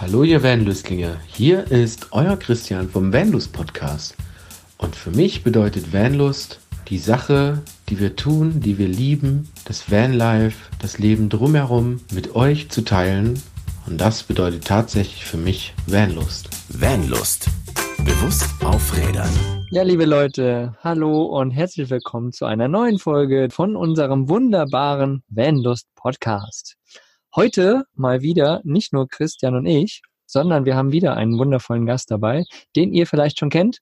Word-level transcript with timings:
Hallo 0.00 0.22
ihr 0.22 0.44
Vanlustlinge, 0.44 1.16
hier 1.26 1.72
ist 1.72 2.12
euer 2.12 2.36
Christian 2.36 2.88
vom 2.88 3.12
Vanlust 3.12 3.52
Podcast. 3.52 4.16
Und 4.76 4.94
für 4.94 5.10
mich 5.10 5.42
bedeutet 5.42 5.92
Vanlust 5.92 6.60
die 6.86 6.98
Sache, 6.98 7.62
die 7.88 7.98
wir 7.98 8.14
tun, 8.14 8.60
die 8.60 8.78
wir 8.78 8.86
lieben, 8.86 9.48
das 9.64 9.90
Vanlife, 9.90 10.70
das 10.80 10.98
Leben 11.00 11.28
drumherum 11.28 11.98
mit 12.14 12.36
euch 12.36 12.68
zu 12.68 12.82
teilen. 12.82 13.42
Und 13.88 14.00
das 14.00 14.22
bedeutet 14.22 14.68
tatsächlich 14.68 15.24
für 15.24 15.36
mich 15.36 15.74
Vanlust. 15.88 16.48
Vanlust. 16.68 17.48
Bewusst 18.04 18.48
aufrädern. 18.64 19.30
Ja, 19.72 19.82
liebe 19.82 20.04
Leute, 20.04 20.76
hallo 20.80 21.24
und 21.24 21.50
herzlich 21.50 21.90
willkommen 21.90 22.30
zu 22.30 22.44
einer 22.44 22.68
neuen 22.68 23.00
Folge 23.00 23.48
von 23.50 23.74
unserem 23.74 24.28
wunderbaren 24.28 25.24
Vanlust 25.28 25.88
Podcast. 25.96 26.76
Heute 27.38 27.84
mal 27.94 28.20
wieder 28.20 28.60
nicht 28.64 28.92
nur 28.92 29.06
Christian 29.06 29.54
und 29.54 29.64
ich, 29.64 30.02
sondern 30.26 30.64
wir 30.64 30.74
haben 30.74 30.90
wieder 30.90 31.16
einen 31.16 31.38
wundervollen 31.38 31.86
Gast 31.86 32.10
dabei, 32.10 32.42
den 32.74 32.92
ihr 32.92 33.06
vielleicht 33.06 33.38
schon 33.38 33.48
kennt, 33.48 33.78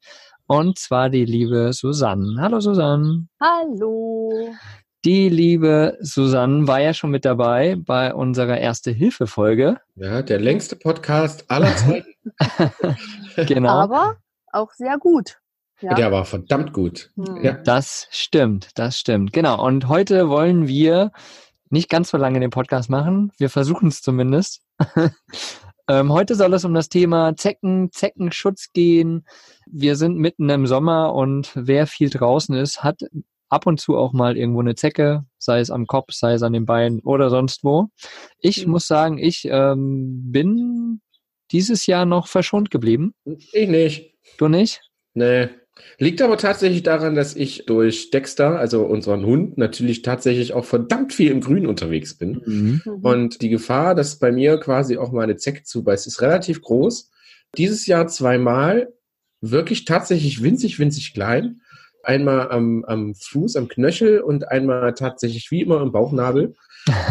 und 0.47 0.79
zwar 0.79 1.09
die 1.09 1.25
liebe 1.25 1.73
Susanne. 1.73 2.37
Hallo 2.39 2.61
Susanne. 2.61 3.29
Hallo. 3.41 4.51
Die 5.07 5.31
liebe 5.31 5.97
Susanne 6.03 6.69
war 6.69 6.83
ja 6.83 6.93
schon 6.93 7.11
mit 7.11 7.25
dabei 7.25 7.77
bei 7.79 8.13
unserer 8.13 8.59
Erste-Hilfe-Folge. 8.59 9.81
Ja, 9.95 10.21
der 10.21 10.39
längste 10.39 10.77
Podcast 10.77 11.51
aller 11.51 11.75
Zeiten. 11.77 12.13
genau. 13.47 13.71
Aber 13.71 14.17
auch 14.53 14.71
sehr 14.75 14.99
gut. 14.99 15.39
Ja. 15.81 15.95
Der 15.95 16.13
war 16.13 16.27
verdammt 16.27 16.75
gut. 16.75 17.11
Hm. 17.17 17.43
Ja. 17.43 17.53
Das 17.53 18.07
stimmt, 18.11 18.69
das 18.75 18.99
stimmt. 18.99 19.33
Genau. 19.33 19.65
Und 19.65 19.89
heute 19.89 20.29
wollen 20.29 20.69
wir 20.69 21.11
nicht 21.71 21.89
ganz 21.89 22.11
so 22.11 22.17
lange 22.17 22.41
den 22.41 22.51
Podcast 22.51 22.91
machen. 22.91 23.33
Wir 23.39 23.51
versuchen 23.51 23.89
es 23.89 24.03
zumindest. 24.03 24.63
ähm, 25.89 26.13
heute 26.13 26.35
soll 26.35 26.55
es 26.55 26.65
um 26.65 26.75
das 26.75 26.89
Thema 26.89 27.37
Zecken, 27.37 27.91
Zeckenschutz 27.93 28.73
gehen. 28.73 29.27
Wir 29.67 29.97
sind 29.97 30.17
mitten 30.17 30.49
im 30.51 30.67
Sommer 30.67 31.15
und 31.15 31.53
wer 31.55 31.87
viel 31.87 32.11
draußen 32.11 32.55
ist, 32.57 32.83
hat 32.83 33.01
ab 33.49 33.67
und 33.67 33.81
zu 33.81 33.97
auch 33.97 34.13
mal 34.13 34.37
irgendwo 34.37 34.61
eine 34.61 34.75
Zecke, 34.75 35.25
sei 35.39 35.61
es 35.61 35.71
am 35.71 35.87
Kopf, 35.87 36.13
sei 36.13 36.33
es 36.35 36.43
an 36.43 36.53
den 36.53 36.67
Beinen 36.67 37.01
oder 37.01 37.31
sonst 37.31 37.63
wo. 37.63 37.89
Ich 38.41 38.65
Mhm. 38.67 38.73
muss 38.73 38.87
sagen, 38.87 39.19
ich 39.19 39.47
ähm, 39.51 40.33
bin 40.33 41.01
dieses 41.53 41.87
Jahr 41.87 42.07
noch 42.07 42.27
verschont 42.27 42.71
geblieben. 42.71 43.15
Ich 43.53 43.69
nicht. 43.69 44.15
Du 44.39 44.49
nicht? 44.49 44.81
Nee. 45.15 45.49
Liegt 45.99 46.21
aber 46.23 46.37
tatsächlich 46.37 46.83
daran, 46.83 47.15
dass 47.15 47.35
ich 47.37 47.65
durch 47.67 48.11
Dexter, 48.11 48.59
also 48.59 48.85
unseren 48.85 49.25
Hund, 49.25 49.59
natürlich 49.59 50.03
tatsächlich 50.03 50.53
auch 50.53 50.65
verdammt 50.65 51.13
viel 51.13 51.31
im 51.31 51.41
Grün 51.41 51.67
unterwegs 51.67 52.15
bin. 52.17 52.43
Mhm. 52.45 52.83
Mhm. 52.85 53.05
Und 53.05 53.43
die 53.43 53.49
Gefahr, 53.49 53.95
dass 53.95 54.19
bei 54.19 54.33
mir 54.33 54.59
quasi 54.59 54.99
auch 54.99 55.13
mal 55.13 55.23
eine 55.23 55.37
Zecke 55.37 55.63
zubeißt, 55.63 56.07
ist 56.07 56.23
relativ 56.23 56.63
groß. 56.63 57.11
Dieses 57.57 57.87
Jahr 57.87 58.07
zweimal, 58.09 58.93
wirklich 59.41 59.85
tatsächlich 59.85 60.43
winzig, 60.43 60.79
winzig 60.79 61.15
klein. 61.15 61.61
Einmal 62.03 62.51
am, 62.51 62.85
am 62.85 63.15
Fuß, 63.15 63.57
am 63.57 63.69
Knöchel 63.69 64.21
und 64.21 64.49
einmal 64.49 64.95
tatsächlich 64.95 65.51
wie 65.51 65.63
immer 65.63 65.83
im 65.83 65.93
Bauchnabel. 65.93 66.55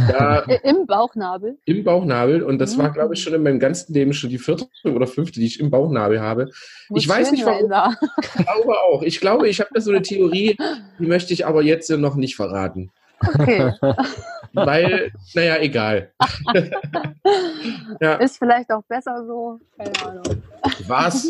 Da 0.08 0.44
Äh, 0.48 0.60
Im 0.70 0.86
Bauchnabel. 0.86 1.58
im 1.66 1.84
Bauchnabel. 1.84 2.44
Und 2.44 2.60
das 2.60 2.78
war, 2.78 2.92
glaube 2.92 3.14
ich, 3.14 3.20
Mhm. 3.20 3.24
schon 3.24 3.34
in 3.34 3.44
meinem 3.44 3.60
ganzen 3.60 3.94
Leben 3.94 4.14
schon 4.14 4.30
die 4.30 4.38
vierte 4.38 4.68
oder 4.86 5.08
fünfte, 5.08 5.40
die 5.40 5.46
ich 5.48 5.60
im 5.60 5.70
Bauchnabel 5.70 6.22
habe. 6.22 6.50
Muss 6.90 7.04
Ich 7.04 7.10
weiß 7.10 7.32
nicht, 7.32 7.46
da. 7.46 7.94
Ich 8.22 8.46
glaube 8.46 8.74
auch. 8.80 9.02
Ich 9.04 9.20
glaube, 9.20 9.50
ich 9.50 9.60
habe 9.60 9.70
da 9.74 9.82
so 9.82 9.92
eine 9.92 10.02
Theorie, 10.02 10.56
die 11.00 11.06
möchte 11.06 11.34
ich 11.34 11.46
aber 11.46 11.62
jetzt 11.62 11.90
noch 11.90 12.16
nicht 12.16 12.36
verraten. 12.36 12.92
Okay. 13.34 13.74
Weil, 14.54 15.12
naja, 15.34 15.58
egal. 15.60 16.12
ja, 18.00 18.16
Ist 18.16 18.38
vielleicht 18.38 18.72
auch 18.72 18.84
besser 18.88 19.26
so. 19.26 19.60
Keine 19.78 19.92
Ahnung. 20.06 20.44
was? 20.88 21.28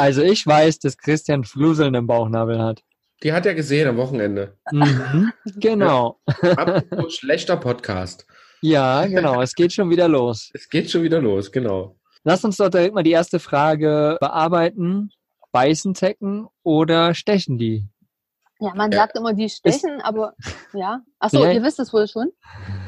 also 0.00 0.22
ich 0.22 0.44
weiß, 0.46 0.78
dass 0.80 0.96
Christian 0.98 1.44
Fluseln 1.44 1.94
im 1.94 2.06
Bauchnabel 2.06 2.60
hat. 2.60 2.82
Die 3.22 3.32
hat 3.32 3.46
er 3.46 3.54
gesehen 3.54 3.88
am 3.88 3.96
Wochenende. 3.96 4.56
Mhm. 4.72 5.32
Genau. 5.56 6.18
Apropos 6.42 7.14
schlechter 7.14 7.56
Podcast. 7.56 8.26
Ja, 8.60 9.06
genau. 9.06 9.40
Es 9.42 9.54
geht 9.54 9.72
schon 9.72 9.90
wieder 9.90 10.08
los. 10.08 10.50
Es 10.54 10.68
geht 10.68 10.90
schon 10.90 11.02
wieder 11.02 11.20
los, 11.20 11.50
genau. 11.52 11.96
Lass 12.24 12.44
uns 12.44 12.56
doch 12.56 12.68
direkt 12.68 12.94
mal 12.94 13.02
die 13.02 13.10
erste 13.12 13.38
Frage 13.40 14.16
bearbeiten. 14.20 15.10
Beißen 15.52 15.94
Zecken 15.94 16.46
oder 16.62 17.14
stechen 17.14 17.58
die? 17.58 17.86
Ja, 18.60 18.72
man 18.76 18.92
Ja. 18.92 18.98
sagt 18.98 19.18
immer, 19.18 19.34
die 19.34 19.48
stechen, 19.48 20.00
aber 20.02 20.34
ja. 20.72 21.00
Achso, 21.18 21.44
Ja. 21.44 21.50
ihr 21.50 21.62
wisst 21.64 21.80
es 21.80 21.92
wohl 21.92 22.06
schon. 22.06 22.28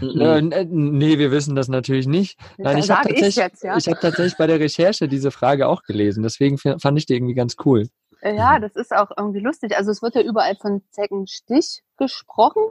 Äh, 0.01 0.39
n- 0.39 0.53
nee, 0.97 1.19
wir 1.19 1.33
wissen 1.33 1.57
das 1.57 1.67
natürlich 1.69 2.07
nicht. 2.07 2.39
Nein, 2.59 2.79
ich 2.79 2.89
habe 2.91 3.09
tatsächlich, 3.09 3.37
jetzt, 3.37 3.65
ja. 3.65 3.77
ich 3.77 3.89
hab 3.89 4.01
tatsächlich 4.01 4.37
bei 4.37 4.47
der 4.47 4.61
Recherche 4.61 5.09
diese 5.09 5.33
Frage 5.33 5.67
auch 5.69 5.83
gelesen. 5.83 6.23
Deswegen 6.23 6.59
fand 6.59 6.97
ich 6.99 7.07
die 7.07 7.15
irgendwie 7.15 7.35
ganz 7.35 7.57
cool. 7.65 7.89
Ja, 8.25 8.59
das 8.59 8.75
ist 8.75 8.95
auch 8.95 9.11
irgendwie 9.17 9.41
lustig. 9.41 9.77
Also 9.77 9.91
es 9.91 10.01
wird 10.01 10.15
ja 10.15 10.23
überall 10.23 10.57
von 10.57 10.83
Zeckenstich 10.91 11.83
gesprochen, 11.99 12.63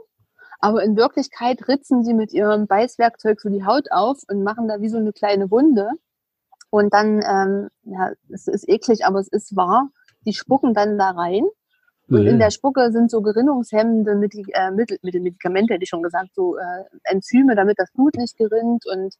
aber 0.58 0.82
in 0.82 0.96
Wirklichkeit 0.96 1.68
ritzen 1.68 2.02
sie 2.02 2.12
mit 2.12 2.32
ihrem 2.32 2.66
Beißwerkzeug 2.66 3.40
so 3.40 3.48
die 3.48 3.64
Haut 3.64 3.92
auf 3.92 4.18
und 4.28 4.42
machen 4.42 4.66
da 4.66 4.80
wie 4.80 4.88
so 4.88 4.98
eine 4.98 5.12
kleine 5.12 5.50
Wunde. 5.52 5.90
Und 6.70 6.92
dann, 6.92 7.22
ähm, 7.22 7.68
ja, 7.84 8.10
es 8.30 8.48
ist 8.48 8.68
eklig, 8.68 9.06
aber 9.06 9.20
es 9.20 9.28
ist 9.28 9.54
wahr, 9.54 9.90
die 10.26 10.32
spucken 10.32 10.74
dann 10.74 10.98
da 10.98 11.10
rein. 11.10 11.44
Und 12.14 12.26
in 12.26 12.38
der 12.38 12.50
Spucke 12.50 12.90
sind 12.92 13.10
so 13.10 13.22
gerinnungshemmende 13.22 14.14
Mittel, 14.14 14.44
äh, 14.52 14.70
Mittel, 14.70 14.98
Medikamente, 15.02 15.74
hätte 15.74 15.84
ich 15.84 15.88
schon 15.88 16.02
gesagt, 16.02 16.34
so 16.34 16.56
äh, 16.56 16.84
Enzyme, 17.04 17.54
damit 17.54 17.78
das 17.78 17.90
Blut 17.92 18.16
nicht 18.16 18.36
gerinnt 18.36 18.86
und 18.86 19.14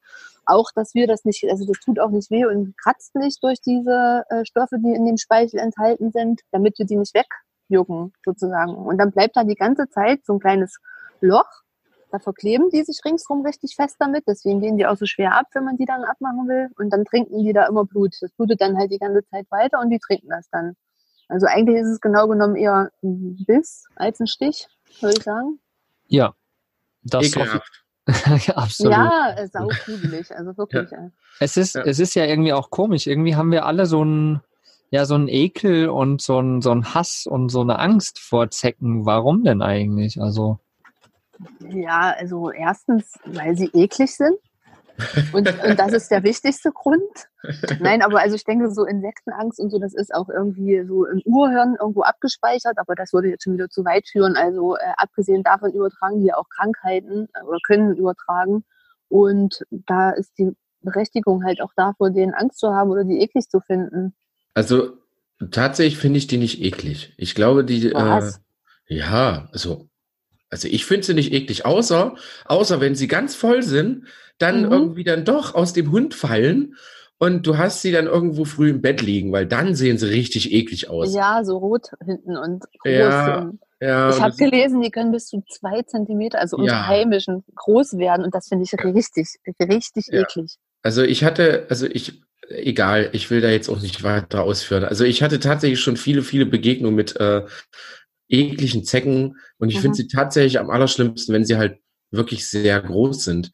auch, 0.47 0.71
dass 0.75 0.95
wir 0.95 1.07
das 1.07 1.25
nicht, 1.25 1.45
also 1.51 1.67
das 1.67 1.79
tut 1.81 1.99
auch 1.99 2.11
nicht 2.11 2.31
weh 2.31 2.45
und 2.45 2.77
kratzt 2.79 3.15
nicht 3.15 3.43
durch 3.43 3.61
diese 3.61 4.25
äh, 4.29 4.45
Stoffe, 4.45 4.79
die 4.79 4.93
in 4.93 5.07
dem 5.07 5.17
Speichel 5.17 5.61
enthalten 5.61 6.11
sind, 6.11 6.43
damit 6.53 6.79
wir 6.79 6.87
die 6.87 6.97
nicht 6.97 7.15
wegjucken, 7.15 8.13
sozusagen. 8.25 8.75
Und 8.75 8.99
dann 8.99 9.11
bleibt 9.11 9.37
da 9.37 9.45
die 9.45 9.55
ganze 9.55 9.89
Zeit 9.89 10.25
so 10.25 10.35
ein 10.35 10.41
kleines 10.41 10.79
Loch, 11.21 11.65
da 12.15 12.21
verkleben 12.21 12.71
die 12.71 12.85
sich 12.85 13.01
ringsrum 13.05 13.45
richtig 13.45 13.75
fest 13.75 13.97
damit, 13.99 14.23
deswegen 14.29 14.61
gehen 14.61 14.77
die 14.77 14.87
auch 14.87 14.97
so 14.97 15.05
schwer 15.05 15.37
ab, 15.37 15.47
wenn 15.53 15.65
man 15.65 15.77
die 15.77 15.85
dann 15.85 16.05
abmachen 16.05 16.47
will. 16.47 16.69
Und 16.79 16.91
dann 16.91 17.05
trinken 17.05 17.43
die 17.43 17.53
da 17.53 17.67
immer 17.67 17.85
Blut. 17.85 18.15
Das 18.21 18.31
blutet 18.31 18.61
dann 18.61 18.77
halt 18.77 18.93
die 18.93 18.99
ganze 18.99 19.25
Zeit 19.25 19.51
weiter 19.51 19.81
und 19.81 19.91
die 19.91 19.99
trinken 19.99 20.29
das 20.29 20.49
dann. 20.51 20.77
Also 21.29 21.47
eigentlich 21.47 21.77
ist 21.77 21.89
es 21.89 22.01
genau 22.01 22.29
genommen 22.29 22.57
eher 22.57 22.91
ein 23.03 23.45
Biss 23.47 23.87
als 23.97 24.21
ein 24.21 24.27
Stich, 24.27 24.69
würde 25.01 25.17
ich 25.17 25.23
sagen. 25.23 25.59
Ja. 26.07 26.35
Das 27.03 27.27
Ekelhaft. 27.27 27.85
absolut. 28.57 28.93
Ja, 28.93 29.35
saugruselig, 29.51 30.31
also 30.37 30.57
wirklich. 30.57 30.93
äh. 30.93 31.11
Es 31.41 31.57
ist, 31.57 31.75
Ja. 31.75 31.83
es 31.85 31.99
ist 31.99 32.15
ja 32.15 32.25
irgendwie 32.27 32.53
auch 32.53 32.71
komisch. 32.71 33.07
Irgendwie 33.07 33.35
haben 33.37 33.51
wir 33.51 33.65
alle 33.65 33.87
so 33.87 34.03
einen, 34.03 34.43
ja, 34.91 35.07
so 35.07 35.15
einen 35.15 35.29
Ekel 35.29 35.89
und 35.89 36.21
so 36.21 36.39
einen, 36.39 36.61
so 36.61 36.71
einen 36.71 36.95
Hass 36.95 37.27
und 37.27 37.49
so 37.49 37.63
eine 37.63 37.79
Angst 37.79 38.19
vor 38.19 38.51
Zecken. 38.51 39.07
Warum 39.07 39.43
denn 39.45 39.63
eigentlich? 39.63 40.21
Also, 40.21 40.59
Ja, 41.61 42.15
also 42.17 42.51
erstens, 42.51 43.19
weil 43.25 43.57
sie 43.57 43.71
eklig 43.73 44.15
sind. 44.15 44.37
Und, 45.33 45.49
und 45.65 45.79
das 45.79 45.93
ist 45.93 46.11
der 46.11 46.23
wichtigste 46.23 46.71
Grund. 46.71 47.03
Nein, 47.81 48.03
aber 48.03 48.21
also 48.21 48.37
ich 48.37 48.45
denke, 48.45 48.71
so 48.71 48.85
Insektenangst 48.85 49.59
und 49.59 49.71
so, 49.71 49.79
das 49.79 49.95
ist 49.95 50.15
auch 50.15 50.29
irgendwie 50.29 50.85
so 50.87 51.05
im 51.07 51.21
Urhirn 51.25 51.77
irgendwo 51.81 52.03
abgespeichert, 52.03 52.79
aber 52.79 52.95
das 52.95 53.13
würde 53.13 53.29
jetzt 53.29 53.45
schon 53.45 53.55
wieder 53.55 53.69
zu 53.69 53.85
weit 53.85 54.09
führen. 54.09 54.37
Also 54.37 54.77
äh, 54.77 54.81
abgesehen 54.97 55.43
davon 55.43 55.73
übertragen 55.73 56.23
die 56.23 56.33
auch 56.33 56.49
Krankheiten 56.49 57.29
äh, 57.35 57.43
oder 57.45 57.59
können 57.67 57.97
übertragen. 57.97 58.65
Und 59.09 59.65
da 59.71 60.11
ist 60.11 60.33
die 60.39 60.53
Berechtigung 60.85 61.45
halt 61.45 61.61
auch 61.61 61.73
da, 61.77 61.95
vor 61.97 62.11
denen 62.11 62.35
Angst 62.35 62.59
zu 62.59 62.69
haben 62.73 62.91
oder 62.91 63.05
die 63.05 63.21
eklig 63.21 63.49
zu 63.49 63.61
finden. 63.61 64.15
Also, 64.55 64.97
tatsächlich 65.51 65.99
finde 65.99 66.19
ich 66.19 66.27
die 66.27 66.37
nicht 66.37 66.63
eklig. 66.63 67.15
Ich 67.17 67.35
glaube, 67.35 67.65
die. 67.65 67.91
Äh, 67.91 67.95
Was? 67.95 68.41
ja, 68.87 69.49
also. 69.53 69.89
Also 70.51 70.69
ich 70.69 70.85
finde 70.87 71.07
sie 71.07 71.15
nicht 71.15 71.33
eklig, 71.33 71.67
außer, 71.67 72.15
außer 72.45 72.81
wenn 72.81 72.95
sie 72.95 73.09
ganz 73.09 73.35
voll 73.35 73.63
sind, 73.63 74.07
dann 74.39 74.65
Mhm. 74.65 74.73
irgendwie 74.73 75.05
dann 75.05 75.25
doch 75.25 75.55
aus 75.55 75.73
dem 75.73 75.91
Hund 75.91 76.15
fallen 76.15 76.77
und 77.19 77.47
du 77.47 77.57
hast 77.59 77.83
sie 77.83 77.93
dann 77.93 78.07
irgendwo 78.07 78.45
früh 78.45 78.71
im 78.71 78.83
Bett 78.83 79.01
liegen, 79.03 79.33
weil 79.33 79.47
dann 79.47 79.75
sehen 79.75 79.99
sie 79.99 80.07
richtig 80.11 80.53
eklig 80.53 80.89
aus. 80.91 81.15
Ja, 81.15 81.45
so 81.45 81.59
rot 81.59 81.89
hinten 82.05 82.37
und 82.37 82.65
groß. 82.81 82.93
Ja, 82.93 83.39
und 83.41 83.61
Ja, 83.81 84.11
Ich 84.11 84.21
habe 84.21 84.35
gelesen, 84.37 84.81
die 84.81 84.91
können 84.91 85.13
bis 85.13 85.27
zu 85.27 85.43
zwei 85.49 85.83
Zentimeter, 85.83 86.41
also 86.41 86.57
unsere 86.57 86.79
Ja. 86.79 86.87
heimischen, 86.87 87.45
groß 87.55 87.99
werden. 87.99 88.25
Und 88.25 88.35
das 88.35 88.49
finde 88.49 88.65
ich 88.65 88.73
richtig, 88.85 89.29
richtig 89.61 90.09
eklig. 90.13 90.57
Also 90.83 91.03
ich 91.03 91.25
hatte, 91.25 91.67
also 91.71 91.87
ich, 91.87 92.23
egal, 92.49 93.11
ich 93.13 93.31
will 93.31 93.41
da 93.41 93.49
jetzt 93.49 93.69
auch 93.69 93.81
nicht 93.81 94.03
weiter 94.03 94.43
ausführen. 94.43 94.85
Also 94.85 95.05
ich 95.05 95.23
hatte 95.23 95.41
tatsächlich 95.41 95.81
schon 95.81 95.97
viele, 95.97 96.23
viele 96.23 96.47
Begegnungen 96.47 96.95
mit 96.95 97.17
äh, 97.17 97.43
ekligen 98.41 98.85
Zecken 98.85 99.37
und 99.59 99.69
ich 99.71 99.77
Mhm. 99.77 99.81
finde 99.81 99.97
sie 99.97 100.09
tatsächlich 100.09 100.59
am 100.59 100.71
allerschlimmsten, 100.71 101.35
wenn 101.35 101.45
sie 101.45 101.57
halt 101.57 101.79
wirklich 102.11 102.47
sehr 102.49 102.81
groß 102.81 103.25
sind. 103.25 103.53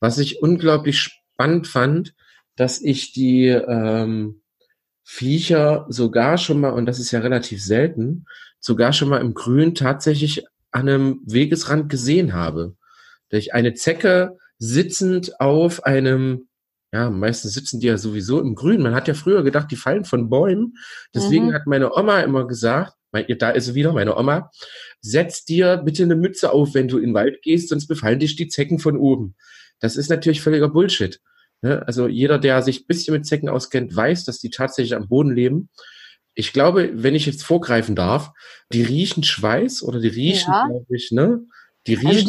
Was 0.00 0.18
ich 0.18 0.42
unglaublich 0.42 0.98
spannend 1.00 1.66
fand, 1.66 2.14
dass 2.56 2.80
ich 2.80 3.12
die 3.12 3.46
ähm, 3.48 4.42
Viecher 5.04 5.86
sogar 5.88 6.38
schon 6.38 6.60
mal, 6.60 6.70
und 6.70 6.86
das 6.86 6.98
ist 6.98 7.12
ja 7.12 7.20
relativ 7.20 7.62
selten, 7.62 8.26
sogar 8.60 8.92
schon 8.92 9.08
mal 9.08 9.20
im 9.20 9.34
Grün 9.34 9.74
tatsächlich 9.74 10.44
an 10.72 10.88
einem 10.88 11.20
Wegesrand 11.26 11.88
gesehen 11.88 12.32
habe. 12.34 12.76
Dass 13.30 13.40
ich 13.40 13.54
eine 13.54 13.74
Zecke 13.74 14.38
sitzend 14.58 15.40
auf 15.40 15.84
einem 15.84 16.48
Ja, 16.92 17.10
meistens 17.10 17.52
sitzen 17.54 17.80
die 17.80 17.88
ja 17.88 17.98
sowieso 17.98 18.40
im 18.40 18.54
Grün. 18.54 18.82
Man 18.82 18.94
hat 18.94 19.08
ja 19.08 19.14
früher 19.14 19.42
gedacht, 19.44 19.70
die 19.70 19.76
fallen 19.76 20.04
von 20.04 20.30
Bäumen. 20.30 20.74
Deswegen 21.14 21.48
Mhm. 21.48 21.54
hat 21.54 21.66
meine 21.66 21.92
Oma 21.94 22.20
immer 22.20 22.46
gesagt, 22.46 22.94
da 23.24 23.50
ist 23.50 23.74
wieder, 23.74 23.92
meine 23.92 24.16
Oma, 24.16 24.50
setz 25.00 25.44
dir 25.44 25.78
bitte 25.78 26.02
eine 26.02 26.16
Mütze 26.16 26.52
auf, 26.52 26.74
wenn 26.74 26.88
du 26.88 26.98
in 26.98 27.10
den 27.10 27.14
Wald 27.14 27.42
gehst, 27.42 27.68
sonst 27.68 27.86
befallen 27.86 28.18
dich 28.18 28.36
die 28.36 28.48
Zecken 28.48 28.78
von 28.78 28.96
oben. 28.98 29.34
Das 29.80 29.96
ist 29.96 30.08
natürlich 30.10 30.40
völliger 30.40 30.68
Bullshit. 30.68 31.20
Ne? 31.62 31.82
Also 31.86 32.06
jeder, 32.08 32.38
der 32.38 32.62
sich 32.62 32.82
ein 32.82 32.86
bisschen 32.86 33.14
mit 33.14 33.26
Zecken 33.26 33.48
auskennt, 33.48 33.94
weiß, 33.94 34.24
dass 34.24 34.38
die 34.38 34.50
tatsächlich 34.50 34.94
am 34.96 35.08
Boden 35.08 35.34
leben. 35.34 35.68
Ich 36.34 36.52
glaube, 36.52 36.90
wenn 36.94 37.14
ich 37.14 37.24
jetzt 37.26 37.42
vorgreifen 37.44 37.94
darf, 37.96 38.32
die 38.72 38.82
riechen 38.82 39.22
Schweiß 39.22 39.82
oder 39.82 40.00
die 40.00 40.08
riechen, 40.08 40.52
Ja. 40.52 40.66
glaube 40.66 40.86
ich, 40.96 41.10
ne? 41.12 41.40
Die 41.86 41.96
Also 41.96 42.08
riechen. 42.08 42.26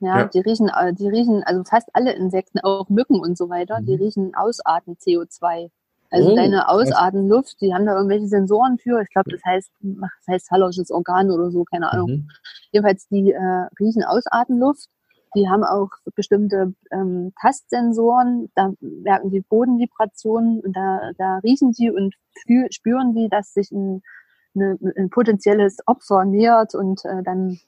die, 0.00 0.04
ja, 0.04 0.18
Ja. 0.20 0.24
die 0.26 0.40
riechen, 0.40 0.68
äh, 0.68 0.92
die 0.94 1.08
riechen, 1.08 1.42
also 1.44 1.62
fast 1.64 1.88
alle 1.92 2.12
Insekten, 2.14 2.58
auch 2.60 2.88
Mücken 2.88 3.20
und 3.20 3.38
so 3.38 3.48
weiter, 3.48 3.78
die 3.82 3.94
Mhm. 3.96 4.02
riechen 4.02 4.34
Ausatmen 4.34 4.96
CO2. 4.98 5.70
Also 6.10 6.30
Oh, 6.32 6.36
deine. 6.36 6.68
Ausatmenluft, 6.68 7.60
die 7.60 7.74
haben 7.74 7.86
da 7.86 7.94
irgendwelche 7.96 8.28
Sensoren 8.28 8.78
für. 8.78 9.00
Ich 9.02 9.08
glaube, 9.10 9.30
das 9.30 9.40
heißt, 9.44 9.70
das 9.80 10.10
heißt 10.28 10.50
hallisches 10.50 10.90
Organ 10.90 11.30
oder 11.30 11.50
so, 11.50 11.64
keine 11.64 11.92
Ahnung. 11.92 12.10
Mhm. 12.10 12.28
Jedenfalls, 12.72 13.08
die 13.08 13.32
äh, 13.32 13.66
riechen 13.80 14.04
Ausatmenluft. 14.04 14.88
Die 15.34 15.48
haben 15.48 15.64
auch 15.64 15.90
bestimmte 16.14 16.72
ähm, 16.90 17.32
Tastsensoren. 17.40 18.50
Da 18.54 18.72
merken 18.80 19.30
die 19.30 19.40
Bodenvibrationen 19.40 20.60
und 20.60 20.74
da, 20.74 21.10
da 21.18 21.38
riechen 21.38 21.72
die 21.72 21.90
und 21.90 22.14
spü- 22.46 22.72
spüren 22.72 23.14
die, 23.14 23.28
dass 23.28 23.52
sich 23.52 23.70
ein, 23.72 24.02
eine, 24.54 24.78
ein 24.96 25.10
potenzielles 25.10 25.78
Opfer 25.86 26.24
nähert 26.24 26.74
und 26.74 27.04
äh, 27.04 27.22
dann 27.22 27.58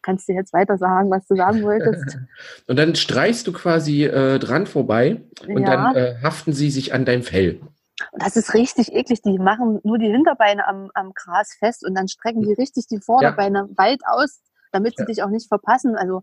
kannst 0.00 0.28
du 0.28 0.32
jetzt 0.32 0.52
weiter 0.54 0.78
sagen, 0.78 1.10
was 1.10 1.26
du 1.26 1.34
sagen 1.34 1.62
wolltest. 1.64 2.16
Und 2.68 2.78
dann 2.78 2.94
streichst 2.94 3.46
du 3.48 3.52
quasi 3.52 4.04
äh, 4.04 4.38
dran 4.38 4.66
vorbei 4.66 5.20
und 5.48 5.62
Ja. 5.64 5.92
dann 5.92 5.96
äh, 5.96 6.14
haften 6.22 6.52
sie 6.52 6.70
sich 6.70 6.94
an 6.94 7.04
deinem 7.04 7.22
Fell. 7.24 7.60
Das 8.18 8.36
ist 8.36 8.54
richtig 8.54 8.92
eklig. 8.92 9.22
Die 9.22 9.38
machen 9.38 9.80
nur 9.82 9.98
die 9.98 10.10
Hinterbeine 10.10 10.66
am, 10.66 10.90
am 10.94 11.12
Gras 11.14 11.54
fest 11.58 11.84
und 11.84 11.94
dann 11.94 12.08
strecken 12.08 12.42
die 12.42 12.52
richtig 12.52 12.86
die 12.88 13.00
Vorderbeine 13.00 13.68
weit 13.76 14.00
aus, 14.06 14.40
damit 14.72 14.96
sie 14.96 15.02
Ja. 15.02 15.06
dich 15.06 15.22
auch 15.22 15.30
nicht 15.30 15.48
verpassen. 15.48 15.96
Also, 15.96 16.22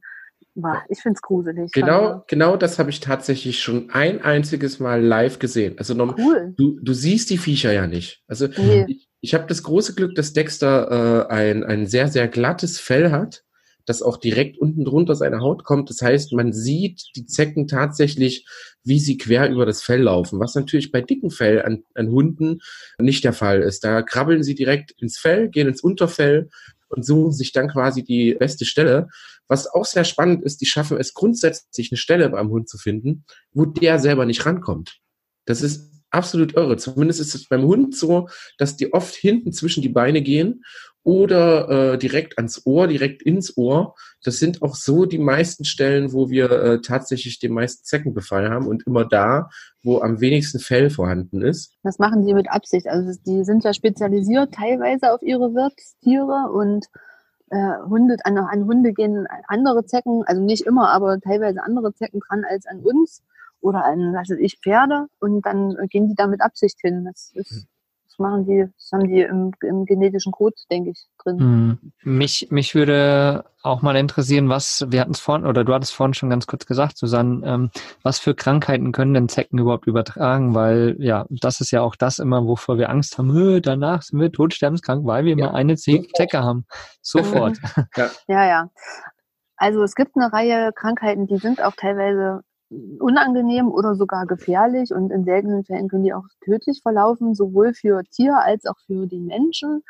ich 0.90 1.02
finde 1.02 1.16
es 1.18 1.22
gruselig. 1.22 1.72
Genau, 1.74 2.24
genau 2.28 2.56
das 2.56 2.80
habe 2.80 2.90
ich 2.90 3.02
tatsächlich 3.02 3.60
schon 3.62 3.90
ein 3.92 4.22
einziges 4.24 4.80
Mal 4.80 5.02
live 5.04 5.40
gesehen. 5.40 5.76
Also 5.78 5.94
norm- 5.94 6.16
Cool. 6.18 6.54
du, 6.58 6.80
du 6.82 6.94
siehst 6.94 7.30
die 7.30 7.38
Viecher 7.38 7.74
ja 7.74 7.88
nicht. 7.88 8.24
Also 8.28 8.48
Nee. 8.48 8.86
ich, 8.88 9.10
ich 9.22 9.34
habe 9.34 9.48
das 9.48 9.64
große 9.64 9.96
Glück, 9.96 10.16
dass 10.16 10.32
Dexter 10.34 11.28
äh, 11.30 11.34
ein, 11.34 11.64
ein 11.66 11.88
sehr, 11.88 12.08
sehr 12.08 12.28
glattes 12.30 12.80
Fell 12.80 13.12
hat, 13.12 13.44
das 13.86 14.02
auch 14.02 14.18
direkt 14.18 14.58
unten 14.58 14.84
drunter 14.84 15.16
seine 15.16 15.40
Haut 15.40 15.64
kommt. 15.64 15.90
Das 15.90 16.02
heißt, 16.02 16.34
man 16.34 16.54
sieht 16.54 17.04
die 17.16 17.26
Zecken 17.26 17.68
tatsächlich, 17.68 18.46
wie 18.84 19.00
sie 19.00 19.18
quer 19.18 19.50
über 19.50 19.66
das 19.66 19.84
Fell 19.84 20.02
laufen, 20.02 20.40
was 20.40 20.56
natürlich 20.56 20.92
bei 20.92 21.02
dicken 21.02 21.32
Fell 21.32 21.62
an, 21.62 21.84
an 21.94 22.10
Hunden 22.10 22.62
nicht 22.98 23.24
der 23.24 23.34
Fall 23.34 23.62
ist. 23.62 23.84
Da 23.84 24.02
krabbeln 24.02 24.44
sie 24.44 24.56
direkt 24.56 24.92
ins 25.00 25.18
Fell, 25.18 25.50
gehen 25.50 25.68
ins 25.68 25.82
Unterfell 25.82 26.50
und 26.90 27.06
suchen 27.06 27.32
sich 27.32 27.52
dann 27.52 27.70
quasi 27.70 28.04
die 28.04 28.36
beste 28.36 28.66
Stelle. 28.66 29.08
Was 29.48 29.68
auch 29.68 29.86
sehr 29.86 30.04
spannend 30.04 30.44
ist, 30.44 30.62
die 30.62 30.66
schaffen 30.66 30.98
es 30.98 31.14
grundsätzlich, 31.14 31.92
eine 31.92 31.98
Stelle 31.98 32.30
beim 32.30 32.50
Hund 32.50 32.68
zu 32.68 32.78
finden, 32.78 33.26
wo 33.54 33.66
der 33.66 34.00
selber 34.00 34.26
nicht 34.26 34.46
rankommt. 34.46 34.98
Das 35.46 35.62
ist 35.62 35.92
absolut 36.10 36.56
irre. 36.56 36.78
Zumindest 36.78 37.20
ist 37.20 37.36
es 37.36 37.48
beim 37.48 37.64
Hund 37.64 37.96
so, 37.96 38.30
dass 38.58 38.78
die 38.78 38.94
oft 38.94 39.14
hinten 39.16 39.52
zwischen 39.52 39.82
die 39.82 39.90
Beine 39.90 40.22
gehen 40.22 40.64
oder 41.06 41.94
äh, 41.94 41.98
direkt 42.00 42.38
ans 42.40 42.66
Ohr, 42.66 42.88
direkt 42.88 43.22
ins 43.22 43.56
Ohr. 43.56 43.96
Das 44.24 44.40
sind 44.40 44.64
auch 44.64 44.76
so 44.76 45.06
die 45.06 45.20
meisten 45.20 45.64
Stellen, 45.64 46.12
wo 46.14 46.32
wir 46.32 46.50
äh, 46.50 46.82
tatsächlich 46.82 47.38
den 47.38 47.54
meisten 47.54 47.86
Zeckenbefall 47.86 48.50
haben 48.50 48.66
und 48.66 48.88
immer 48.88 49.06
da, 49.06 49.50
wo 49.84 50.02
am 50.02 50.20
wenigsten 50.20 50.58
Fell 50.60 50.90
vorhanden 50.90 51.44
ist. 51.44 51.74
Das 51.84 52.00
machen 52.00 52.26
die 52.26 52.34
mit 52.34 52.50
Absicht. 52.50 52.88
Also 52.88 53.18
die 53.24 53.44
sind 53.44 53.64
ja 53.64 53.74
spezialisiert 53.74 54.56
teilweise 54.56 55.14
auf 55.14 55.22
ihre 55.22 55.54
Wirtstiere 55.54 56.52
und 56.52 56.88
äh, 57.52 57.88
Hunde, 57.88 58.18
an, 58.24 58.40
an 58.40 58.66
Hunde 58.66 58.92
gehen 58.92 59.28
andere 59.48 59.86
Zecken, 59.86 60.24
also 60.26 60.42
nicht 60.42 60.66
immer, 60.66 60.90
aber 60.90 61.20
teilweise 61.20 61.62
andere 61.62 61.94
Zecken 61.94 62.20
dran 62.20 62.44
als 62.50 62.66
an 62.66 62.80
uns 62.80 63.22
oder 63.62 63.86
an, 63.86 64.16
was 64.16 64.32
weiß 64.32 64.40
ich, 64.40 64.58
Pferde 64.60 65.06
und 65.20 65.46
dann 65.46 65.76
gehen 65.90 66.08
die 66.08 66.16
da 66.16 66.26
mit 66.26 66.42
Absicht 66.42 66.80
hin. 66.82 67.06
Das 67.06 67.32
ist, 67.36 67.68
das 68.18 68.20
machen 68.20 68.46
die, 68.46 68.66
das 68.78 68.90
haben 68.94 69.08
die 69.08 69.22
im, 69.22 69.52
im 69.62 69.86
genetischen 69.86 70.32
Code, 70.32 70.56
denke 70.72 70.92
ich, 70.92 71.06
drin. 71.24 71.40
Hm. 71.40 71.92
Mich, 72.04 72.48
mich 72.50 72.76
würde 72.76 73.46
auch 73.62 73.82
mal 73.82 73.96
interessieren, 73.96 74.48
was, 74.50 74.86
wir 74.90 75.02
hatten 75.02 75.12
es 75.12 75.20
vorhin, 75.20 75.46
oder 75.46 75.64
du 75.64 75.74
hattest 75.74 75.94
vorhin 75.94 76.14
schon 76.14 76.30
ganz 76.30 76.48
kurz 76.48 76.66
gesagt, 76.66 76.98
Susanne, 76.98 77.42
ähm, 77.46 77.72
was 78.04 78.20
für 78.20 78.36
Krankheiten 78.36 78.92
können 78.92 79.14
denn 79.14 79.30
Zecken 79.30 79.60
überhaupt 79.60 79.88
übertragen? 79.88 80.54
Weil, 80.56 80.96
ja, 81.00 81.26
das 81.30 81.62
ist 81.62 81.72
ja 81.72 81.82
auch 81.82 81.96
das 81.96 82.20
immer, 82.20 82.46
wovor 82.46 82.78
wir 82.78 82.90
Angst 82.90 83.18
haben, 83.18 83.32
"Hö, 83.34 83.60
danach 83.62 84.02
sind 84.04 84.20
wir 84.20 84.32
todsterbenskrank, 84.32 85.06
weil 85.06 85.26
wir 85.26 85.36
Ja. 85.38 85.48
mal 85.48 85.56
eine 85.56 85.76
Ze 85.76 86.06
Zecke 86.16 86.44
haben. 86.44 86.66
Sofort. 87.02 87.58
Ja, 88.28 88.46
ja. 88.48 88.70
Also 89.58 89.84
es 89.84 89.96
gibt 89.96 90.16
eine 90.16 90.32
Reihe 90.32 90.72
Krankheiten, 90.74 91.28
die 91.28 91.38
sind 91.38 91.62
auch 91.64 91.74
teilweise 91.78 92.42
unangenehm 93.00 93.72
oder 93.72 93.96
sogar 93.96 94.26
gefährlich 94.26 94.92
und 94.94 95.12
in 95.12 95.24
seltenen 95.24 95.64
Fällen 95.64 95.88
können 95.90 96.04
die 96.04 96.14
auch 96.14 96.26
tödlich 96.44 96.82
verlaufen, 96.82 97.36
sowohl 97.36 97.74
für 97.74 98.04
Tier 98.04 98.38
als 98.38 98.66
auch 98.66 98.78
für 98.86 99.08
den 99.08 99.26
Menschen. 99.26 99.84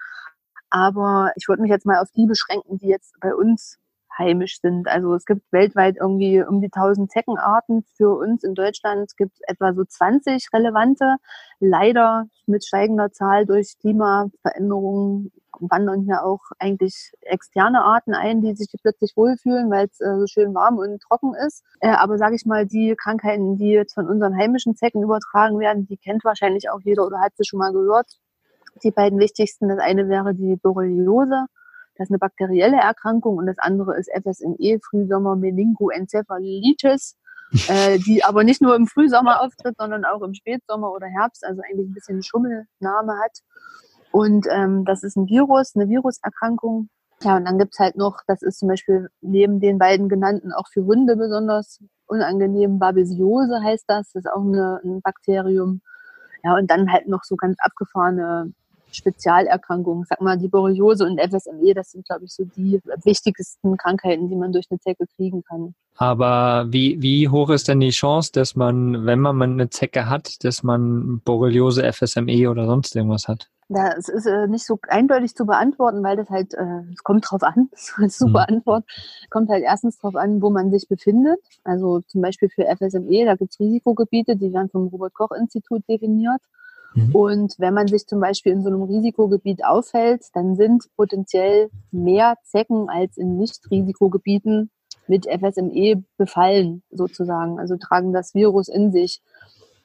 Aber 0.69 1.31
ich 1.35 1.47
würde 1.47 1.61
mich 1.61 1.71
jetzt 1.71 1.85
mal 1.85 2.01
auf 2.01 2.11
die 2.11 2.25
beschränken, 2.25 2.77
die 2.77 2.87
jetzt 2.87 3.15
bei 3.19 3.33
uns 3.33 3.77
heimisch 4.17 4.59
sind. 4.61 4.87
Also 4.87 5.13
es 5.13 5.25
gibt 5.25 5.41
weltweit 5.51 5.97
irgendwie 5.99 6.41
um 6.41 6.61
die 6.61 6.71
1000 6.71 7.11
Zeckenarten. 7.11 7.83
Für 7.97 8.15
uns 8.17 8.43
in 8.43 8.55
Deutschland 8.55 9.11
gibt 9.17 9.33
es 9.33 9.41
etwa 9.47 9.73
so 9.73 9.83
20 9.83 10.47
relevante. 10.53 11.17
Leider 11.59 12.27
mit 12.45 12.65
steigender 12.65 13.11
Zahl 13.11 13.45
durch 13.45 13.77
Klimaveränderungen 13.79 15.31
wandern 15.59 16.03
hier 16.03 16.23
auch 16.23 16.41
eigentlich 16.59 17.11
externe 17.21 17.83
Arten 17.83 18.13
ein, 18.13 18.41
die 18.41 18.55
sich 18.55 18.69
plötzlich 18.81 19.13
wohlfühlen, 19.15 19.69
weil 19.69 19.85
es 19.85 19.99
äh, 19.99 20.19
so 20.19 20.27
schön 20.27 20.53
warm 20.53 20.77
und 20.77 21.01
trocken 21.01 21.33
ist. 21.35 21.63
Äh, 21.79 21.89
aber 21.89 22.17
sage 22.17 22.35
ich 22.35 22.45
mal, 22.45 22.65
die 22.65 22.95
Krankheiten, 22.95 23.57
die 23.57 23.71
jetzt 23.71 23.93
von 23.93 24.07
unseren 24.07 24.35
heimischen 24.35 24.75
Zecken 24.75 25.03
übertragen 25.03 25.59
werden, 25.59 25.85
die 25.87 25.97
kennt 25.97 26.23
wahrscheinlich 26.23 26.69
auch 26.69 26.79
jeder 26.83 27.05
oder 27.05 27.19
hat 27.19 27.33
sie 27.37 27.45
schon 27.45 27.59
mal 27.59 27.71
gehört. 27.71 28.07
Die 28.83 28.91
beiden 28.91 29.19
wichtigsten, 29.19 29.69
das 29.69 29.79
eine 29.79 30.09
wäre 30.09 30.33
die 30.33 30.57
Borreliose. 30.57 31.45
Das 31.97 32.07
ist 32.07 32.11
eine 32.11 32.19
bakterielle 32.19 32.77
Erkrankung 32.77 33.37
und 33.37 33.45
das 33.45 33.57
andere 33.57 33.97
ist 33.97 34.09
FSME, 34.11 34.79
Frühsommer 34.81 35.37
Meningoencephalitis, 35.37 37.15
äh, 37.69 37.99
die 37.99 38.23
aber 38.23 38.43
nicht 38.43 38.61
nur 38.61 38.75
im 38.75 38.85
Frühsommer 38.85 39.41
auftritt, 39.41 39.75
sondern 39.77 40.03
auch 40.03 40.21
im 40.21 40.33
Spätsommer 40.33 40.91
oder 40.91 41.07
Herbst, 41.07 41.45
also 41.45 41.61
eigentlich 41.61 41.87
ein 41.87 41.93
bisschen 41.93 42.21
Schummelname 42.21 43.17
hat. 43.23 43.39
Und 44.15 44.47
ähm, 44.49 44.85
das 44.85 45.03
ist 45.03 45.17
ein 45.17 45.27
Virus, 45.27 45.75
eine 45.75 45.89
Viruserkrankung. 45.89 46.87
Ja, 47.21 47.35
und 47.35 47.43
dann 47.43 47.59
gibt's 47.59 47.79
halt 47.79 47.97
noch, 47.97 48.21
das 48.27 48.41
ist 48.43 48.59
zum 48.59 48.69
Beispiel 48.69 49.09
neben 49.19 49.59
den 49.59 49.77
beiden 49.77 50.07
genannten 50.07 50.53
auch 50.53 50.69
für 50.71 50.85
Hunde 50.85 51.17
besonders 51.17 51.81
unangenehm, 52.05 52.79
Babesiose 52.79 53.61
heißt 53.61 53.83
das, 53.87 54.13
das 54.13 54.23
ist 54.23 54.31
auch 54.31 54.41
eine, 54.41 54.79
ein 54.85 55.01
Bakterium. 55.01 55.81
Ja, 56.45 56.55
und 56.55 56.71
dann 56.71 56.93
halt 56.93 57.09
noch 57.09 57.25
so 57.25 57.35
ganz 57.35 57.57
abgefahrene 57.59 58.53
Spezialerkrankungen. 58.95 60.05
Sag 60.07 60.21
mal, 60.21 60.37
die 60.37 60.47
Borreliose 60.47 61.05
und 61.05 61.19
FSME, 61.19 61.73
das 61.73 61.91
sind, 61.91 62.05
glaube 62.05 62.25
ich, 62.25 62.33
so 62.33 62.43
die 62.45 62.79
wichtigsten 63.03 63.77
Krankheiten, 63.77 64.29
die 64.29 64.35
man 64.35 64.51
durch 64.51 64.65
eine 64.69 64.79
Zecke 64.79 65.05
kriegen 65.15 65.43
kann. 65.43 65.75
Aber 65.97 66.65
wie, 66.69 67.01
wie 67.01 67.29
hoch 67.29 67.49
ist 67.49 67.67
denn 67.67 67.79
die 67.79 67.91
Chance, 67.91 68.31
dass 68.33 68.55
man, 68.55 69.05
wenn 69.05 69.19
man 69.19 69.41
eine 69.41 69.69
Zecke 69.69 70.09
hat, 70.09 70.43
dass 70.43 70.63
man 70.63 71.21
Borreliose, 71.23 71.91
FSME 71.91 72.49
oder 72.49 72.65
sonst 72.65 72.95
irgendwas 72.95 73.27
hat? 73.27 73.49
Das 73.67 74.09
ist 74.09 74.27
äh, 74.27 74.47
nicht 74.47 74.63
so 74.65 74.77
eindeutig 74.89 75.35
zu 75.35 75.45
beantworten, 75.45 76.03
weil 76.03 76.15
das 76.17 76.29
halt, 76.29 76.53
äh, 76.53 76.81
es 76.93 77.03
kommt 77.03 77.25
drauf 77.29 77.41
an, 77.41 77.69
super 78.09 78.45
Mhm. 78.47 78.57
Antwort. 78.57 78.85
Kommt 79.31 79.49
halt 79.49 79.63
erstens 79.63 79.97
drauf 79.97 80.15
an, 80.15 80.41
wo 80.41 80.51
man 80.51 80.69
sich 80.69 80.87
befindet. 80.87 81.39
Also 81.63 82.01
zum 82.01 82.21
Beispiel 82.21 82.49
für 82.49 82.65
FSME, 82.65 83.25
da 83.25 83.35
gibt's 83.35 83.59
Risikogebiete, 83.59 84.35
die 84.35 84.53
werden 84.53 84.69
vom 84.69 84.87
Robert-Koch-Institut 84.87 85.81
definiert. 85.89 86.41
Mhm. 86.95 87.15
Und 87.15 87.55
wenn 87.57 87.73
man 87.73 87.87
sich 87.87 88.07
zum 88.07 88.19
Beispiel 88.19 88.53
in 88.53 88.63
so 88.63 88.69
einem 88.69 88.83
Risikogebiet 88.83 89.63
aufhält, 89.65 90.23
dann 90.33 90.55
sind 90.55 90.85
potenziell 90.95 91.69
mehr 91.91 92.37
Zecken 92.43 92.89
als 92.89 93.17
in 93.17 93.37
Nicht-Risikogebieten 93.37 94.71
mit 95.07 95.27
FSME 95.27 96.03
befallen, 96.17 96.81
sozusagen. 96.89 97.59
Also 97.59 97.77
tragen 97.77 98.13
das 98.13 98.33
Virus 98.33 98.69
in 98.69 98.91
sich. 98.91 99.21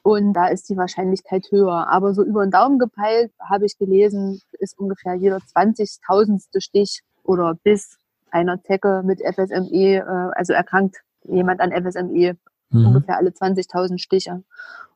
Und 0.03 0.33
da 0.33 0.47
ist 0.47 0.69
die 0.69 0.77
Wahrscheinlichkeit 0.77 1.47
höher. 1.51 1.87
Aber 1.87 2.13
so 2.13 2.23
über 2.23 2.43
den 2.45 2.51
Daumen 2.51 2.79
gepeilt, 2.79 3.31
habe 3.39 3.65
ich 3.65 3.77
gelesen, 3.77 4.41
ist 4.59 4.79
ungefähr 4.79 5.13
jeder 5.13 5.37
20.000. 5.37 6.59
Stich 6.59 7.01
oder 7.23 7.55
bis 7.63 7.97
einer 8.31 8.63
Zecke 8.63 9.03
mit 9.05 9.19
FSME, 9.21 9.97
äh, 9.97 10.31
also 10.35 10.53
erkrankt 10.53 10.97
jemand 11.25 11.59
an 11.59 11.71
FSME, 11.71 12.37
Mhm. 12.71 12.87
ungefähr 12.87 13.17
alle 13.17 13.31
20.000 13.31 13.97
Stiche. 13.99 14.43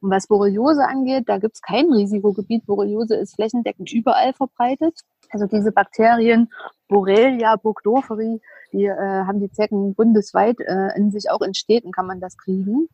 Und 0.02 0.10
was 0.10 0.28
Borreliose 0.28 0.88
angeht, 0.88 1.24
da 1.28 1.38
gibt 1.38 1.56
es 1.56 1.62
kein 1.62 1.92
Risikogebiet. 1.92 2.66
Borreliose 2.66 3.16
ist 3.16 3.36
flächendeckend 3.36 3.92
überall 3.92 4.34
verbreitet. 4.34 5.02
Also 5.32 5.48
diese 5.48 5.72
Bakterien, 5.72 6.50
Borrelia 6.88 7.56
burgdorferi, 7.56 8.42
die 8.72 8.86
äh, 8.86 9.24
haben 9.26 9.40
die 9.40 9.52
Zecken 9.52 9.96
bundesweit 9.96 10.60
äh, 10.60 10.96
in 10.96 11.12
sich, 11.12 11.32
auch 11.32 11.42
in 11.42 11.54
Städten 11.54 11.92
kann 11.92 12.08
man 12.08 12.20
das 12.20 12.38
kriegen. 12.38 12.88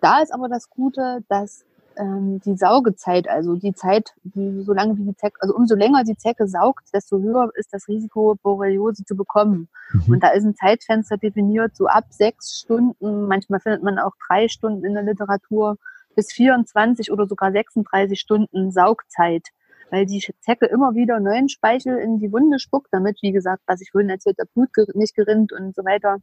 Da 0.00 0.22
ist 0.22 0.32
aber 0.32 0.48
das 0.48 0.70
Gute, 0.70 1.22
dass 1.28 1.64
ähm, 2.00 2.40
die 2.40 2.56
Saugezeit, 2.56 3.28
also 3.28 3.56
die 3.56 3.74
Zeit, 3.74 4.14
die, 4.24 4.62
solange 4.62 4.96
wie 4.98 5.04
die 5.04 5.16
Zecke, 5.16 5.36
also 5.40 5.54
umso 5.54 5.74
länger 5.74 6.02
die 6.04 6.16
Zecke 6.16 6.48
saugt, 6.48 6.88
desto 6.94 7.18
höher 7.18 7.50
ist 7.54 7.72
das 7.72 7.86
Risiko, 7.88 8.36
Borreliose 8.42 9.04
zu 9.04 9.16
bekommen. 9.16 9.68
Mhm. 9.92 10.14
Und 10.14 10.22
da 10.22 10.28
ist 10.28 10.44
ein 10.44 10.54
Zeitfenster 10.54 11.16
definiert, 11.16 11.76
so 11.76 11.86
ab 11.86 12.06
sechs 12.10 12.58
Stunden, 12.58 13.26
manchmal 13.26 13.60
findet 13.60 13.82
man 13.82 13.98
auch 13.98 14.12
drei 14.28 14.48
Stunden 14.48 14.84
in 14.84 14.94
der 14.94 15.02
Literatur, 15.02 15.76
bis 16.16 16.32
24 16.32 17.12
oder 17.12 17.26
sogar 17.28 17.52
36 17.52 18.18
Stunden 18.18 18.72
Saugzeit 18.72 19.46
weil 19.90 20.06
die 20.06 20.24
Zecke 20.40 20.66
immer 20.66 20.94
wieder 20.94 21.20
neuen 21.20 21.48
Speichel 21.48 21.98
in 21.98 22.18
die 22.18 22.32
Wunde 22.32 22.58
spuckt, 22.58 22.88
damit, 22.92 23.18
wie 23.22 23.32
gesagt, 23.32 23.62
was 23.66 23.80
ich 23.80 23.90
vorhin 23.90 24.10
erzählt 24.10 24.36
habe, 24.38 24.50
Blut 24.54 24.94
nicht 24.94 25.14
gerinnt 25.14 25.52
und 25.52 25.74
so 25.74 25.84
weiter, 25.84 26.18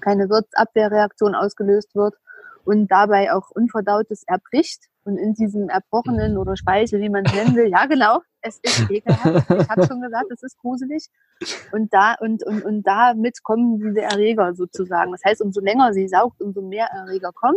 keine 0.00 0.28
Wirtsabwehrreaktion 0.28 1.34
ausgelöst 1.34 1.94
wird 1.94 2.14
und 2.64 2.88
dabei 2.88 3.32
auch 3.32 3.50
Unverdautes 3.50 4.24
erbricht 4.26 4.84
und 5.08 5.16
in 5.16 5.32
diesem 5.32 5.70
Erbrochenen 5.70 6.36
oder 6.36 6.54
Speichel, 6.56 7.00
wie 7.00 7.08
man 7.08 7.24
es 7.24 7.32
nennen 7.32 7.56
will, 7.56 7.68
ja 7.68 7.86
genau, 7.86 8.20
es 8.42 8.60
ist 8.62 8.78
ekelhaft. 8.90 9.50
Ich 9.50 9.68
habe 9.70 9.86
schon 9.86 10.02
gesagt, 10.02 10.26
es 10.30 10.42
ist 10.42 10.58
gruselig. 10.58 11.06
Und 11.72 11.94
da 11.94 12.14
und, 12.20 12.44
und, 12.44 12.62
und 12.64 12.82
damit 12.86 13.42
kommen 13.42 13.78
diese 13.78 14.02
Erreger 14.02 14.54
sozusagen. 14.54 15.12
Das 15.12 15.24
heißt, 15.24 15.40
umso 15.40 15.60
länger 15.60 15.94
sie 15.94 16.08
saugt, 16.08 16.42
umso 16.42 16.60
mehr 16.60 16.88
Erreger 16.92 17.32
kommen. 17.32 17.56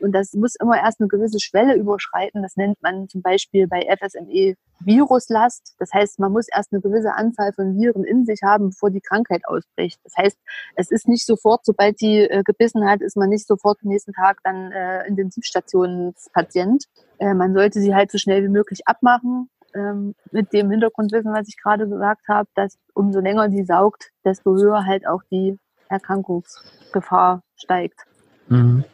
Und 0.00 0.12
das 0.12 0.32
muss 0.34 0.54
immer 0.60 0.76
erst 0.76 1.00
eine 1.00 1.08
gewisse 1.08 1.40
Schwelle 1.40 1.74
überschreiten. 1.74 2.42
Das 2.42 2.56
nennt 2.56 2.80
man 2.82 3.08
zum 3.08 3.22
Beispiel 3.22 3.66
bei 3.66 3.82
FSME 3.82 4.54
Viruslast. 4.80 5.74
Das 5.78 5.92
heißt, 5.92 6.18
man 6.18 6.32
muss 6.32 6.46
erst 6.48 6.72
eine 6.72 6.80
gewisse 6.80 7.14
Anzahl 7.14 7.52
von 7.52 7.76
Viren 7.76 8.04
in 8.04 8.24
sich 8.24 8.40
haben, 8.42 8.70
bevor 8.70 8.90
die 8.90 9.00
Krankheit 9.00 9.42
ausbricht. 9.46 9.98
Das 10.04 10.14
heißt, 10.16 10.38
es 10.76 10.90
ist 10.90 11.08
nicht 11.08 11.26
sofort, 11.26 11.64
sobald 11.64 12.00
die 12.00 12.20
äh, 12.20 12.42
gebissen 12.44 12.88
hat, 12.88 13.00
ist 13.00 13.16
man 13.16 13.28
nicht 13.28 13.46
sofort 13.46 13.78
am 13.82 13.88
nächsten 13.88 14.12
Tag 14.12 14.38
dann 14.44 14.72
äh, 14.72 15.06
Intensivstationspatient. 15.06 16.84
Äh, 17.18 17.34
man 17.34 17.54
sollte 17.54 17.80
sie 17.80 17.94
halt 17.94 18.10
so 18.10 18.18
schnell 18.18 18.42
wie 18.44 18.48
möglich 18.48 18.86
abmachen. 18.86 19.50
Ähm, 19.74 20.14
mit 20.30 20.52
dem 20.54 20.70
Hintergrundwissen, 20.70 21.32
was 21.32 21.48
ich 21.48 21.58
gerade 21.62 21.86
gesagt 21.86 22.26
habe, 22.28 22.48
dass 22.54 22.78
umso 22.94 23.20
länger 23.20 23.48
die 23.48 23.64
saugt, 23.64 24.10
desto 24.24 24.54
höher 24.54 24.86
halt 24.86 25.06
auch 25.06 25.22
die 25.30 25.58
Erkrankungsgefahr 25.88 27.42
steigt. 27.56 28.00
Mhm. 28.48 28.84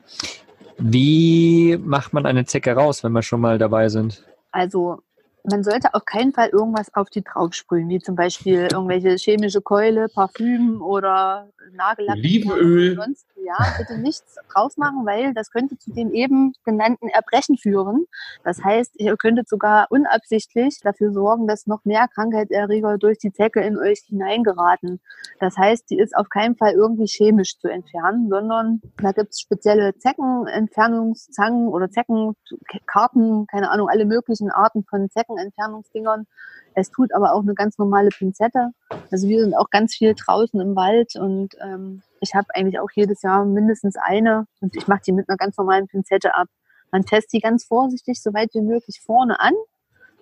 Wie 0.79 1.79
macht 1.79 2.13
man 2.13 2.27
eine 2.27 2.45
Zecke 2.45 2.73
raus, 2.73 3.05
wenn 3.05 3.13
wir 3.13 3.23
schon 3.23 3.41
mal 3.41 3.59
dabei 3.59 3.89
sind? 3.89 4.25
Also 4.51 5.01
man 5.45 5.63
sollte 5.63 5.93
auf 5.93 6.05
keinen 6.07 6.33
Fall 6.33 6.49
irgendwas 6.49 6.93
auf 6.95 7.11
die 7.11 7.23
draufsprühen, 7.23 7.89
wie 7.89 7.99
zum 7.99 8.17
Beispiel 8.17 8.69
irgendwelche 8.73 9.17
chemische 9.17 9.61
Keule, 9.61 10.09
Parfüm 10.09 10.81
oder 10.81 11.51
Nagellack. 11.73 12.17
Olivenöl. 12.17 12.97
Sonst, 12.97 13.27
ja, 13.45 13.57
bitte 13.77 13.99
nichts 13.99 14.37
drauf 14.51 14.77
machen, 14.79 15.05
weil 15.05 15.35
das 15.35 15.51
könnte 15.51 15.77
zu 15.77 15.93
den 15.93 16.13
eben 16.15 16.55
genannten 16.65 17.09
Erbrechen 17.09 17.59
führen. 17.59 18.07
Das 18.43 18.65
heißt, 18.65 18.93
ihr 18.99 19.17
könntet 19.19 19.49
sogar 19.49 19.87
unabsichtlich 19.91 20.81
dafür 20.83 21.13
sorgen, 21.13 21.47
dass 21.47 21.67
noch 21.67 21.85
mehr 21.85 22.09
Krankheitserreger 22.09 22.97
durch 22.97 23.19
die 23.19 23.33
Zecke 23.33 23.61
in 23.61 23.77
euch 23.77 24.01
hineingeraten. 24.09 25.01
Das 25.41 25.59
heißt, 25.59 25.91
die 25.91 25.99
ist 25.99 26.17
auf 26.17 26.31
keinen 26.31 26.57
Fall 26.57 26.73
irgendwie 26.73 27.07
chemisch 27.07 27.59
zu 27.59 27.69
entfernen, 27.69 28.31
sondern 28.31 28.81
da 28.97 29.13
gibt 29.13 29.33
es 29.33 29.41
spezielle 29.41 29.95
Zeckenentfernungszangen 29.99 31.69
oder 31.69 31.91
Zeckenkarten, 31.91 33.47
keine 33.47 33.71
Ahnung, 33.71 33.91
alle 33.91 34.07
möglichen 34.07 34.51
Arten 34.51 34.85
von 34.89 35.11
Zecken 35.11 35.34
Entfernungsdingern. 35.39 36.27
Es 36.75 36.91
tut 36.91 37.15
aber 37.15 37.35
auch 37.35 37.43
eine 37.43 37.55
ganz 37.55 37.79
normale 37.79 38.09
Pinzette. 38.09 38.71
Also 39.11 39.29
wir 39.29 39.41
sind 39.43 39.55
auch 39.55 39.71
ganz 39.71 39.95
viel 39.95 40.15
draußen 40.15 40.61
im 40.61 40.75
Wald 40.75 41.15
und 41.17 41.55
ähm, 41.61 42.03
ich 42.21 42.35
habe 42.35 42.49
eigentlich 42.55 42.81
auch 42.81 42.91
jedes 42.95 43.23
Jahr 43.23 43.45
mindestens 43.45 43.97
eine 43.97 44.47
und 44.61 44.75
ich 44.77 44.89
mache 44.89 45.03
die 45.07 45.13
mit 45.13 45.29
einer 45.29 45.37
ganz 45.37 45.57
normalen 45.57 45.87
Pinzette 45.87 46.35
ab. 46.35 46.49
Man 46.91 47.05
testet 47.05 47.33
die 47.35 47.41
ganz 47.41 47.65
vorsichtig, 47.65 48.23
so 48.23 48.33
weit 48.35 48.51
wie 48.55 48.61
möglich 48.61 49.01
vorne 49.05 49.41
an, 49.41 49.55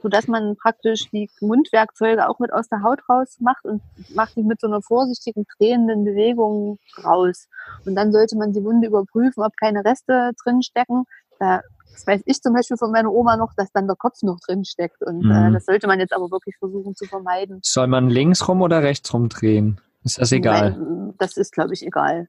sodass 0.02 0.26
man 0.26 0.57
praktisch 0.57 1.11
die 1.11 1.31
Mundwerkzeuge 1.40 2.28
auch 2.28 2.38
mit 2.38 2.52
aus 2.52 2.69
der 2.69 2.83
Haut 2.83 3.00
raus 3.09 3.37
macht 3.40 3.64
und 3.64 3.83
macht 4.14 4.37
die 4.37 4.42
mit 4.42 4.61
so 4.61 4.66
einer 4.66 4.83
vorsichtigen 4.83 5.47
drehenden 5.59 6.04
Bewegung 6.04 6.78
raus. 7.04 7.49
Und 7.87 7.95
dann 7.95 8.12
sollte 8.12 8.37
man 8.37 8.52
die 8.52 8.64
Wunde 8.64 8.88
überprüfen, 8.88 9.42
ob 9.42 9.57
keine 9.57 9.85
Reste 9.85 10.33
drin 10.42 10.62
stecken. 10.62 11.04
Da 11.38 11.61
das 11.93 12.07
weiß 12.07 12.23
ich 12.25 12.41
zum 12.41 12.55
Beispiel 12.55 12.77
von 12.77 12.91
meiner 12.91 13.13
Oma 13.13 13.37
noch, 13.37 13.53
dass 13.57 13.71
dann 13.73 13.87
der 13.87 13.97
Kopf 13.97 14.23
noch 14.23 14.39
drin 14.41 14.65
steckt. 14.65 15.03
Und 15.03 15.23
äh, 15.25 15.27
mhm. 15.27 15.51
äh, 15.51 15.53
das 15.53 15.67
sollte 15.67 15.87
man 15.87 16.01
jetzt 16.01 16.13
aber 16.13 16.31
wirklich 16.31 16.57
versuchen 16.59 16.95
zu 16.95 17.05
vermeiden. 17.07 17.61
Soll 17.63 17.87
man 17.87 18.09
links 18.09 18.49
rum 18.49 18.63
oder 18.63 18.83
rechts 18.83 19.13
rum 19.13 19.29
drehen? 19.29 19.81
Ist 20.05 20.19
das 20.19 20.33
egal? 20.33 20.73
Nein, 20.73 21.15
das 21.19 21.37
ist, 21.37 21.53
glaube 21.53 21.75
ich, 21.75 21.87
egal. 21.87 22.29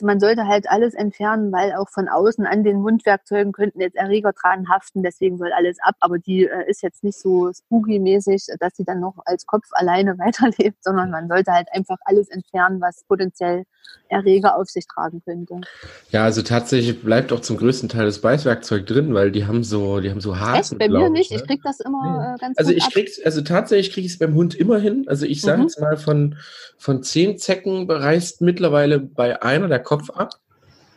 Man 0.00 0.20
sollte 0.20 0.46
halt 0.46 0.68
alles 0.68 0.94
entfernen, 0.94 1.52
weil 1.52 1.72
auch 1.74 1.88
von 1.88 2.08
außen 2.08 2.46
an 2.46 2.64
den 2.64 2.80
Mundwerkzeugen 2.80 3.52
könnten 3.52 3.80
jetzt 3.80 3.96
Erreger 3.96 4.32
dran 4.32 4.68
haften, 4.68 5.02
deswegen 5.02 5.38
soll 5.38 5.52
alles 5.52 5.78
ab. 5.82 5.96
Aber 6.00 6.18
die 6.18 6.44
äh, 6.44 6.68
ist 6.68 6.82
jetzt 6.82 7.04
nicht 7.04 7.18
so 7.18 7.50
spooky-mäßig, 7.52 8.46
dass 8.60 8.76
sie 8.76 8.84
dann 8.84 9.00
noch 9.00 9.14
als 9.24 9.46
Kopf 9.46 9.66
alleine 9.72 10.18
weiterlebt, 10.18 10.82
sondern 10.82 11.10
man 11.10 11.28
sollte 11.28 11.52
halt 11.52 11.68
einfach 11.72 11.98
alles 12.04 12.28
entfernen, 12.28 12.80
was 12.80 13.04
potenziell 13.04 13.64
Erreger 14.08 14.56
auf 14.56 14.68
sich 14.68 14.86
tragen 14.86 15.22
könnte. 15.24 15.60
Ja, 16.10 16.24
also 16.24 16.42
tatsächlich 16.42 17.02
bleibt 17.02 17.32
auch 17.32 17.40
zum 17.40 17.56
größten 17.56 17.88
Teil 17.88 18.06
das 18.06 18.20
Beißwerkzeug 18.20 18.86
drin, 18.86 19.14
weil 19.14 19.30
die 19.30 19.46
haben 19.46 19.64
so, 19.64 20.00
die 20.00 20.10
haben 20.10 20.20
so 20.20 20.38
Hasen. 20.38 20.78
Echt? 20.80 20.92
Bei 20.92 20.98
mir 20.98 21.10
nicht. 21.10 21.30
Ich, 21.32 21.40
ne? 21.40 21.46
krieg 21.46 21.60
das 21.62 21.80
immer 21.80 22.34
äh, 22.34 22.40
ganz 22.40 22.58
Also 22.58 22.72
ich 22.72 22.88
krieg's, 22.90 23.20
also 23.22 23.42
tatsächlich 23.42 23.92
kriege 23.92 24.06
ich 24.06 24.12
es 24.12 24.18
beim 24.18 24.34
Hund 24.34 24.54
immer 24.54 24.78
hin. 24.78 25.04
Also 25.08 25.26
ich 25.26 25.40
sage 25.40 25.58
mhm. 25.58 25.62
jetzt 25.64 25.80
mal 25.80 25.96
von 25.96 26.36
von 26.76 27.02
zehn 27.02 27.38
Zecken 27.38 27.86
bereist 27.86 28.40
mittlerweile 28.40 28.98
bei 29.00 29.40
einer 29.54 29.68
der 29.68 29.80
Kopf 29.80 30.10
ab. 30.10 30.30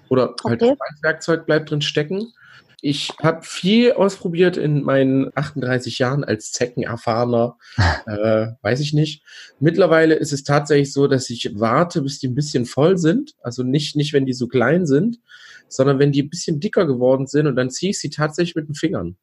Oder 0.10 0.36
halt 0.46 0.62
okay. 0.62 0.76
das 0.78 1.04
Werkzeug 1.04 1.46
bleibt 1.46 1.70
drin 1.70 1.82
stecken. 1.82 2.34
Ich 2.82 3.12
habe 3.22 3.44
viel 3.44 3.94
ausprobiert 3.94 4.56
in 4.56 4.84
meinen 4.84 5.32
38 5.36 5.98
Jahren 5.98 6.24
als 6.24 6.52
Zeckenerfahrener, 6.52 7.58
äh, 8.06 8.48
weiß 8.62 8.80
ich 8.82 8.94
nicht. 8.94 9.24
Mittlerweile 9.60 10.14
ist 10.14 10.32
es 10.32 10.44
tatsächlich 10.44 10.94
so, 10.94 11.08
dass 11.08 11.30
ich 11.30 11.52
warte, 11.56 12.02
bis 12.02 12.20
die 12.20 12.28
ein 12.28 12.36
bisschen 12.36 12.66
voll 12.66 12.98
sind. 12.98 13.34
Also 13.42 13.64
nicht, 13.64 13.96
nicht, 13.96 14.14
wenn 14.14 14.26
die 14.26 14.34
so 14.34 14.48
klein 14.48 14.86
sind, 14.86 15.20
sondern 15.68 15.98
wenn 15.98 16.12
die 16.12 16.24
ein 16.24 16.30
bisschen 16.30 16.60
dicker 16.60 16.86
geworden 16.86 17.26
sind 17.26 17.48
und 17.48 17.56
dann 17.56 17.72
ziehe 17.72 17.90
ich 17.90 18.00
sie 18.00 18.12
tatsächlich 18.12 18.56
mit 18.56 18.68
den 18.68 18.76
Fingern. 18.76 19.18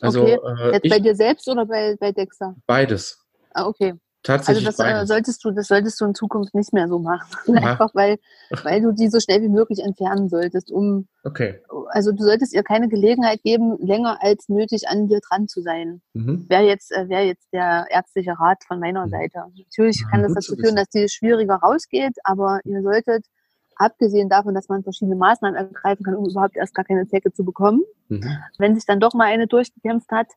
Also, 0.00 0.22
okay. 0.22 0.38
Äh, 0.60 0.72
Jetzt 0.72 0.84
ich, 0.84 0.90
bei 0.90 0.98
dir 0.98 1.14
selbst 1.14 1.48
oder 1.48 1.64
bei, 1.64 1.96
bei 1.98 2.12
Dexter? 2.12 2.56
Beides. 2.66 3.24
Ah, 3.54 3.66
okay. 3.66 3.94
Tatsächlich 4.22 4.66
also 4.66 4.84
das 4.84 5.02
äh, 5.02 5.06
solltest 5.06 5.44
du, 5.44 5.50
das 5.50 5.66
solltest 5.66 6.00
du 6.00 6.04
in 6.04 6.14
Zukunft 6.14 6.54
nicht 6.54 6.72
mehr 6.72 6.86
so 6.86 7.00
machen. 7.00 7.26
Einfach 7.56 7.92
weil, 7.94 8.18
weil 8.62 8.80
du 8.80 8.92
die 8.92 9.08
so 9.08 9.18
schnell 9.18 9.42
wie 9.42 9.48
möglich 9.48 9.80
entfernen 9.80 10.28
solltest, 10.28 10.70
um 10.70 11.08
okay. 11.24 11.60
also 11.88 12.12
du 12.12 12.22
solltest 12.22 12.54
ihr 12.54 12.62
keine 12.62 12.88
Gelegenheit 12.88 13.42
geben, 13.42 13.76
länger 13.80 14.18
als 14.22 14.48
nötig 14.48 14.88
an 14.88 15.08
dir 15.08 15.18
dran 15.20 15.48
zu 15.48 15.60
sein. 15.60 16.02
Mhm. 16.12 16.46
Wäre 16.48 16.62
jetzt, 16.62 16.92
äh, 16.92 17.08
wäre 17.08 17.24
jetzt 17.24 17.52
der 17.52 17.86
ärztliche 17.90 18.38
Rat 18.38 18.62
von 18.64 18.78
meiner 18.78 19.06
mhm. 19.06 19.10
Seite. 19.10 19.38
Natürlich 19.56 20.04
kann 20.08 20.22
das 20.22 20.34
dazu 20.34 20.54
führen, 20.54 20.76
dass 20.76 20.88
die 20.88 21.08
schwieriger 21.08 21.56
rausgeht, 21.56 22.14
aber 22.22 22.60
ihr 22.64 22.82
solltet, 22.82 23.26
abgesehen 23.74 24.28
davon, 24.28 24.54
dass 24.54 24.68
man 24.68 24.84
verschiedene 24.84 25.16
Maßnahmen 25.16 25.56
ergreifen 25.56 26.04
kann, 26.04 26.14
um 26.14 26.28
überhaupt 26.28 26.56
erst 26.56 26.74
gar 26.74 26.84
keine 26.84 27.08
Zecke 27.08 27.32
zu 27.32 27.44
bekommen, 27.44 27.82
mhm. 28.08 28.38
wenn 28.58 28.76
sich 28.76 28.86
dann 28.86 29.00
doch 29.00 29.14
mal 29.14 29.24
eine 29.24 29.48
durchgekämpft 29.48 30.12
hat, 30.12 30.28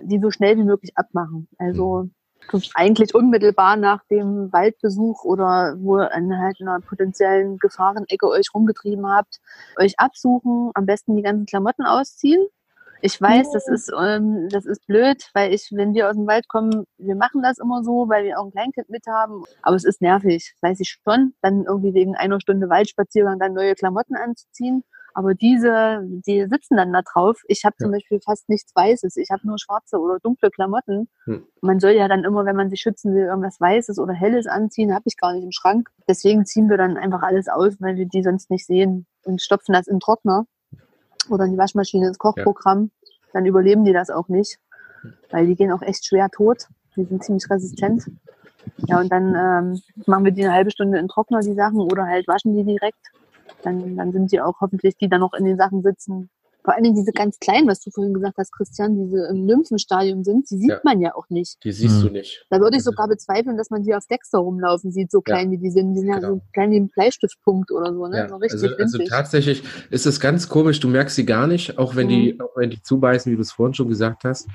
die 0.00 0.18
so 0.18 0.30
schnell 0.30 0.56
wie 0.56 0.64
möglich 0.64 0.92
abmachen. 0.96 1.46
Also 1.58 2.04
mhm 2.04 2.14
eigentlich 2.74 3.14
unmittelbar 3.14 3.76
nach 3.76 4.02
dem 4.10 4.52
Waldbesuch 4.52 5.24
oder 5.24 5.76
wo 5.78 5.98
ihr 5.98 6.12
in 6.12 6.36
halt 6.38 6.60
einer 6.60 6.80
potenziellen 6.80 7.58
Gefahrenecke 7.58 8.28
euch 8.28 8.46
rumgetrieben 8.54 9.06
habt, 9.06 9.40
euch 9.78 9.98
absuchen, 9.98 10.70
am 10.74 10.86
besten 10.86 11.16
die 11.16 11.22
ganzen 11.22 11.46
Klamotten 11.46 11.84
ausziehen. 11.84 12.46
Ich 13.06 13.20
weiß, 13.20 13.50
das 13.52 13.68
ist, 13.68 13.92
ähm, 14.00 14.48
das 14.48 14.64
ist 14.64 14.86
blöd, 14.86 15.28
weil 15.34 15.52
ich, 15.52 15.68
wenn 15.72 15.92
wir 15.92 16.08
aus 16.08 16.14
dem 16.14 16.26
Wald 16.26 16.48
kommen, 16.48 16.86
wir 16.96 17.16
machen 17.16 17.42
das 17.42 17.58
immer 17.58 17.84
so, 17.84 18.08
weil 18.08 18.24
wir 18.24 18.38
auch 18.38 18.46
ein 18.46 18.52
Kleinkind 18.52 18.88
mit 18.88 19.06
haben. 19.06 19.44
Aber 19.60 19.76
es 19.76 19.84
ist 19.84 20.00
nervig, 20.00 20.54
weiß 20.62 20.80
ich 20.80 20.98
schon, 21.04 21.34
dann 21.42 21.64
irgendwie 21.64 21.92
wegen 21.92 22.16
einer 22.16 22.40
Stunde 22.40 22.70
Waldspaziergang 22.70 23.38
dann 23.38 23.52
neue 23.52 23.74
Klamotten 23.74 24.16
anzuziehen. 24.16 24.84
Aber 25.14 25.34
diese, 25.34 26.00
die 26.02 26.46
sitzen 26.50 26.76
dann 26.76 26.92
da 26.92 27.02
drauf. 27.02 27.40
Ich 27.46 27.64
habe 27.64 27.76
ja. 27.78 27.84
zum 27.84 27.92
Beispiel 27.92 28.20
fast 28.20 28.48
nichts 28.48 28.74
Weißes. 28.74 29.16
Ich 29.16 29.30
habe 29.30 29.46
nur 29.46 29.58
schwarze 29.58 29.98
oder 29.98 30.18
dunkle 30.18 30.50
Klamotten. 30.50 31.08
Hm. 31.24 31.46
Man 31.60 31.78
soll 31.78 31.92
ja 31.92 32.08
dann 32.08 32.24
immer, 32.24 32.44
wenn 32.44 32.56
man 32.56 32.68
sich 32.68 32.80
schützen 32.80 33.14
will, 33.14 33.26
irgendwas 33.26 33.60
Weißes 33.60 34.00
oder 34.00 34.12
Helles 34.12 34.48
anziehen. 34.48 34.92
Habe 34.92 35.04
ich 35.06 35.16
gar 35.16 35.32
nicht 35.32 35.44
im 35.44 35.52
Schrank. 35.52 35.88
Deswegen 36.08 36.44
ziehen 36.44 36.68
wir 36.68 36.76
dann 36.76 36.96
einfach 36.96 37.22
alles 37.22 37.48
aus, 37.48 37.80
weil 37.80 37.96
wir 37.96 38.06
die 38.06 38.24
sonst 38.24 38.50
nicht 38.50 38.66
sehen 38.66 39.06
und 39.22 39.40
stopfen 39.40 39.72
das 39.72 39.86
in 39.86 39.94
den 39.96 40.00
Trockner 40.00 40.46
oder 41.30 41.44
in 41.44 41.52
die 41.52 41.58
Waschmaschine 41.58 42.08
ins 42.08 42.18
Kochprogramm. 42.18 42.90
Ja. 43.02 43.10
Dann 43.34 43.46
überleben 43.46 43.84
die 43.84 43.92
das 43.92 44.10
auch 44.10 44.28
nicht, 44.28 44.58
weil 45.30 45.46
die 45.46 45.54
gehen 45.54 45.70
auch 45.70 45.82
echt 45.82 46.06
schwer 46.06 46.28
tot. 46.28 46.66
Die 46.96 47.04
sind 47.04 47.22
ziemlich 47.22 47.48
resistent. 47.48 48.10
Ja, 48.86 48.98
und 49.00 49.12
dann 49.12 49.34
ähm, 49.34 49.82
machen 50.06 50.24
wir 50.24 50.32
die 50.32 50.44
eine 50.44 50.54
halbe 50.54 50.70
Stunde 50.70 50.98
in 50.98 51.04
den 51.04 51.08
Trockner, 51.08 51.40
die 51.40 51.54
Sachen, 51.54 51.80
oder 51.80 52.06
halt 52.06 52.26
waschen 52.26 52.54
die 52.54 52.64
direkt 52.64 53.12
dann, 53.64 53.96
dann 53.96 54.12
sind 54.12 54.30
sie 54.30 54.40
auch 54.40 54.60
hoffentlich, 54.60 54.96
die 54.96 55.08
dann 55.08 55.20
noch 55.20 55.34
in 55.34 55.44
den 55.44 55.56
Sachen 55.56 55.82
sitzen, 55.82 56.30
Vor 56.66 56.72
allen 56.72 56.84
Dingen 56.84 56.96
diese 56.96 57.12
ganz 57.12 57.38
kleinen, 57.40 57.68
was 57.68 57.80
du 57.82 57.90
vorhin 57.90 58.14
gesagt 58.14 58.38
hast, 58.38 58.50
Christian, 58.50 58.96
diese 58.96 59.26
im 59.26 59.46
Lymphenstadium 59.46 60.24
sind, 60.24 60.50
die 60.50 60.56
sieht 60.56 60.70
Ja. 60.70 60.80
man 60.82 60.98
ja 60.98 61.14
auch 61.14 61.28
nicht. 61.28 61.62
Die 61.62 61.72
siehst 61.72 62.00
du 62.02 62.06
Hm. 62.06 62.14
nicht. 62.14 62.46
Da 62.48 62.58
würde 62.58 62.70
ich 62.78 62.80
Also- 62.80 62.92
sogar 62.92 63.06
bezweifeln, 63.06 63.58
dass 63.58 63.68
man 63.68 63.82
die 63.82 63.94
auf 63.94 64.06
Dexter 64.06 64.38
rumlaufen 64.38 64.90
sieht, 64.90 65.10
so 65.10 65.18
Ja. 65.18 65.34
klein 65.34 65.50
wie 65.50 65.58
die 65.58 65.70
sind. 65.70 65.92
Die 65.92 65.98
sind 66.00 66.08
ja 66.08 66.20
Genau. 66.20 66.36
so 66.36 66.40
klein 66.54 66.70
wie 66.70 66.80
ein 66.80 66.88
Bleistiftpunkt 66.88 67.70
oder 67.70 67.92
so, 67.92 68.06
ne? 68.06 68.16
Ja, 68.16 68.28
so 68.30 68.36
richtig 68.36 68.62
also, 68.62 68.76
also 68.78 68.98
tatsächlich 69.06 69.62
ist 69.90 70.06
es 70.06 70.20
ganz 70.20 70.48
komisch, 70.48 70.80
du 70.80 70.88
merkst 70.88 71.14
sie 71.16 71.26
gar 71.26 71.46
nicht, 71.46 71.76
auch 71.76 71.96
wenn 71.96 72.08
die, 72.08 72.32
Mhm. 72.32 72.40
auch 72.40 72.56
wenn 72.56 72.70
die 72.70 72.80
zubeißen, 72.80 73.30
wie 73.30 73.36
du 73.36 73.42
es 73.42 73.52
vorhin 73.52 73.74
schon 73.74 73.88
gesagt 73.88 74.24
hast. 74.24 74.48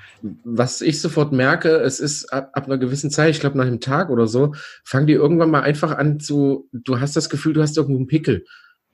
Was 0.43 0.81
ich 0.81 0.99
sofort 1.01 1.31
merke, 1.31 1.75
es 1.77 1.99
ist 1.99 2.33
ab, 2.33 2.49
ab 2.53 2.65
einer 2.65 2.79
gewissen 2.79 3.11
Zeit, 3.11 3.29
ich 3.29 3.39
glaube 3.39 3.55
nach 3.55 3.67
einem 3.67 3.81
Tag 3.81 4.09
oder 4.09 4.25
so, 4.25 4.55
fangen 4.83 5.05
die 5.05 5.13
irgendwann 5.13 5.51
mal 5.51 5.61
einfach 5.61 5.95
an 5.95 6.19
zu, 6.19 6.67
du 6.73 6.99
hast 6.99 7.15
das 7.15 7.29
Gefühl, 7.29 7.53
du 7.53 7.61
hast 7.61 7.77
irgendwo 7.77 7.97
einen 7.99 8.07
Pickel. 8.07 8.45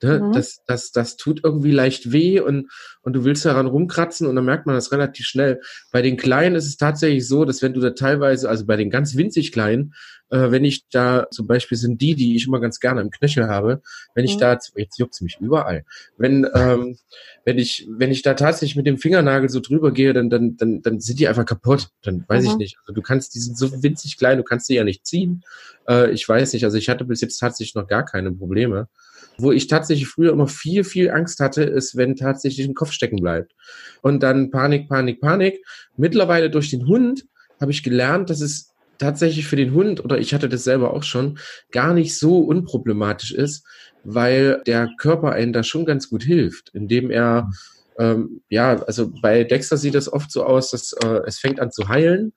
Ne? 0.02 0.20
Mhm. 0.20 0.32
Das, 0.32 0.60
das, 0.66 0.92
das 0.92 1.16
tut 1.16 1.40
irgendwie 1.42 1.70
leicht 1.70 2.12
weh 2.12 2.38
und, 2.40 2.70
und 3.02 3.14
du 3.14 3.24
willst 3.24 3.44
daran 3.46 3.66
rumkratzen 3.66 4.26
und 4.26 4.36
dann 4.36 4.44
merkt 4.44 4.66
man 4.66 4.74
das 4.74 4.92
relativ 4.92 5.24
schnell. 5.26 5.60
Bei 5.90 6.02
den 6.02 6.16
Kleinen 6.18 6.54
ist 6.54 6.66
es 6.66 6.76
tatsächlich 6.76 7.26
so, 7.26 7.44
dass 7.46 7.62
wenn 7.62 7.72
du 7.72 7.80
da 7.80 7.90
teilweise, 7.90 8.48
also 8.48 8.66
bei 8.66 8.76
den 8.76 8.90
ganz 8.90 9.16
winzig 9.16 9.52
Kleinen, 9.52 9.94
äh, 10.28 10.50
wenn 10.50 10.64
ich 10.64 10.86
da, 10.90 11.28
zum 11.30 11.46
Beispiel 11.46 11.78
sind 11.78 12.00
die, 12.02 12.14
die 12.14 12.36
ich 12.36 12.46
immer 12.46 12.60
ganz 12.60 12.80
gerne 12.80 13.00
im 13.00 13.10
Knöchel 13.10 13.48
habe, 13.48 13.80
wenn 14.14 14.24
ich 14.24 14.34
Mhm. 14.36 14.40
da, 14.40 14.58
jetzt 14.74 14.98
juckt's 14.98 15.20
mich 15.22 15.38
überall, 15.40 15.84
wenn, 16.18 16.46
ähm, 16.52 16.98
wenn 17.44 17.58
ich, 17.58 17.86
wenn 17.88 18.10
ich 18.10 18.22
da 18.22 18.34
tatsächlich 18.34 18.76
mit 18.76 18.86
dem 18.86 18.98
Fingernagel 18.98 19.48
so 19.48 19.60
drüber 19.60 19.92
gehe, 19.92 20.12
dann, 20.12 20.28
dann, 20.28 20.56
dann, 20.56 20.82
dann 20.82 21.00
sind 21.00 21.20
die 21.20 21.28
einfach 21.28 21.46
kaputt. 21.46 21.88
Dann 22.02 22.24
weiß 22.28 22.44
ich 22.44 22.52
Mhm. 22.52 22.58
nicht. 22.58 22.76
Also 22.80 22.92
du 22.92 23.00
kannst, 23.02 23.34
die 23.34 23.38
sind 23.40 23.56
so 23.56 23.82
winzig 23.82 24.18
klein, 24.18 24.36
du 24.38 24.44
kannst 24.44 24.66
sie 24.66 24.74
ja 24.74 24.84
nicht 24.84 25.06
ziehen. 25.06 25.42
Äh, 25.88 26.10
ich 26.10 26.28
weiß 26.28 26.52
nicht. 26.52 26.64
Also 26.64 26.76
ich 26.76 26.88
hatte 26.88 27.04
bis 27.04 27.20
jetzt 27.20 27.38
tatsächlich 27.38 27.74
noch 27.76 27.86
gar 27.86 28.04
keine 28.04 28.32
Probleme. 28.32 28.88
Wo 29.38 29.52
ich 29.52 29.66
tatsächlich 29.66 30.08
früher 30.08 30.32
immer 30.32 30.48
viel, 30.48 30.82
viel 30.84 31.10
Angst 31.10 31.40
hatte, 31.40 31.62
ist, 31.62 31.96
wenn 31.96 32.16
tatsächlich 32.16 32.66
ein 32.66 32.74
Kopf 32.74 32.92
stecken 32.92 33.20
bleibt. 33.20 33.52
Und 34.02 34.22
dann 34.22 34.50
Panik, 34.50 34.88
Panik, 34.88 35.20
Panik. 35.20 35.64
Mittlerweile 35.96 36.50
durch 36.50 36.70
den 36.70 36.86
Hund 36.86 37.26
habe 37.60 37.70
ich 37.70 37.82
gelernt, 37.82 38.30
dass 38.30 38.40
es 38.40 38.72
tatsächlich 38.98 39.46
für 39.46 39.56
den 39.56 39.72
Hund, 39.72 40.04
oder 40.04 40.18
ich 40.18 40.32
hatte 40.32 40.48
das 40.48 40.64
selber 40.64 40.92
auch 40.92 41.02
schon, 41.02 41.38
gar 41.70 41.92
nicht 41.92 42.18
so 42.18 42.40
unproblematisch 42.40 43.32
ist, 43.32 43.66
weil 44.04 44.62
der 44.66 44.88
Körper 44.98 45.32
einen 45.32 45.52
da 45.52 45.62
schon 45.62 45.84
ganz 45.84 46.08
gut 46.08 46.22
hilft, 46.22 46.70
indem 46.72 47.10
er, 47.10 47.50
ähm, 47.98 48.42
ja, 48.48 48.82
also 48.84 49.12
bei 49.20 49.44
Dexter 49.44 49.76
sieht 49.76 49.94
es 49.94 50.12
oft 50.12 50.30
so 50.30 50.44
aus, 50.44 50.70
dass 50.70 50.92
äh, 51.04 51.20
es 51.26 51.38
fängt 51.38 51.60
an 51.60 51.72
zu 51.72 51.88
heilen 51.88 52.32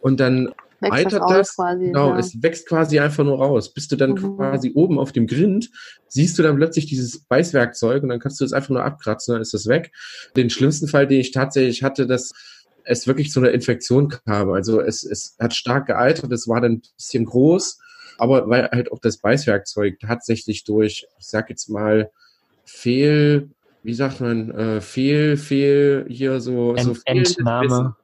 und 0.00 0.20
dann 0.20 0.52
Wächst 0.92 1.20
raus 1.20 1.30
das, 1.30 1.56
quasi. 1.56 1.84
genau, 1.86 2.10
ja. 2.10 2.18
es 2.18 2.42
wächst 2.42 2.68
quasi 2.68 2.98
einfach 2.98 3.24
nur 3.24 3.38
raus. 3.38 3.72
Bist 3.72 3.90
du 3.92 3.96
dann 3.96 4.12
Mhm. 4.12 4.36
quasi 4.36 4.72
oben 4.74 4.98
auf 4.98 5.12
dem 5.12 5.26
Grind, 5.26 5.70
siehst 6.08 6.38
du 6.38 6.42
dann 6.42 6.56
plötzlich 6.56 6.86
dieses 6.86 7.20
Beißwerkzeug 7.24 8.02
und 8.02 8.08
dann 8.10 8.18
kannst 8.20 8.40
du 8.40 8.44
es 8.44 8.52
einfach 8.52 8.70
nur 8.70 8.84
abkratzen, 8.84 9.32
dann 9.34 9.42
ist 9.42 9.54
das 9.54 9.66
weg. 9.66 9.92
Den 10.36 10.50
schlimmsten 10.50 10.88
Fall, 10.88 11.06
den 11.06 11.20
ich 11.20 11.32
tatsächlich 11.32 11.82
hatte, 11.82 12.06
dass 12.06 12.32
es 12.84 13.06
wirklich 13.06 13.30
zu 13.30 13.40
einer 13.40 13.50
Infektion 13.52 14.08
kam. 14.08 14.50
Also 14.52 14.80
es, 14.80 15.04
es 15.04 15.36
hat 15.40 15.54
stark 15.54 15.86
gealtert, 15.86 16.30
es 16.32 16.46
war 16.48 16.60
dann 16.60 16.72
ein 16.72 16.82
bisschen 16.96 17.24
groß, 17.24 17.78
aber 18.18 18.48
weil 18.48 18.68
halt 18.70 18.92
auch 18.92 18.98
das 19.00 19.16
Beißwerkzeug 19.18 19.98
tatsächlich 20.00 20.64
durch, 20.64 21.06
ich 21.18 21.26
sag 21.26 21.48
jetzt 21.50 21.68
mal, 21.70 22.10
Fehl, 22.64 23.50
wie 23.82 23.94
sagt 23.94 24.20
man, 24.20 24.50
äh, 24.50 24.80
Fehl, 24.80 25.36
Fehl, 25.36 26.06
hier 26.08 26.40
so, 26.40 26.76
so 26.76 26.96
Ent 27.04 27.20
Wissen. 27.22 27.36
Entnahme. 27.38 27.96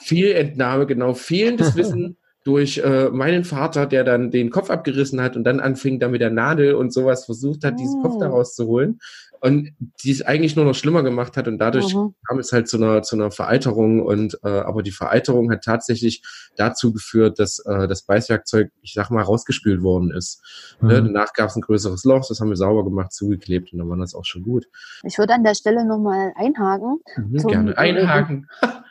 Fehlentnahme, 0.00 0.86
genau, 0.86 1.14
fehlendes 1.14 1.74
Wissen 1.76 2.16
durch 2.46 2.78
äh, 2.78 3.10
meinen 3.10 3.42
Vater, 3.42 3.86
der 3.86 4.04
dann 4.04 4.30
den 4.30 4.50
Kopf 4.50 4.70
abgerissen 4.70 5.20
hat 5.20 5.36
und 5.36 5.42
dann 5.42 5.58
anfing, 5.58 5.98
da 5.98 6.06
mit 6.06 6.20
der 6.20 6.30
Nadel 6.30 6.76
und 6.76 6.92
sowas 6.92 7.24
versucht 7.24 7.64
hat, 7.64 7.80
diesen 7.80 8.00
Kopf 8.02 8.18
da 8.20 8.28
rauszuholen. 8.28 9.00
Und 9.40 9.70
die 10.02 10.12
es 10.12 10.22
eigentlich 10.22 10.54
nur 10.54 10.64
noch 10.64 10.76
schlimmer 10.76 11.02
gemacht 11.02 11.36
hat 11.36 11.48
und 11.48 11.58
dadurch 11.58 11.92
Mhm. 11.92 12.14
kam 12.26 12.38
es 12.38 12.52
halt 12.52 12.68
zu 12.68 12.76
einer, 12.76 13.02
zu 13.02 13.16
einer 13.16 13.32
Vereiterung 13.32 14.00
und 14.00 14.38
äh, 14.44 14.48
aber 14.48 14.84
die 14.84 14.92
Vereiterung 14.92 15.50
hat 15.50 15.64
tatsächlich 15.64 16.22
dazu 16.56 16.92
geführt, 16.92 17.40
dass 17.40 17.58
äh, 17.66 17.88
das 17.88 18.02
Beißwerkzeug, 18.02 18.70
ich 18.80 18.94
sag 18.94 19.10
mal, 19.10 19.22
rausgespült 19.22 19.82
worden 19.82 20.12
ist. 20.12 20.40
Ne? 20.80 21.00
Mhm. 21.00 21.06
Danach 21.06 21.32
gab 21.32 21.50
es 21.50 21.56
ein 21.56 21.62
größeres 21.62 22.04
Loch, 22.04 22.26
das 22.28 22.40
haben 22.40 22.48
wir 22.48 22.56
sauber 22.56 22.84
gemacht, 22.84 23.12
zugeklebt 23.12 23.72
und 23.72 23.80
dann 23.80 23.88
war 23.88 23.96
das 23.96 24.14
auch 24.14 24.24
schon 24.24 24.42
gut. 24.42 24.66
Ich 25.02 25.18
würde 25.18 25.34
an 25.34 25.42
der 25.42 25.54
Stelle 25.56 25.84
nochmal 25.84 26.32
einhaken. 26.36 27.00
Mhm, 27.16 27.46
gerne. 27.48 27.76
Einhaken. 27.76 28.48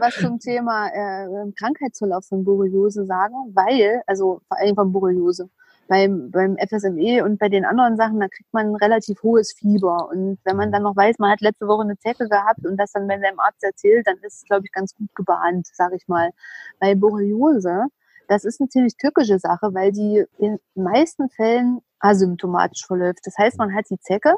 was 0.00 0.14
zum 0.16 0.38
Thema 0.38 0.88
äh, 0.88 1.52
Krankheitsverlauf 1.58 2.26
von 2.26 2.44
Borreliose 2.44 3.04
sagen, 3.06 3.34
weil, 3.54 4.02
also 4.06 4.40
vor 4.48 4.58
allem 4.58 4.74
von 4.74 4.92
Borreliose, 4.92 5.48
beim, 5.90 6.30
beim 6.30 6.56
FSME 6.56 7.24
und 7.24 7.38
bei 7.40 7.48
den 7.48 7.64
anderen 7.64 7.96
Sachen, 7.96 8.20
da 8.20 8.28
kriegt 8.28 8.52
man 8.54 8.68
ein 8.68 8.76
relativ 8.76 9.24
hohes 9.24 9.52
Fieber. 9.52 10.08
Und 10.08 10.38
wenn 10.44 10.56
man 10.56 10.70
dann 10.70 10.84
noch 10.84 10.94
weiß, 10.94 11.18
man 11.18 11.32
hat 11.32 11.40
letzte 11.40 11.66
Woche 11.66 11.82
eine 11.82 11.98
Zecke 11.98 12.28
gehabt 12.28 12.64
und 12.64 12.76
das 12.76 12.92
dann 12.92 13.08
bei 13.08 13.18
seinem 13.18 13.40
Arzt 13.40 13.64
erzählt, 13.64 14.06
dann 14.06 14.16
ist 14.18 14.36
es, 14.36 14.44
glaube 14.44 14.62
ich, 14.66 14.72
ganz 14.72 14.94
gut 14.94 15.12
gebahnt, 15.16 15.66
sage 15.72 15.96
ich 15.96 16.06
mal. 16.06 16.30
Bei 16.78 16.94
Borreliose, 16.94 17.86
das 18.28 18.44
ist 18.44 18.60
eine 18.60 18.68
ziemlich 18.68 18.96
tückische 18.96 19.40
Sache, 19.40 19.74
weil 19.74 19.90
die 19.90 20.24
in 20.38 20.58
den 20.76 20.84
meisten 20.84 21.28
Fällen 21.28 21.80
asymptomatisch 22.00 22.86
verläuft. 22.86 23.20
Das 23.24 23.36
heißt, 23.38 23.58
man 23.58 23.74
hat 23.74 23.86
die 23.90 23.98
Zecke 24.00 24.34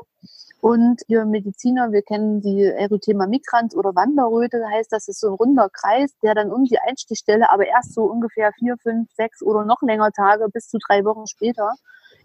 und 0.60 1.02
wir 1.08 1.24
Mediziner, 1.24 1.90
wir 1.90 2.02
kennen 2.02 2.40
die 2.40 2.62
Erythema 2.62 3.26
migrans 3.26 3.74
oder 3.74 3.94
Wanderröte, 3.94 4.60
das 4.60 4.70
heißt, 4.70 4.92
das 4.92 5.08
ist 5.08 5.20
so 5.20 5.28
ein 5.28 5.34
runder 5.34 5.68
Kreis, 5.72 6.12
der 6.22 6.34
dann 6.34 6.52
um 6.52 6.64
die 6.64 6.78
Einstichstelle, 6.78 7.50
aber 7.50 7.66
erst 7.66 7.94
so 7.94 8.04
ungefähr 8.04 8.52
vier, 8.52 8.76
fünf, 8.80 9.10
sechs 9.14 9.42
oder 9.42 9.64
noch 9.64 9.82
länger 9.82 10.12
Tage 10.12 10.46
bis 10.52 10.68
zu 10.68 10.78
drei 10.86 11.04
Wochen 11.04 11.26
später 11.26 11.72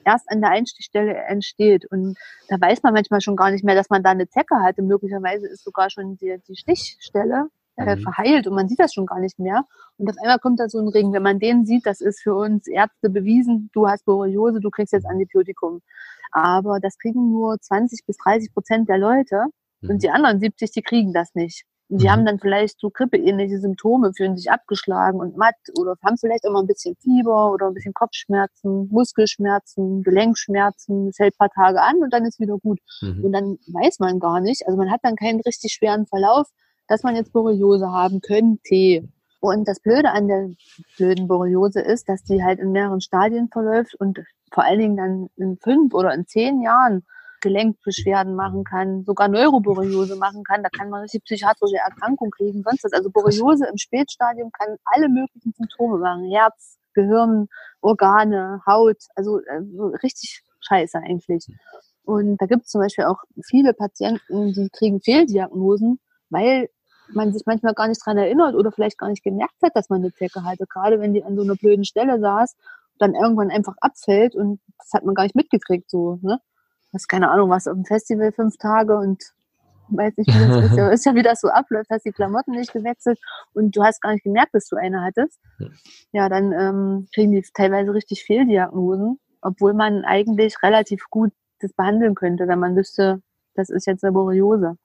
erst 0.05 0.29
an 0.31 0.41
der 0.41 0.51
Einstichstelle 0.51 1.15
entsteht. 1.15 1.85
Und 1.91 2.17
da 2.47 2.59
weiß 2.59 2.83
man 2.83 2.93
manchmal 2.93 3.21
schon 3.21 3.35
gar 3.35 3.51
nicht 3.51 3.63
mehr, 3.63 3.75
dass 3.75 3.89
man 3.89 4.03
da 4.03 4.11
eine 4.11 4.29
Zecke 4.29 4.55
hatte. 4.61 4.81
Möglicherweise 4.81 5.47
ist 5.47 5.63
sogar 5.63 5.89
schon 5.89 6.17
die, 6.17 6.37
die 6.47 6.55
Stichstelle 6.55 7.47
äh, 7.77 7.95
Mhm. 7.95 8.01
verheilt 8.01 8.47
und 8.47 8.55
man 8.55 8.67
sieht 8.67 8.79
das 8.79 8.93
schon 8.93 9.05
gar 9.05 9.19
nicht 9.19 9.39
mehr. 9.39 9.63
Und 9.97 10.09
auf 10.09 10.15
einmal 10.21 10.39
kommt 10.39 10.59
da 10.59 10.67
so 10.69 10.79
ein 10.79 10.87
Ring. 10.87 11.13
Wenn 11.13 11.23
man 11.23 11.39
den 11.39 11.65
sieht, 11.65 11.85
das 11.85 12.01
ist 12.01 12.21
für 12.21 12.35
uns 12.35 12.67
Ärzte 12.67 13.09
bewiesen, 13.09 13.69
du 13.73 13.87
hast 13.87 14.05
Borreliose, 14.05 14.59
du 14.59 14.69
kriegst 14.69 14.93
jetzt 14.93 15.05
Antibiotikum. 15.07 15.81
Aber 16.31 16.79
das 16.79 16.97
kriegen 16.97 17.31
nur 17.31 17.57
20 17.59 18.05
bis 18.05 18.17
30 18.17 18.53
Prozent 18.53 18.89
der 18.89 18.97
Leute. 18.97 19.45
Mhm. 19.81 19.89
Und 19.91 20.03
die 20.03 20.09
anderen 20.09 20.39
70, 20.39 20.71
die 20.71 20.81
kriegen 20.81 21.13
das 21.13 21.33
nicht. 21.35 21.63
Und 21.89 22.01
die 22.01 22.05
Mhm. 22.07 22.11
haben 22.11 22.25
dann 22.25 22.39
vielleicht 22.39 22.79
so 22.81 22.89
grippeähnliche 22.89 23.59
Symptome, 23.59 24.11
fühlen 24.13 24.35
sich 24.35 24.51
abgeschlagen 24.51 25.19
und 25.21 25.37
matt 25.37 25.55
oder 25.79 25.95
haben 26.03 26.17
vielleicht 26.17 26.45
auch 26.45 26.51
mal 26.51 26.59
ein 26.59 26.67
bisschen 26.67 26.95
Fieber 26.99 27.53
oder 27.53 27.67
ein 27.67 27.73
bisschen 27.73 27.93
Kopfschmerzen, 27.93 28.89
Muskelschmerzen, 28.91 30.03
Gelenkschmerzen. 30.03 31.07
Es 31.07 31.19
hält 31.19 31.35
ein 31.35 31.47
paar 31.47 31.49
Tage 31.49 31.81
an 31.81 31.97
und 32.01 32.11
dann 32.11 32.25
ist 32.25 32.39
wieder 32.41 32.57
gut. 32.57 32.79
Mhm. 33.01 33.23
Und 33.23 33.31
dann 33.31 33.57
weiß 33.67 33.99
man 33.99 34.19
gar 34.19 34.41
nicht, 34.41 34.65
also 34.67 34.77
man 34.77 34.91
hat 34.91 34.99
dann 35.03 35.15
keinen 35.15 35.39
richtig 35.41 35.71
schweren 35.73 36.05
Verlauf, 36.07 36.47
dass 36.87 37.03
man 37.03 37.15
jetzt 37.15 37.33
Borreliose 37.33 37.91
haben 37.91 38.21
könnte. 38.21 39.07
Und 39.39 39.67
das 39.67 39.79
Blöde 39.79 40.11
an 40.11 40.27
der 40.27 40.49
blöden 40.97 41.27
Borreliose 41.27 41.81
ist, 41.81 42.09
dass 42.09 42.23
die 42.23 42.43
halt 42.43 42.59
in 42.59 42.71
mehreren 42.71 43.01
Stadien 43.01 43.49
verläuft 43.49 43.95
und 43.95 44.19
vor 44.51 44.63
allen 44.63 44.79
Dingen 44.79 44.97
dann 44.97 45.29
in 45.35 45.57
fünf 45.57 45.93
oder 45.93 46.13
in 46.13 46.25
zehn 46.25 46.61
Jahren 46.61 47.05
Gelenkbeschwerden 47.41 48.35
machen 48.35 48.63
kann, 48.63 49.03
sogar 49.03 49.27
Neuroborreliose 49.27 50.15
machen 50.15 50.43
kann. 50.43 50.63
Da 50.63 50.69
kann 50.69 50.89
man 50.89 51.01
richtig 51.01 51.23
psychiatrische 51.23 51.77
Erkrankung 51.77 52.31
kriegen, 52.31 52.63
sonst 52.63 52.83
was. 52.83 52.93
Also 52.93 53.11
Borreliose 53.11 53.67
im 53.67 53.77
Spätstadium 53.77 54.51
kann 54.51 54.77
alle 54.85 55.07
möglichen 55.07 55.53
Symptome 55.53 55.99
machen. 55.99 56.29
Herz, 56.31 56.77
Gehirn, 56.93 57.47
Organe, 57.81 58.61
Haut, 58.65 58.97
also 59.15 59.39
äh, 59.39 59.61
so 59.75 59.87
richtig 60.01 60.41
scheiße 60.61 60.97
eigentlich. 60.97 61.45
Und 62.03 62.37
da 62.41 62.45
gibt 62.45 62.63
es 62.63 62.71
zum 62.71 62.81
Beispiel 62.81 63.05
auch 63.05 63.21
viele 63.45 63.73
Patienten, 63.73 64.53
die 64.53 64.69
kriegen 64.71 65.01
Fehldiagnosen, 65.01 65.99
weil 66.29 66.69
man 67.13 67.33
sich 67.33 67.43
manchmal 67.45 67.73
gar 67.73 67.87
nicht 67.87 68.05
dran 68.05 68.17
erinnert 68.17 68.55
oder 68.55 68.71
vielleicht 68.71 68.97
gar 68.97 69.09
nicht 69.09 69.23
gemerkt 69.23 69.55
hat, 69.63 69.75
dass 69.75 69.89
man 69.89 70.01
eine 70.01 70.13
Zecke 70.13 70.43
hatte. 70.43 70.65
Gerade 70.67 70.99
wenn 70.99 71.13
die 71.13 71.23
an 71.23 71.35
so 71.35 71.43
einer 71.43 71.55
blöden 71.55 71.85
Stelle 71.85 72.19
saß, 72.19 72.55
dann 72.99 73.15
irgendwann 73.15 73.51
einfach 73.51 73.75
abfällt 73.79 74.35
und 74.35 74.59
das 74.77 74.93
hat 74.93 75.05
man 75.05 75.15
gar 75.15 75.23
nicht 75.23 75.35
mitgekriegt. 75.35 75.89
So, 75.89 76.19
ne? 76.21 76.39
Das 76.91 77.03
ist 77.03 77.07
keine 77.07 77.29
Ahnung, 77.29 77.49
was 77.49 77.67
auf 77.67 77.75
dem 77.75 77.85
Festival 77.85 78.31
fünf 78.31 78.57
Tage 78.57 78.97
und 78.97 79.23
weiß 79.89 80.17
nicht, 80.17 80.27
wie 80.27 80.47
das 80.47 80.71
ist. 80.71 80.77
Ist 80.93 81.05
ja, 81.05 81.15
wie 81.15 81.23
das 81.23 81.41
so 81.41 81.49
abläuft, 81.49 81.89
hast 81.89 82.05
die 82.05 82.11
Klamotten 82.11 82.51
nicht 82.51 82.73
gewechselt 82.73 83.19
und 83.53 83.75
du 83.75 83.83
hast 83.83 84.01
gar 84.01 84.13
nicht 84.13 84.23
gemerkt, 84.23 84.53
dass 84.53 84.67
du 84.67 84.75
eine 84.75 85.01
hattest. 85.01 85.39
Ja, 86.11 86.29
dann 86.29 86.51
ähm, 86.51 87.07
kriegen 87.13 87.31
die 87.31 87.43
teilweise 87.53 87.93
richtig 87.93 88.23
Fehldiagnosen, 88.23 89.19
obwohl 89.41 89.73
man 89.73 90.03
eigentlich 90.03 90.61
relativ 90.63 91.05
gut 91.09 91.31
das 91.59 91.73
behandeln 91.73 92.15
könnte, 92.15 92.47
wenn 92.47 92.59
man 92.59 92.75
wüsste, 92.75 93.21
das 93.55 93.69
ist 93.69 93.87
jetzt 93.87 94.03
eine 94.03 94.13
Borreliose. 94.13 94.77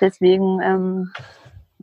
Deswegen 0.00 0.60
ähm, 0.62 1.12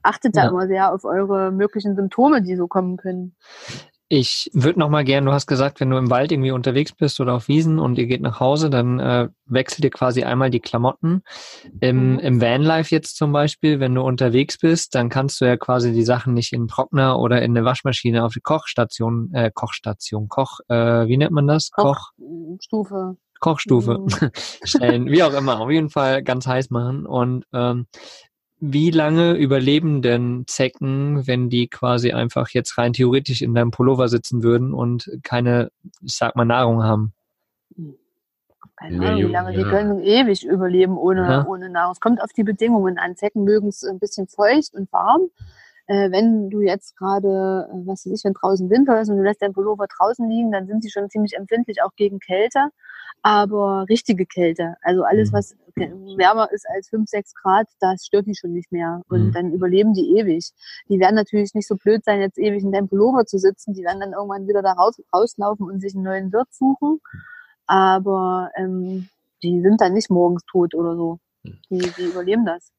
achtet 0.03 0.35
da 0.35 0.43
Ja. 0.43 0.49
immer 0.49 0.67
sehr 0.67 0.93
auf 0.93 1.03
eure 1.05 1.51
möglichen 1.51 1.95
Symptome, 1.95 2.41
die 2.41 2.55
so 2.55 2.67
kommen 2.67 2.97
können. 2.97 3.35
Ich 4.09 4.51
würde 4.53 4.79
noch 4.79 4.89
mal 4.89 5.03
gern, 5.03 5.25
du 5.25 5.31
hast 5.31 5.47
gesagt, 5.47 5.79
wenn 5.79 5.89
du 5.89 5.97
im 5.97 6.11
Wald 6.11 6.31
irgendwie 6.31 6.51
unterwegs 6.51 6.91
bist 6.91 7.19
oder 7.19 7.33
auf 7.33 7.47
Wiesen 7.47 7.79
und 7.79 7.97
ihr 7.97 8.05
geht 8.05 8.21
nach 8.21 8.39
Hause, 8.39 8.69
dann 8.69 8.99
äh, 8.99 9.29
wechselt 9.45 9.85
ihr 9.85 9.89
quasi 9.89 10.23
einmal 10.23 10.51
die 10.51 10.59
Klamotten. 10.59 11.23
Im, 11.79 12.13
Mhm. 12.13 12.19
Im 12.19 12.41
Vanlife 12.41 12.93
jetzt 12.93 13.17
zum 13.17 13.31
Beispiel, 13.31 13.79
wenn 13.79 13.95
du 13.95 14.03
unterwegs 14.03 14.59
bist, 14.59 14.93
dann 14.93 15.09
kannst 15.09 15.41
du 15.41 15.45
ja 15.45 15.57
quasi 15.57 15.93
die 15.93 16.03
Sachen 16.03 16.35
nicht 16.35 16.53
in 16.53 16.61
einen 16.61 16.67
Trockner 16.67 17.17
oder 17.17 17.41
in 17.41 17.57
eine 17.57 17.65
Waschmaschine 17.65 18.23
auf 18.23 18.33
die 18.33 18.41
Kochstation, 18.41 19.31
äh, 19.33 19.49
Kochstation, 19.51 20.27
Koch, 20.27 20.59
äh, 20.67 21.07
wie 21.07 21.17
nennt 21.17 21.31
man 21.31 21.47
das? 21.47 21.71
Koch, 21.71 22.11
Stufe. 22.59 23.17
Kochstufe 23.43 23.99
Mhm. 23.99 24.07
stellen, 24.63 25.11
wie 25.11 25.21
auch 25.21 25.33
immer, 25.33 25.59
auf 25.59 25.69
jeden 25.69 25.89
Fall 25.89 26.23
ganz 26.23 26.47
heiß 26.47 26.69
machen. 26.69 27.05
Und 27.05 27.45
ähm, 27.53 27.87
wie 28.59 28.91
lange 28.91 29.33
überleben 29.33 30.01
denn 30.01 30.45
Zecken, 30.47 31.27
wenn 31.27 31.49
die 31.49 31.67
quasi 31.67 32.13
einfach 32.13 32.47
jetzt 32.49 32.77
rein 32.77 32.93
theoretisch 32.93 33.41
in 33.41 33.53
deinem 33.53 33.71
Pullover 33.71 34.07
sitzen 34.07 34.41
würden 34.43 34.73
und 34.73 35.11
keine, 35.23 35.69
ich 36.01 36.15
sag 36.15 36.37
mal, 36.37 36.45
Nahrung 36.45 36.83
haben? 36.83 37.13
Keine 38.77 38.95
Ahnung, 38.95 39.01
wie 39.01 39.05
Millionen 39.23 39.33
lange 39.33 39.53
die 39.57 39.63
können 39.63 40.01
ewig 40.01 40.45
überleben 40.45 40.97
ohne, 40.97 41.21
Ja. 41.21 41.45
ohne 41.45 41.69
Nahrung. 41.69 41.91
Es 41.91 41.99
kommt 41.99 42.21
auf 42.21 42.31
die 42.31 42.43
Bedingungen 42.43 42.97
an. 42.97 43.17
Zecken 43.17 43.43
mögen 43.43 43.67
es 43.67 43.83
ein 43.83 43.99
bisschen 43.99 44.27
feucht 44.27 44.73
und 44.73 44.91
warm. 44.93 45.29
Äh, 45.87 46.11
wenn 46.11 46.49
du 46.49 46.61
jetzt 46.61 46.95
gerade, 46.97 47.67
äh, 47.71 47.75
was 47.85 48.05
weiß 48.05 48.13
ich, 48.13 48.23
wenn 48.23 48.33
draußen 48.33 48.69
Winter 48.69 49.01
ist 49.01 49.09
und 49.09 49.17
du 49.17 49.23
lässt 49.23 49.41
deinen 49.41 49.53
Pullover 49.53 49.85
draußen 49.87 50.29
liegen, 50.29 50.51
dann 50.51 50.67
sind 50.67 50.81
sie 50.83 50.89
schon 50.89 51.09
ziemlich 51.09 51.35
empfindlich 51.35 51.81
auch 51.83 51.93
gegen 51.97 52.19
Kälte. 52.19 52.69
Aber 53.21 53.85
richtige 53.89 54.25
Kälte, 54.25 54.75
also 54.81 55.03
alles, 55.03 55.31
Mhm. 55.31 55.33
was 55.35 55.55
wärmer 56.17 56.51
ist 56.51 56.65
als 56.69 56.89
5, 56.89 57.09
6 57.09 57.33
Grad, 57.35 57.67
das 57.79 58.05
stört 58.05 58.27
die 58.27 58.35
schon 58.35 58.51
nicht 58.53 58.71
mehr. 58.71 59.01
Und 59.09 59.27
Mhm. 59.27 59.31
dann 59.33 59.51
überleben 59.53 59.93
die 59.93 60.17
ewig. 60.17 60.51
Die 60.89 60.99
werden 60.99 61.15
natürlich 61.15 61.53
nicht 61.53 61.67
so 61.67 61.75
blöd 61.75 62.03
sein, 62.05 62.19
jetzt 62.21 62.37
ewig 62.37 62.63
in 62.63 62.71
deinem 62.71 62.87
Pullover 62.89 63.25
zu 63.25 63.37
sitzen. 63.39 63.73
Die 63.73 63.83
werden 63.83 63.99
dann 64.01 64.13
irgendwann 64.13 64.47
wieder 64.47 64.61
da 64.61 64.73
raus, 64.73 65.01
rauslaufen 65.13 65.65
und 65.65 65.79
sich 65.81 65.95
einen 65.95 66.03
neuen 66.03 66.31
Wirt 66.33 66.53
suchen. 66.53 66.99
Aber 67.67 68.49
ähm, 68.55 69.09
die 69.41 69.61
sind 69.61 69.81
dann 69.81 69.93
nicht 69.93 70.09
morgens 70.09 70.43
tot 70.45 70.75
oder 70.75 70.95
so. 70.95 71.19
Mhm. 71.43 71.59
Die, 71.69 71.79
die 71.97 72.05
überleben 72.09 72.45
das. 72.45 72.71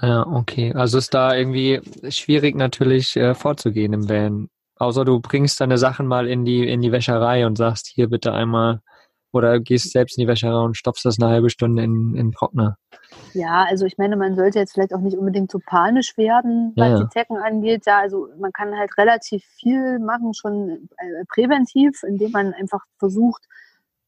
Ja, 0.00 0.26
okay. 0.26 0.72
Also 0.74 0.98
ist 0.98 1.14
da 1.14 1.34
irgendwie 1.34 1.80
schwierig 2.10 2.54
natürlich 2.54 3.16
äh, 3.16 3.34
vorzugehen 3.34 3.92
im 3.92 4.08
Van. 4.08 4.48
Außer 4.78 5.04
du 5.04 5.20
bringst 5.20 5.60
deine 5.60 5.78
Sachen 5.78 6.06
mal 6.06 6.28
in 6.28 6.44
die, 6.44 6.68
in 6.68 6.82
die 6.82 6.92
Wäscherei 6.92 7.46
und 7.46 7.56
sagst, 7.56 7.86
hier 7.86 8.08
bitte 8.08 8.32
einmal, 8.32 8.80
oder 9.32 9.60
gehst 9.60 9.92
selbst 9.92 10.18
in 10.18 10.22
die 10.22 10.28
Wäscherei 10.28 10.64
und 10.64 10.76
stopfst 10.76 11.04
das 11.04 11.18
eine 11.18 11.30
halbe 11.30 11.50
Stunde 11.50 11.82
in, 11.82 12.14
in 12.14 12.32
Trockner. 12.32 12.76
Ja, 13.32 13.64
also 13.68 13.86
ich 13.86 13.98
meine, 13.98 14.16
man 14.16 14.34
sollte 14.34 14.58
jetzt 14.58 14.74
vielleicht 14.74 14.94
auch 14.94 15.00
nicht 15.00 15.16
unbedingt 15.16 15.50
so 15.50 15.58
panisch 15.64 16.16
werden, 16.16 16.72
was 16.76 16.88
Ja, 16.88 16.96
ja. 16.96 17.02
die 17.02 17.08
Zecken 17.10 17.36
angeht. 17.36 17.84
Ja, 17.86 18.00
also 18.00 18.28
man 18.38 18.52
kann 18.52 18.76
halt 18.76 18.96
relativ 18.98 19.44
viel 19.58 19.98
machen, 19.98 20.34
schon 20.34 20.88
äh, 20.98 21.24
präventiv, 21.28 22.02
indem 22.02 22.30
man 22.32 22.52
einfach 22.54 22.84
versucht, 22.98 23.42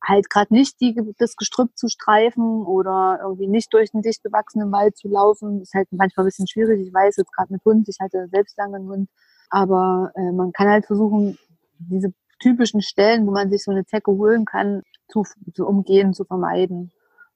halt 0.02 0.30
gerade 0.30 0.54
nicht 0.54 0.80
die, 0.80 0.94
das 1.18 1.36
Gestrüpp 1.36 1.76
zu 1.76 1.88
streifen 1.88 2.64
oder 2.64 3.18
irgendwie 3.22 3.48
nicht 3.48 3.72
durch 3.74 3.90
den 3.90 4.02
dicht 4.02 4.22
bewachsenen 4.22 4.70
Wald 4.72 4.96
zu 4.96 5.08
laufen. 5.08 5.60
Ist 5.60 5.74
halt 5.74 5.88
manchmal 5.90 6.24
ein 6.24 6.28
bisschen 6.28 6.48
schwierig. 6.48 6.80
Ich 6.86 6.92
weiß 6.92 7.16
jetzt 7.16 7.32
gerade 7.34 7.52
mit 7.52 7.64
Hund, 7.64 7.88
ich 7.88 7.98
hatte 8.00 8.28
selbst 8.30 8.56
lange 8.56 8.76
einen 8.76 8.88
Hund, 8.88 9.10
aber 9.50 10.12
äh, 10.14 10.32
man 10.32 10.52
kann 10.52 10.68
halt 10.68 10.86
versuchen, 10.86 11.38
diese 11.78 12.12
typischen 12.40 12.82
Stellen, 12.82 13.26
wo 13.26 13.30
man 13.30 13.50
sich 13.50 13.64
so 13.64 13.70
eine 13.70 13.84
Zecke 13.84 14.12
holen 14.12 14.44
kann, 14.44 14.82
zu, 15.08 15.24
zu 15.54 15.66
umgehen, 15.66 16.14
zu 16.14 16.24
vermeiden. 16.24 16.92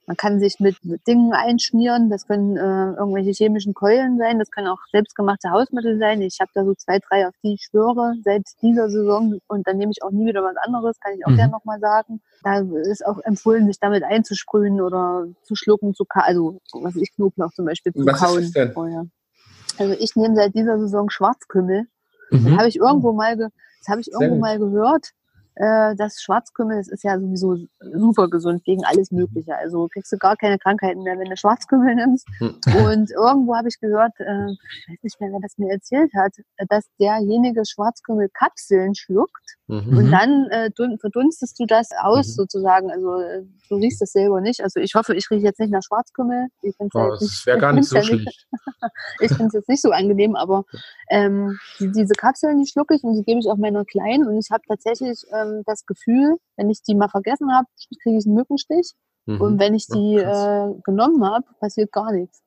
Man 0.07 0.17
kann 0.17 0.41
sich 0.41 0.59
mit 0.59 0.77
Dingen 1.07 1.33
einschmieren. 1.33 2.11
Das 2.11 2.27
können 2.27 2.57
äh, 2.57 2.95
irgendwelche 2.99 3.31
chemischen 3.31 3.73
Keulen 3.73 4.19
sein. 4.19 4.39
Das 4.39 4.51
können 4.51 4.67
auch 4.67 4.81
selbstgemachte 4.91 5.51
Hausmittel 5.51 5.99
sein. 5.99 6.21
Ich 6.23 6.39
habe 6.41 6.51
da 6.55 6.65
so 6.65 6.75
zwei, 6.75 6.99
drei, 6.99 7.29
auf 7.29 7.35
die 7.45 7.55
ich 7.55 7.69
schwöre 7.71 8.15
seit 8.25 8.43
dieser 8.63 8.91
Saison. 8.91 9.39
Und 9.47 9.67
dann 9.67 9.77
nehme 9.79 9.93
ich 9.93 10.03
auch 10.03 10.11
nie 10.11 10.27
wieder 10.27 10.43
was 10.43 10.57
anderes, 10.57 10.99
kann 10.99 11.15
ich 11.17 11.25
auch 11.25 11.31
Mhm. 11.31 11.37
gerne 11.37 11.53
nochmal 11.53 11.79
sagen. 11.79 12.21
Da 12.43 12.59
ist 12.59 13.07
auch 13.07 13.19
empfohlen, 13.21 13.67
sich 13.69 13.79
damit 13.79 14.03
einzusprühen 14.03 14.81
oder 14.81 15.27
zu 15.45 15.55
schlucken, 15.55 15.95
zu 15.95 16.05
also 16.11 16.61
was 16.73 16.97
ich 16.97 17.15
Knoblauch 17.15 17.53
zum 17.53 17.67
Beispiel 17.67 17.93
zu 17.93 18.05
Was 18.05 18.19
kauen 18.19 18.53
vorher. 18.73 19.07
Also 19.79 19.95
ich 19.99 20.17
nehme 20.17 20.35
seit 20.35 20.55
dieser 20.55 20.79
Saison 20.81 21.11
Schwarzkümmel. 21.11 21.87
Mhm. 22.31 22.45
Das 22.45 22.59
habe 22.59 22.69
ich 22.69 22.77
irgendwo 22.77 23.13
mal, 23.13 23.37
ge 23.37 23.49
das 23.79 23.89
habe 23.89 24.01
ich 24.01 24.11
irgendwo 24.13 24.37
mal 24.37 24.59
gehört. 24.59 25.11
Äh, 25.55 25.95
das 25.97 26.23
Schwarzkümmel, 26.23 26.79
das 26.79 26.89
ist 26.89 27.05
ja 27.05 27.19
sowieso 27.19 27.57
super 27.95 28.29
gesund 28.29 28.65
gegen 28.65 28.85
alles 28.85 29.11
Mögliche. 29.11 29.57
Also 29.57 29.89
kriegst 29.93 30.11
du 30.13 30.17
gar 30.19 30.37
keine 30.37 30.59
Krankheiten 30.59 31.03
mehr, 31.03 31.19
wenn 31.19 31.29
du 31.31 31.37
Schwarzkümmel 31.37 31.95
nimmst. 31.95 32.27
Hm. 32.39 32.55
Und 32.87 33.11
irgendwo 33.11 33.55
habe 33.57 33.69
ich 33.69 33.79
gehört, 33.81 34.13
äh, 34.19 34.51
ich 34.53 34.89
weiß 34.89 35.03
nicht 35.03 35.21
mehr, 35.21 35.31
wer 35.33 35.41
das 35.41 35.59
mir 35.59 35.71
erzählt 35.71 36.11
hat, 36.15 36.33
dass 36.69 36.85
derjenige 36.99 37.63
Schwarzkümmelkapseln 37.67 38.95
schluckt 38.95 39.57
Mhm. 39.69 39.97
und 39.97 40.07
Mhm. 40.07 40.11
dann 40.11 40.47
äh, 40.51 40.71
dun 40.71 40.99
verdunstest 40.99 41.59
du 41.59 41.67
das 41.67 41.89
aus 42.03 42.29
Mhm. 42.29 42.33
sozusagen. 42.33 42.91
Also 42.91 43.21
äh, 43.21 43.43
du 43.69 43.77
riechst 43.77 44.03
das 44.03 44.13
selber 44.13 44.41
nicht. 44.41 44.61
Also 44.63 44.81
ich 44.81 44.95
hoffe, 44.95 45.15
ich 45.15 45.31
rieche 45.31 45.47
jetzt 45.47 45.61
nicht 45.61 45.71
nach 45.71 45.83
Schwarzkümmel. 45.83 46.49
Ich 46.63 46.77
find's 46.77 46.95
Oh, 46.95 47.11
das 47.19 47.43
wäre 47.47 47.59
gar 47.59 47.73
nicht 47.73 47.89
so 47.89 48.01
schlecht. 48.03 48.47
ich 49.21 49.29
finde 49.29 49.47
es 49.47 49.53
jetzt 49.55 49.69
nicht 49.69 49.81
so 49.83 49.91
angenehm, 49.91 50.35
aber 50.37 50.65
ähm, 51.09 51.59
die, 51.79 51.91
diese 51.93 52.15
Kapseln, 52.15 52.59
die 52.59 52.67
schlucke 52.67 52.95
ich 52.95 53.03
und 53.03 53.15
die 53.15 53.23
gebe 53.23 53.41
ich 53.41 53.49
auch 53.49 53.57
meiner 53.57 53.85
Kleinen. 53.85 54.27
Und 54.27 54.37
ich 54.39 54.51
habe 54.51 54.63
tatsächlich 54.69 55.25
ähm, 55.43 55.63
das 55.67 55.85
Gefühl, 55.87 56.37
wenn 56.57 56.71
ich 56.71 56.83
die 56.83 56.95
mal 56.95 57.09
vergessen 57.09 57.53
habe, 57.55 57.67
kriege 58.03 58.17
ich 58.19 58.27
einen 58.27 58.35
Mückenstich. 58.35 58.93
Mhm. 59.27 59.41
Und 59.41 59.59
wenn 59.61 59.75
ich 59.75 59.87
Oh, 59.91 59.95
die 59.95 60.17
äh, 60.17 60.81
genommen 60.85 61.25
habe, 61.25 61.45
passiert 61.61 61.93
gar 61.93 62.13
nichts. 62.13 62.43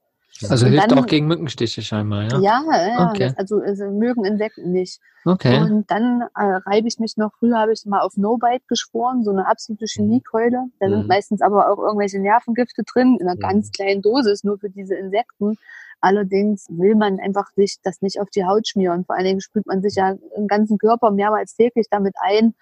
Also 0.49 0.65
Und 0.65 0.73
hilft 0.73 0.91
dann- 0.91 0.99
auch 0.99 1.05
gegen 1.05 1.27
Mückenstiche 1.27 1.81
scheinbar, 1.81 2.23
ja? 2.23 2.39
Ja, 2.41 2.61
ja, 2.87 3.09
Okay. 3.11 3.33
also, 3.37 3.61
also 3.61 3.85
mögen 3.89 4.25
Insekten 4.25 4.71
nicht. 4.73 4.99
Okay. 5.23 5.61
Und 5.61 5.89
dann 5.89 6.23
äh, 6.35 6.43
reibe 6.65 6.89
ich 6.89 6.99
mich 6.99 7.15
noch, 7.15 7.31
früher 7.39 7.57
habe 7.57 7.71
ich 7.71 7.85
mal 7.85 8.01
auf 8.01 8.17
No-Bite 8.17 8.65
geschworen, 8.67 9.23
so 9.23 9.31
eine 9.31 9.47
absolute 9.47 9.85
Chemiekeule. 9.87 10.65
Da 10.81 10.87
Mhm. 10.87 10.91
sind 10.91 11.07
meistens 11.07 11.41
aber 11.41 11.71
auch 11.71 11.77
irgendwelche 11.77 12.19
Nervengifte 12.19 12.83
drin, 12.83 13.15
in 13.19 13.27
einer 13.27 13.37
Mhm. 13.37 13.39
ganz 13.39 13.71
kleinen 13.71 14.01
Dosis, 14.01 14.43
nur 14.43 14.57
für 14.59 14.69
diese 14.69 14.95
Insekten. 14.95 15.55
Allerdings 16.01 16.65
will 16.69 16.95
man 16.95 17.19
einfach 17.21 17.47
sich 17.55 17.77
das 17.81 18.01
nicht 18.01 18.19
auf 18.19 18.29
die 18.29 18.43
Haut 18.45 18.67
schmieren. 18.67 19.05
Vor 19.05 19.15
allen 19.15 19.25
Dingen 19.25 19.41
sprüht 19.41 19.65
man 19.65 19.81
sich 19.81 19.95
ja 19.95 20.15
den 20.37 20.47
ganzen 20.47 20.77
Körper 20.77 21.11
mehrmals 21.11 21.55
täglich 21.55 21.87
damit 21.89 22.13
ein. 22.19 22.53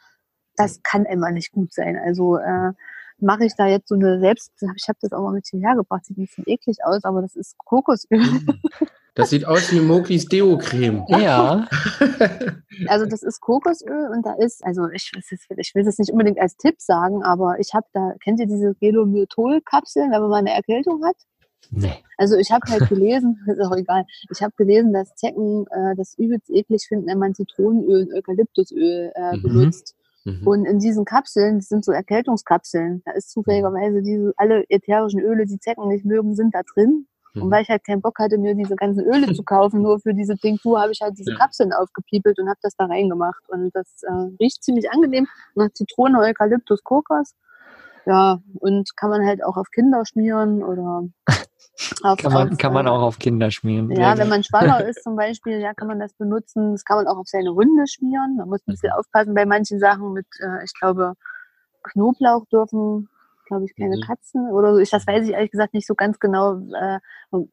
Das 0.56 0.82
kann 0.84 1.06
immer 1.06 1.32
nicht 1.32 1.52
gut 1.52 1.74
sein. 1.74 1.98
Also 1.98 2.38
äh, 2.38 2.72
mache 3.20 3.46
ich 3.46 3.56
da 3.56 3.68
jetzt 3.68 3.88
so 3.90 3.96
eine 3.96 4.20
selbst, 4.20 4.52
ich 4.76 4.88
habe 4.88 5.00
das 5.02 5.12
auch 5.14 5.22
mal 5.22 5.34
mit 5.34 5.48
hierher 5.48 5.76
gebracht, 5.76 6.06
sieht 6.06 6.18
ein 6.18 6.26
bisschen 6.26 6.44
eklig 6.48 6.78
aus, 6.84 7.04
aber 7.04 7.22
das 7.22 7.36
ist 7.36 7.58
Kokosöl. 7.58 8.22
Das 9.16 9.30
sieht 9.30 9.46
aus 9.46 9.72
wie 9.72 9.80
Mokis 9.80 10.26
Deo-Creme. 10.26 11.06
Ja. 11.08 11.68
Also 12.88 13.06
das 13.06 13.22
ist 13.22 13.40
Kokosöl 13.40 14.10
und 14.12 14.26
da 14.26 14.34
ist, 14.34 14.66
also 14.66 14.90
ich, 14.90 15.12
ich 15.58 15.76
will 15.76 15.84
das 15.84 16.00
nicht 16.00 16.12
unbedingt 16.12 16.40
als 16.40 16.58
Tipp 16.58 16.82
sagen, 16.82 17.24
aber 17.24 17.60
ich 17.60 17.74
habe 17.76 17.86
da, 17.94 18.14
kennt 18.24 18.40
ihr 18.40 18.48
diese 18.48 18.74
Gelomytol-Kapseln, 18.80 20.12
wenn 20.12 20.22
man 20.22 20.30
mal 20.30 20.38
eine 20.38 20.54
Erkältung 20.56 21.06
hat? 21.06 21.16
Nee. 21.70 21.94
Also 22.18 22.36
ich 22.36 22.52
habe 22.52 22.66
halt 22.72 22.90
gelesen, 22.90 23.40
ist 23.48 23.60
auch 23.62 23.76
egal, 23.76 24.06
ich 24.32 24.42
habe 24.42 24.54
gelesen, 24.58 24.92
dass 24.92 25.14
Zecken 25.16 25.66
äh, 25.70 25.96
das 25.96 26.18
übelst 26.18 26.50
eklig 26.50 26.84
finden, 26.88 27.08
wenn 27.08 27.20
man 27.20 27.36
Zitronenöl 27.36 28.08
und 28.08 28.14
Eukalyptusöl 28.16 29.12
äh, 29.14 29.38
Mhm. 29.38 29.42
benutzt. 29.44 29.96
Mhm. 29.96 30.03
Und 30.46 30.66
in 30.66 30.80
diesen 30.80 31.06
Kapseln, 31.06 31.58
das 31.60 31.68
sind 31.68 31.84
so 31.84 31.92
Erkältungskapseln, 31.92 33.02
da 33.06 33.12
ist 33.12 33.32
zufälligerweise 33.32 34.02
diese, 34.02 34.34
alle 34.38 34.64
ätherischen 34.70 35.20
Öle, 35.20 35.46
die 35.46 35.60
Zecken 35.60 35.88
nicht 35.90 36.06
mögen, 36.06 36.36
sind 36.36 36.54
da 36.56 36.62
drin. 36.74 37.08
Und 37.36 37.48
Mhm. 37.48 37.52
weil 37.52 37.64
ich 37.64 37.70
halt 37.70 37.84
keinen 37.84 38.02
Bock 38.02 38.20
hatte, 38.20 38.38
mir 38.38 38.54
diese 38.56 38.76
ganzen 38.76 39.04
Öle 39.06 39.34
zu 39.34 39.44
kaufen, 39.44 39.82
nur 39.82 40.00
für 40.00 40.14
diese 40.14 40.38
Tinktur, 40.38 40.80
habe 40.80 40.92
ich 40.92 41.02
halt 41.02 41.18
diese 41.18 41.32
Ja. 41.32 41.38
Kapseln 41.38 41.74
aufgepiepelt 41.74 42.38
und 42.40 42.48
habe 42.48 42.60
das 42.62 42.76
da 42.78 42.86
reingemacht. 42.86 43.42
Und 43.50 43.72
das 43.74 43.88
äh, 44.04 44.30
riecht 44.40 44.64
ziemlich 44.64 44.92
angenehm 44.92 45.28
nach 45.56 45.70
Zitrone, 45.74 46.20
Eukalyptus, 46.20 46.84
Kokos. 46.84 47.34
Ja, 48.06 48.40
und 48.60 48.96
kann 48.98 49.10
man 49.10 49.26
halt 49.26 49.44
auch 49.44 49.58
auf 49.58 49.72
Kinder 49.72 50.06
schmieren 50.06 50.62
oder 50.64 51.04
auf, 52.04 52.20
Kann 52.20 52.34
man, 52.34 52.52
auf, 52.52 52.58
kann 52.58 52.74
man 52.74 52.86
äh, 52.86 52.90
auch 52.90 53.02
auf 53.02 53.20
Kinder 53.20 53.50
schmieren. 53.52 53.92
ja, 53.92 54.18
wenn 54.18 54.30
man 54.30 54.44
schwanger 54.44 54.84
ist 54.88 55.04
zum 55.04 55.16
Beispiel, 55.16 55.60
ja, 55.60 55.74
kann 55.74 55.88
man 55.88 56.00
das 56.00 56.14
benutzen. 56.14 56.74
Das 56.74 56.86
kann 56.86 56.98
man 56.98 57.08
auch 57.08 57.18
auf 57.18 57.28
seine 57.28 57.54
Hunde 57.54 57.88
schmieren. 57.88 58.36
Man 58.38 58.50
muss 58.50 58.62
ein 58.68 58.72
bisschen 58.72 58.92
aufpassen 58.92 59.34
bei 59.34 59.46
manchen 59.46 59.80
Sachen 59.80 60.14
mit, 60.14 60.28
äh, 60.40 60.64
ich 60.64 60.74
glaube, 60.80 61.14
Knoblauch 61.84 62.46
dürfen, 62.48 63.10
glaube 63.48 63.66
ich, 63.66 63.76
keine 63.76 63.98
Mhm. 63.98 64.02
Katzen 64.02 64.48
oder 64.52 64.74
so. 64.74 64.80
Ich, 64.80 64.90
das 64.92 65.06
weiß 65.06 65.26
ich 65.28 65.34
ehrlich 65.34 65.52
gesagt 65.52 65.74
nicht 65.74 65.88
so 65.88 65.96
ganz 65.96 66.20
genau. 66.20 66.60
Äh, 66.74 67.00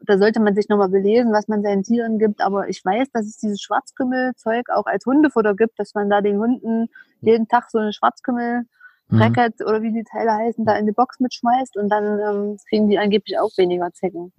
da 0.07 0.18
sollte 0.18 0.40
man 0.40 0.55
sich 0.55 0.68
nochmal 0.68 0.88
belesen, 0.88 1.33
was 1.33 1.49
man 1.49 1.62
seinen 1.62 1.83
Tieren 1.83 2.18
gibt. 2.18 2.40
Aber 2.42 2.68
ich 2.68 2.85
weiß, 2.85 3.09
dass 3.12 3.27
es 3.27 3.38
dieses 3.38 3.61
Schwarzkümmelzeug 3.61 4.68
auch 4.70 4.87
als 4.87 5.07
Hundefutter 5.07 5.55
gibt, 5.55 5.79
dass 5.79 5.94
man 5.94 6.11
da 6.11 6.20
den 6.20 6.38
Hunden 6.38 6.88
jeden 7.20 7.49
Tag 7.49 7.70
so 7.70 7.79
eine 7.79 7.92
Schwarzkümmel 7.92 8.66
Mhm. 9.11 9.18
Bracket 9.18 9.55
oder 9.66 9.83
wie 9.83 9.92
die 9.92 10.05
Teile 10.05 10.33
heißen, 10.33 10.64
da 10.64 10.77
in 10.77 10.87
die 10.87 10.92
Box 10.92 11.20
mitschmeißt 11.20 11.77
und 11.77 11.88
dann 11.88 12.18
ähm, 12.20 12.57
kriegen 12.68 12.88
die 12.88 12.99
angeblich 12.99 13.38
auch 13.38 13.51
weniger 13.57 13.92
Zecken. 13.92 14.33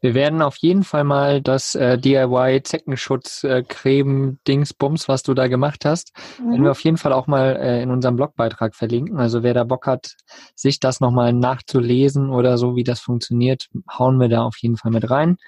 Wir 0.00 0.14
werden 0.14 0.42
auf 0.42 0.56
jeden 0.58 0.84
Fall 0.84 1.04
mal 1.04 1.40
das 1.40 1.74
äh, 1.74 1.98
DIY 1.98 2.62
Zeckenschutz 2.62 3.44
äh, 3.44 3.62
Creme 3.62 4.38
Dingsbums, 4.46 5.08
was 5.08 5.22
du 5.22 5.34
da 5.34 5.48
gemacht 5.48 5.84
hast, 5.84 6.12
werden 6.38 6.62
wir 6.62 6.70
auf 6.70 6.80
jeden 6.80 6.96
Fall 6.96 7.12
auch 7.12 7.26
mal 7.26 7.56
äh, 7.56 7.82
in 7.82 7.90
unserem 7.90 8.16
Blogbeitrag 8.16 8.74
verlinken. 8.74 9.18
Also 9.18 9.42
wer 9.42 9.54
da 9.54 9.64
Bock 9.64 9.86
hat, 9.86 10.16
sich 10.54 10.80
das 10.80 11.00
nochmal 11.00 11.32
nachzulesen 11.32 12.30
oder 12.30 12.58
so, 12.58 12.76
wie 12.76 12.84
das 12.84 13.00
funktioniert, 13.00 13.68
hauen 13.90 14.20
wir 14.20 14.28
da 14.28 14.42
auf 14.42 14.56
jeden 14.58 14.76
Fall 14.76 14.90
mit 14.90 15.10
rein. 15.10 15.38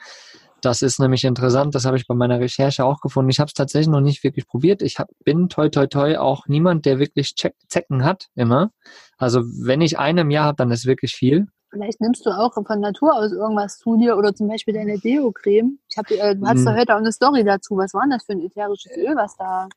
Das 0.61 0.83
ist 0.83 0.99
nämlich 0.99 1.25
interessant, 1.25 1.75
das 1.75 1.85
habe 1.85 1.97
ich 1.97 2.07
bei 2.07 2.14
meiner 2.14 2.40
Recherche 2.40 2.85
auch 2.85 3.01
gefunden. 3.01 3.31
Ich 3.31 3.38
habe 3.38 3.47
es 3.49 3.55
tatsächlich 3.55 3.88
noch 3.88 4.01
nicht 4.01 4.25
wirklich 4.25 4.47
probiert. 4.47 4.83
Ich 4.83 4.99
hab, 4.99 5.09
bin 5.25 5.49
toi 5.49 5.68
toi 5.68 5.87
toi 5.87 6.16
auch 6.18 6.47
niemand, 6.49 6.85
der 6.85 6.99
wirklich 6.99 7.35
Check 7.37 7.55
Zecken 7.68 8.05
hat, 8.05 8.27
immer. 8.35 8.71
Also 9.18 9.40
wenn 9.42 9.81
ich 9.81 9.99
eine 9.99 10.23
im 10.23 10.31
Jahr 10.31 10.47
habe, 10.47 10.57
dann 10.57 10.71
ist 10.71 10.87
wirklich 10.87 11.14
viel. 11.14 11.47
Vielleicht 11.71 12.01
nimmst 12.01 12.25
du 12.25 12.31
auch 12.31 12.55
von 12.55 12.81
Natur 12.81 13.14
aus 13.14 13.31
irgendwas 13.31 13.79
zu 13.79 13.97
dir 13.99 14.16
oder 14.16 14.35
zum 14.35 14.49
Beispiel 14.49 14.73
deine 14.73 14.99
Deo-Creme. 14.99 15.79
Ich 15.90 15.99
hab, 15.99 16.11
äh, 16.11 16.35
du 16.35 16.47
hast 16.47 16.61
Hm. 16.61 16.64
da 16.64 16.75
heute 16.75 16.94
auch 16.94 16.99
eine 16.99 17.12
Story 17.12 17.44
dazu. 17.44 17.77
Was 17.77 17.92
war 17.92 18.03
denn 18.03 18.11
das 18.12 18.25
für 18.25 18.33
ein 18.33 18.40
ätherisches 18.40 18.90
Öl, 18.97 19.14
was 19.16 19.37
da 19.37 19.68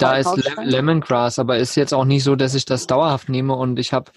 Da 0.00 0.16
ist 0.16 0.36
Le? 0.36 0.64
Lemongrass, 0.64 1.38
aber 1.38 1.58
ist 1.58 1.76
jetzt 1.76 1.94
auch 1.94 2.04
nicht 2.04 2.24
so, 2.24 2.34
dass 2.34 2.54
ich 2.56 2.64
das 2.64 2.88
dauerhaft 2.88 3.28
nehme 3.28 3.54
und 3.54 3.78
ich 3.78 3.92
habe 3.92 4.10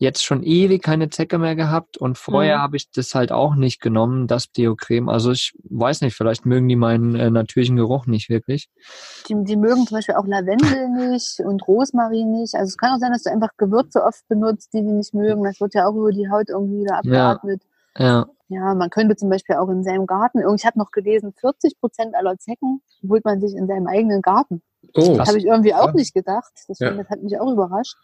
jetzt 0.00 0.24
schon 0.24 0.42
ewig 0.42 0.82
keine 0.82 1.10
Zecke 1.10 1.38
mehr 1.38 1.54
gehabt 1.54 1.98
und 1.98 2.16
vorher 2.16 2.56
Mhm. 2.56 2.62
habe 2.62 2.76
ich 2.78 2.90
das 2.90 3.14
halt 3.14 3.32
auch 3.32 3.54
nicht 3.54 3.80
genommen, 3.80 4.26
das 4.26 4.50
Deo-Creme. 4.50 5.08
Also 5.10 5.30
ich 5.30 5.52
weiß 5.68 6.00
nicht, 6.00 6.16
vielleicht 6.16 6.46
mögen 6.46 6.68
die 6.68 6.74
meinen 6.76 7.14
äh, 7.14 7.30
natürlichen 7.30 7.76
Geruch 7.76 8.06
nicht 8.06 8.30
wirklich. 8.30 8.68
Die, 9.28 9.34
die 9.44 9.56
mögen 9.56 9.86
zum 9.86 9.98
Beispiel 9.98 10.14
auch 10.16 10.26
Lavendel 10.26 10.88
nicht 11.10 11.38
und 11.40 11.68
Rosmarin 11.68 12.32
nicht. 12.32 12.54
Also 12.54 12.68
es 12.70 12.76
kann 12.78 12.94
auch 12.94 12.98
sein, 12.98 13.12
dass 13.12 13.24
du 13.24 13.30
einfach 13.30 13.50
Gewürze 13.58 14.02
oft 14.02 14.26
benutzt, 14.26 14.72
die 14.72 14.78
die 14.80 14.90
nicht 14.90 15.12
mögen. 15.14 15.44
Das 15.44 15.60
wird 15.60 15.74
ja 15.74 15.86
auch 15.86 15.94
über 15.94 16.12
die 16.12 16.30
Haut 16.30 16.48
irgendwie 16.48 16.80
wieder 16.80 17.00
Ja. 17.04 17.30
abgeatmet. 17.32 17.62
Ja, 17.98 18.26
Ja, 18.48 18.74
man 18.74 18.88
könnte 18.90 19.14
zum 19.16 19.28
Beispiel 19.28 19.56
auch 19.56 19.68
in 19.68 19.84
seinem 19.84 20.06
Garten, 20.06 20.40
ich 20.56 20.64
habe 20.64 20.78
noch 20.78 20.90
gelesen, 20.92 21.32
40 21.38 21.78
Prozent 21.78 22.14
aller 22.16 22.36
Zecken 22.38 22.80
holt 23.08 23.24
man 23.24 23.40
sich 23.40 23.54
in 23.54 23.66
seinem 23.68 23.86
eigenen 23.86 24.22
Garten. 24.22 24.62
Oh, 24.96 25.14
Krass. 25.16 25.28
Habe 25.28 25.38
ich 25.38 25.44
irgendwie 25.44 25.74
auch 25.74 25.88
Ja. 25.88 25.92
nicht 25.92 26.14
gedacht. 26.14 26.50
Deswegen, 26.68 26.96
Ja. 26.96 27.02
Das 27.02 27.10
hat 27.10 27.22
mich 27.22 27.38
auch 27.38 27.52
überrascht. 27.52 27.94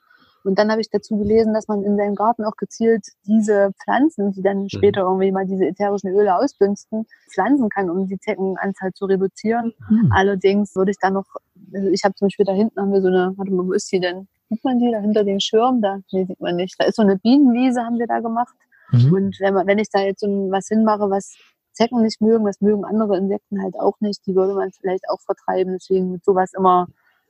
Und 0.46 0.58
dann 0.58 0.70
habe 0.70 0.80
ich 0.80 0.88
dazu 0.90 1.16
gelesen, 1.18 1.52
dass 1.54 1.68
man 1.68 1.82
in 1.82 1.96
seinem 1.96 2.14
Garten 2.14 2.44
auch 2.44 2.56
gezielt 2.56 3.04
diese 3.26 3.72
Pflanzen, 3.82 4.32
die 4.32 4.40
Mhm. 4.40 4.44
dann 4.44 4.68
später 4.70 5.00
irgendwie 5.02 5.32
mal 5.32 5.46
diese 5.46 5.66
ätherischen 5.66 6.10
Öle 6.10 6.36
ausdünsten, 6.36 7.06
pflanzen 7.32 7.68
kann, 7.68 7.90
um 7.90 8.06
die 8.06 8.18
Zeckenanzahl 8.18 8.92
zu 8.92 9.06
reduzieren. 9.06 9.72
Hm. 9.88 10.10
Allerdings 10.12 10.74
würde 10.76 10.92
ich 10.92 10.98
dann 11.00 11.14
noch, 11.14 11.26
also 11.74 11.88
ich 11.88 12.04
habe 12.04 12.14
zum 12.14 12.26
Beispiel 12.26 12.46
da 12.46 12.52
hinten 12.52 12.80
haben 12.80 12.92
wir 12.92 13.00
so 13.02 13.08
eine, 13.08 13.32
warte 13.36 13.52
mal, 13.52 13.66
wo 13.66 13.72
ist 13.72 13.90
die 13.92 14.00
denn? 14.00 14.28
Sieht 14.48 14.62
man 14.64 14.78
die 14.78 14.90
da 14.92 15.00
hinter 15.00 15.24
dem 15.24 15.40
Schirm? 15.40 15.82
Da, 15.82 15.98
nee, 16.12 16.24
sieht 16.24 16.40
man 16.40 16.54
nicht. 16.56 16.76
Da 16.78 16.84
ist 16.86 16.96
so 16.96 17.02
eine 17.02 17.16
Bienenwiese, 17.18 17.82
haben 17.82 17.98
wir 17.98 18.06
da 18.06 18.20
gemacht. 18.20 18.54
Mhm. 18.92 19.12
Und 19.12 19.40
wenn, 19.40 19.54
man, 19.54 19.66
wenn 19.66 19.78
ich 19.80 19.88
da 19.90 20.00
jetzt 20.00 20.20
so 20.20 20.26
ein- 20.28 20.52
was 20.52 20.68
hinmache, 20.68 21.10
was 21.10 21.34
Zecken 21.72 22.02
nicht 22.02 22.20
mögen, 22.20 22.44
das 22.46 22.60
mögen 22.60 22.84
andere 22.84 23.18
Insekten 23.18 23.60
halt 23.60 23.74
auch 23.80 24.00
nicht, 24.00 24.24
die 24.26 24.34
würde 24.36 24.54
man 24.54 24.70
vielleicht 24.70 25.08
auch 25.10 25.20
vertreiben. 25.20 25.72
Deswegen 25.72 26.12
mit 26.12 26.24
sowas 26.24 26.52
immer 26.56 26.86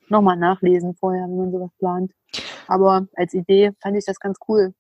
nochmal 0.08 0.36
nachlesen 0.36 0.94
vorher, 0.94 1.22
wenn 1.22 1.36
man 1.38 1.50
sowas 1.52 1.70
plant. 1.78 2.12
Aber 2.68 3.06
als 3.14 3.34
Idee 3.34 3.72
fand 3.80 3.96
ich 3.96 4.04
das 4.04 4.18
ganz 4.18 4.38
cool. 4.48 4.74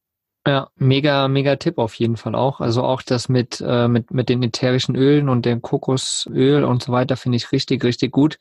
Ja, 0.46 0.68
mega, 0.76 1.26
mega 1.26 1.56
Tipp 1.56 1.76
auf 1.78 1.94
jeden 1.94 2.16
Fall 2.16 2.36
auch. 2.36 2.60
Also 2.60 2.84
auch 2.84 3.02
das 3.02 3.28
mit, 3.28 3.60
äh, 3.66 3.88
mit, 3.88 4.12
mit 4.12 4.28
den 4.28 4.44
ätherischen 4.44 4.94
Ölen 4.94 5.28
und 5.28 5.44
dem 5.44 5.60
Kokosöl 5.60 6.62
und 6.62 6.84
so 6.84 6.92
weiter 6.92 7.16
finde 7.16 7.36
ich 7.36 7.50
richtig, 7.50 7.82
richtig 7.82 8.12
gut. 8.12 8.38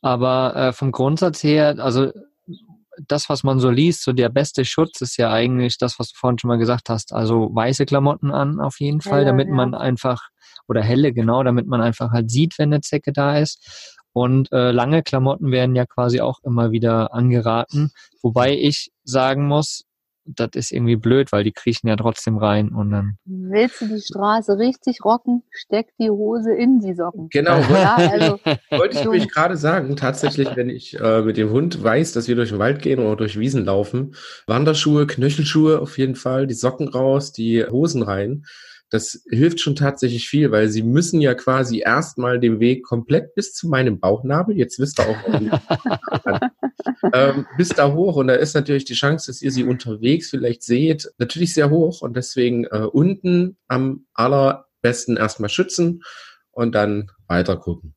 Aber 0.00 0.54
äh, 0.54 0.72
vom 0.72 0.92
Grundsatz 0.92 1.42
her, 1.42 1.74
also 1.78 2.12
das, 3.06 3.28
was 3.28 3.42
man 3.42 3.58
so 3.58 3.70
liest, 3.70 4.02
so 4.04 4.12
der 4.12 4.28
beste 4.28 4.64
Schutz 4.64 5.00
ist 5.00 5.16
ja 5.16 5.32
eigentlich 5.32 5.78
das, 5.78 5.98
was 5.98 6.12
du 6.12 6.14
vorhin 6.16 6.38
schon 6.38 6.48
mal 6.48 6.58
gesagt 6.58 6.90
hast. 6.90 7.12
Also 7.12 7.50
weiße 7.52 7.86
Klamotten 7.86 8.30
an 8.30 8.60
auf 8.60 8.78
jeden 8.78 9.00
Fall, 9.00 9.20
Helle, 9.20 9.26
damit 9.26 9.48
ja. 9.48 9.54
man 9.54 9.74
einfach, 9.74 10.28
oder 10.68 10.82
helle, 10.82 11.12
genau, 11.12 11.42
damit 11.42 11.66
man 11.66 11.80
einfach 11.80 12.12
halt 12.12 12.30
sieht, 12.30 12.58
wenn 12.58 12.72
eine 12.72 12.82
Zecke 12.82 13.12
da 13.12 13.36
ist. 13.36 13.97
Und 14.18 14.50
äh, 14.50 14.72
lange 14.72 15.04
Klamotten 15.04 15.52
werden 15.52 15.76
ja 15.76 15.86
quasi 15.86 16.20
auch 16.20 16.40
immer 16.42 16.72
wieder 16.72 17.14
angeraten. 17.14 17.92
Wobei 18.20 18.52
ich 18.52 18.90
sagen 19.04 19.46
muss, 19.46 19.84
das 20.24 20.50
ist 20.54 20.72
irgendwie 20.72 20.96
blöd, 20.96 21.30
weil 21.30 21.44
die 21.44 21.52
kriechen 21.52 21.86
ja 21.86 21.94
trotzdem 21.94 22.36
rein 22.36 22.70
und 22.70 22.90
dann. 22.90 23.16
Willst 23.24 23.80
du 23.80 23.86
die 23.86 24.00
Straße 24.00 24.58
richtig 24.58 25.04
rocken, 25.04 25.44
steck 25.52 25.86
die 26.00 26.10
Hose 26.10 26.52
in 26.52 26.80
die 26.80 26.94
Socken. 26.94 27.28
genau. 27.30 27.60
Ja, 27.60 27.94
also 27.94 28.40
Wollte 28.70 28.98
ich 28.98 29.04
nämlich 29.04 29.30
gerade 29.30 29.56
sagen, 29.56 29.94
tatsächlich, 29.94 30.56
wenn 30.56 30.68
ich 30.68 30.98
äh, 30.98 31.22
mit 31.22 31.36
dem 31.36 31.50
Hund 31.50 31.80
weiß, 31.80 32.12
dass 32.12 32.26
wir 32.26 32.34
durch 32.34 32.48
den 32.48 32.58
Wald 32.58 32.82
gehen 32.82 32.98
oder 32.98 33.14
durch 33.14 33.38
Wiesen 33.38 33.64
laufen, 33.64 34.16
Wanderschuhe, 34.48 35.06
Knöchelschuhe 35.06 35.80
auf 35.80 35.96
jeden 35.96 36.16
Fall, 36.16 36.48
die 36.48 36.54
Socken 36.54 36.88
raus, 36.88 37.30
die 37.30 37.64
Hosen 37.64 38.02
rein. 38.02 38.44
Das 38.90 39.22
hilft 39.28 39.60
schon 39.60 39.76
tatsächlich 39.76 40.28
viel, 40.28 40.50
weil 40.50 40.68
sie 40.68 40.82
müssen 40.82 41.20
ja 41.20 41.34
quasi 41.34 41.80
erstmal 41.80 42.40
den 42.40 42.58
Weg 42.58 42.84
komplett 42.84 43.34
bis 43.34 43.52
zu 43.52 43.68
meinem 43.68 44.00
Bauchnabel, 44.00 44.56
jetzt 44.56 44.78
wisst 44.78 44.98
ihr 44.98 45.08
auch, 45.08 46.50
ähm, 47.12 47.46
bis 47.56 47.68
da 47.70 47.92
hoch. 47.92 48.16
Und 48.16 48.28
da 48.28 48.34
ist 48.34 48.54
natürlich 48.54 48.86
die 48.86 48.94
Chance, 48.94 49.26
dass 49.26 49.42
ihr 49.42 49.50
sie 49.50 49.64
unterwegs 49.64 50.30
vielleicht 50.30 50.62
seht, 50.62 51.10
natürlich 51.18 51.52
sehr 51.52 51.70
hoch. 51.70 52.00
Und 52.00 52.16
deswegen 52.16 52.64
äh, 52.64 52.88
unten 52.90 53.58
am 53.66 54.06
allerbesten 54.14 55.16
erstmal 55.16 55.50
schützen 55.50 56.02
und 56.50 56.74
dann 56.74 57.10
weiter 57.26 57.56
gucken. 57.56 57.94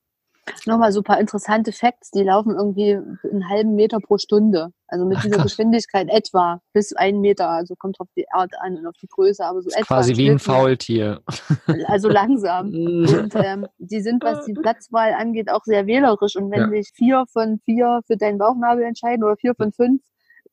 Nochmal 0.65 0.91
paar 1.03 1.19
interessante 1.19 1.71
Facts, 1.71 2.11
die 2.11 2.23
laufen 2.23 2.55
irgendwie 2.55 2.93
einen 2.95 3.49
halben 3.49 3.75
Meter 3.75 3.99
pro 3.99 4.17
Stunde. 4.17 4.71
Also 4.87 5.05
mit 5.05 5.17
Ach, 5.17 5.21
dieser 5.23 5.37
krass. 5.37 5.51
Geschwindigkeit 5.51 6.09
etwa 6.09 6.61
bis 6.73 6.93
einen 6.93 7.21
Meter. 7.21 7.49
Also 7.49 7.75
kommt 7.75 7.99
auf 7.99 8.07
die 8.15 8.29
Art 8.31 8.51
an 8.59 8.77
und 8.77 8.85
auf 8.87 8.95
die 9.01 9.07
Größe, 9.07 9.45
aber 9.45 9.61
so 9.61 9.69
etwa. 9.69 9.83
quasi 9.85 10.17
wie 10.17 10.29
ein? 10.29 10.39
Faultier. 10.39 11.21
Also 11.87 12.09
langsam. 12.09 12.67
Und 12.73 13.33
ähm, 13.35 13.65
die 13.77 14.01
sind, 14.01 14.23
was 14.23 14.45
die 14.45 14.53
Platzwahl 14.53 15.13
angeht, 15.13 15.49
auch 15.49 15.63
sehr 15.63 15.87
wählerisch. 15.87 16.35
Und 16.35 16.51
wenn 16.51 16.61
Ja. 16.61 16.69
sich 16.69 16.91
vier 16.93 17.25
von 17.31 17.59
vier 17.63 18.01
für 18.07 18.17
deinen 18.17 18.37
Bauchnabel 18.37 18.83
entscheiden 18.83 19.23
oder 19.23 19.37
vier 19.37 19.55
von 19.55 19.71
fünf, 19.71 20.01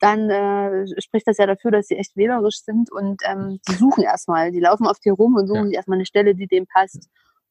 dann 0.00 0.30
äh, 0.30 0.86
spricht 1.00 1.26
das 1.26 1.38
ja 1.38 1.46
dafür, 1.46 1.72
dass 1.72 1.88
sie 1.88 1.96
echt 1.96 2.16
wählerisch 2.16 2.60
sind 2.62 2.92
und 2.92 3.20
ähm, 3.28 3.58
die 3.68 3.74
suchen 3.74 4.04
erstmal. 4.04 4.52
Die 4.52 4.60
laufen 4.60 4.86
auf 4.86 5.00
dir 5.00 5.12
rum 5.14 5.34
und 5.34 5.48
suchen 5.48 5.62
Ja. 5.62 5.66
sich 5.66 5.74
erstmal 5.74 5.96
eine 5.98 6.06
Stelle, 6.06 6.34
die 6.36 6.46
dem 6.46 6.66
passt. 6.66 7.08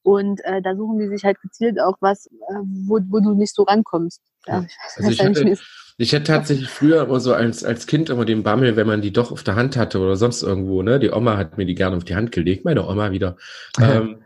Und 0.08 0.40
äh, 0.46 0.62
da 0.62 0.74
suchen 0.74 1.00
die 1.00 1.10
sich 1.10 1.26
halt 1.26 1.42
gezielt 1.42 1.82
auch 1.82 1.98
was, 2.00 2.28
äh, 2.28 2.54
wo, 2.86 3.02
wo 3.10 3.20
du 3.20 3.34
nicht 3.34 3.54
so 3.54 3.64
rankommst. 3.64 4.22
Ja, 4.46 4.66
ich 4.66 4.74
weiß 4.86 4.98
Also 4.98 5.12
ich 5.12 5.22
hatte-. 5.22 5.58
Ich 5.98 6.16
hatte 6.16 6.24
tatsächlich 6.24 6.70
früher 6.70 7.04
immer 7.04 7.20
so 7.20 7.34
als, 7.34 7.66
als 7.66 7.88
Kind 7.88 8.10
immer 8.10 8.24
den 8.24 8.42
Bammel, 8.42 8.78
wenn 8.78 8.88
man 8.88 9.02
die 9.02 9.12
doch 9.12 9.34
auf 9.34 9.44
der 9.44 9.56
Hand 9.56 9.76
hatte 9.76 10.00
oder 10.00 10.16
sonst 10.16 10.44
irgendwo, 10.44 10.82
ne? 10.82 11.00
Die 11.00 11.10
Oma 11.10 11.36
hat 11.36 11.58
mir 11.58 11.66
die 11.66 11.76
gerne 11.76 11.98
auf 11.98 12.06
die 12.06 12.16
Hand 12.16 12.32
gelegt, 12.32 12.64
meine 12.64 12.88
Oma 12.88 13.12
wieder. 13.12 13.36
ähm, 13.82 14.24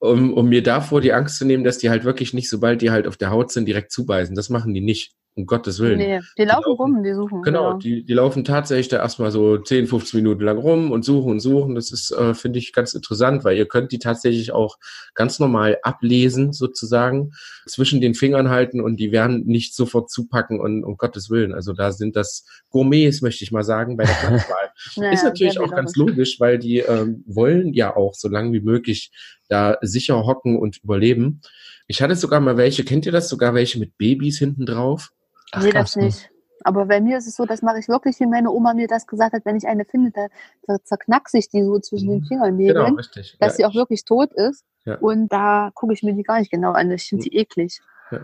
um, 0.00 0.34
um 0.34 0.48
mir 0.48 0.64
davor 0.64 1.00
die 1.00 1.12
Angst 1.12 1.36
zu 1.36 1.44
nehmen, 1.44 1.62
dass 1.62 1.78
die 1.78 1.88
halt 1.88 2.02
wirklich 2.02 2.34
nicht, 2.34 2.50
sobald 2.50 2.82
die 2.82 2.90
halt 2.90 3.06
auf 3.06 3.16
der 3.16 3.30
Haut 3.30 3.52
sind, 3.52 3.66
direkt 3.66 3.92
zubeißen. 3.92 4.34
Das 4.34 4.48
machen 4.48 4.74
die 4.74 4.80
nicht. 4.80 5.14
Um 5.38 5.44
Gottes 5.44 5.80
Willen. 5.80 5.98
Nee, 5.98 6.20
die 6.38 6.44
laufen 6.44 6.64
laufen- 6.70 6.94
rum, 6.94 7.02
die 7.02 7.12
suchen. 7.12 7.42
Genau, 7.42 7.74
die, 7.74 8.04
die 8.04 8.14
laufen 8.14 8.42
tatsächlich 8.42 8.88
da 8.88 8.96
erstmal 8.96 9.30
so 9.30 9.58
10, 9.58 9.86
15 9.86 10.22
Minuten 10.22 10.42
lang 10.42 10.56
rum 10.56 10.90
und 10.90 11.04
suchen 11.04 11.32
und 11.32 11.40
suchen. 11.40 11.74
Das 11.74 11.92
ist, 11.92 12.10
äh, 12.10 12.32
finde 12.32 12.58
ich, 12.58 12.72
ganz 12.72 12.94
interessant, 12.94 13.44
weil 13.44 13.58
ihr 13.58 13.66
könnt 13.66 13.92
die 13.92 13.98
tatsächlich 13.98 14.52
auch 14.52 14.78
ganz 15.14 15.38
normal 15.38 15.76
ablesen, 15.82 16.54
sozusagen, 16.54 17.32
zwischen 17.66 18.00
den 18.00 18.14
Fingern 18.14 18.48
halten 18.48 18.80
und 18.80 18.96
die 18.96 19.12
werden 19.12 19.44
nicht 19.44 19.74
sofort 19.74 20.10
zupacken 20.10 20.58
und 20.58 20.84
um 20.84 20.96
Gottes 20.96 21.28
Willen. 21.28 21.52
Also 21.52 21.74
da 21.74 21.92
sind 21.92 22.16
das 22.16 22.46
Gourmets, 22.70 23.20
möchte 23.20 23.44
ich 23.44 23.52
mal 23.52 23.62
sagen, 23.62 23.98
bei 23.98 24.04
der 24.04 24.12
Platzwahl. 24.14 24.56
Naja, 24.96 25.12
ist 25.12 25.24
natürlich 25.24 25.58
auch 25.58 25.70
ganz 25.70 25.96
logisch, 25.96 26.38
weil 26.38 26.58
die 26.58 26.78
ähm, 26.80 27.24
wollen 27.26 27.72
ja 27.72 27.96
auch 27.96 28.12
so 28.14 28.28
lange 28.28 28.52
wie 28.52 28.60
möglich 28.60 29.10
da 29.48 29.78
sicher 29.80 30.26
hocken 30.26 30.58
und 30.58 30.82
überleben. 30.84 31.40
Ich 31.86 32.02
hatte 32.02 32.14
sogar 32.14 32.40
mal 32.40 32.56
welche, 32.58 32.84
kennt 32.84 33.06
ihr 33.06 33.12
das? 33.12 33.28
Sogar 33.30 33.54
welche 33.54 33.78
mit 33.78 33.96
Babys 33.96 34.38
hinten 34.38 34.66
drauf? 34.66 35.12
Ach, 35.52 35.62
nee, 35.62 35.70
das 35.70 35.96
nicht. 35.96 36.30
Aber 36.64 36.86
bei 36.86 37.00
mir 37.00 37.18
ist 37.18 37.26
es 37.26 37.36
so, 37.36 37.44
das 37.44 37.62
mache 37.62 37.78
ich 37.78 37.88
wirklich, 37.88 38.18
wie 38.18 38.26
meine 38.26 38.50
Oma 38.50 38.74
mir 38.74 38.88
das 38.88 39.06
gesagt 39.06 39.34
hat, 39.34 39.44
wenn 39.44 39.56
ich 39.56 39.68
eine 39.68 39.84
finde, 39.84 40.28
da, 40.66 40.76
zerknackse 40.82 41.38
ich 41.38 41.48
die 41.48 41.62
so 41.62 41.78
zwischen 41.78 42.08
den 42.08 42.24
Fingernägeln, 42.24 42.84
Genau, 42.86 42.96
richtig. 42.96 43.36
dass 43.38 43.52
Ja, 43.52 43.56
sie 43.56 43.64
auch 43.66 43.74
wirklich 43.74 44.04
tot 44.04 44.32
ist. 44.32 44.64
Ja. 44.84 44.96
Und 44.98 45.28
da 45.28 45.70
gucke 45.74 45.92
ich 45.92 46.02
mir 46.02 46.14
die 46.14 46.22
gar 46.22 46.38
nicht 46.38 46.50
genau 46.50 46.72
an. 46.72 46.90
Ich 46.90 47.08
finde 47.08 47.24
die 47.24 47.36
eklig. 47.36 47.80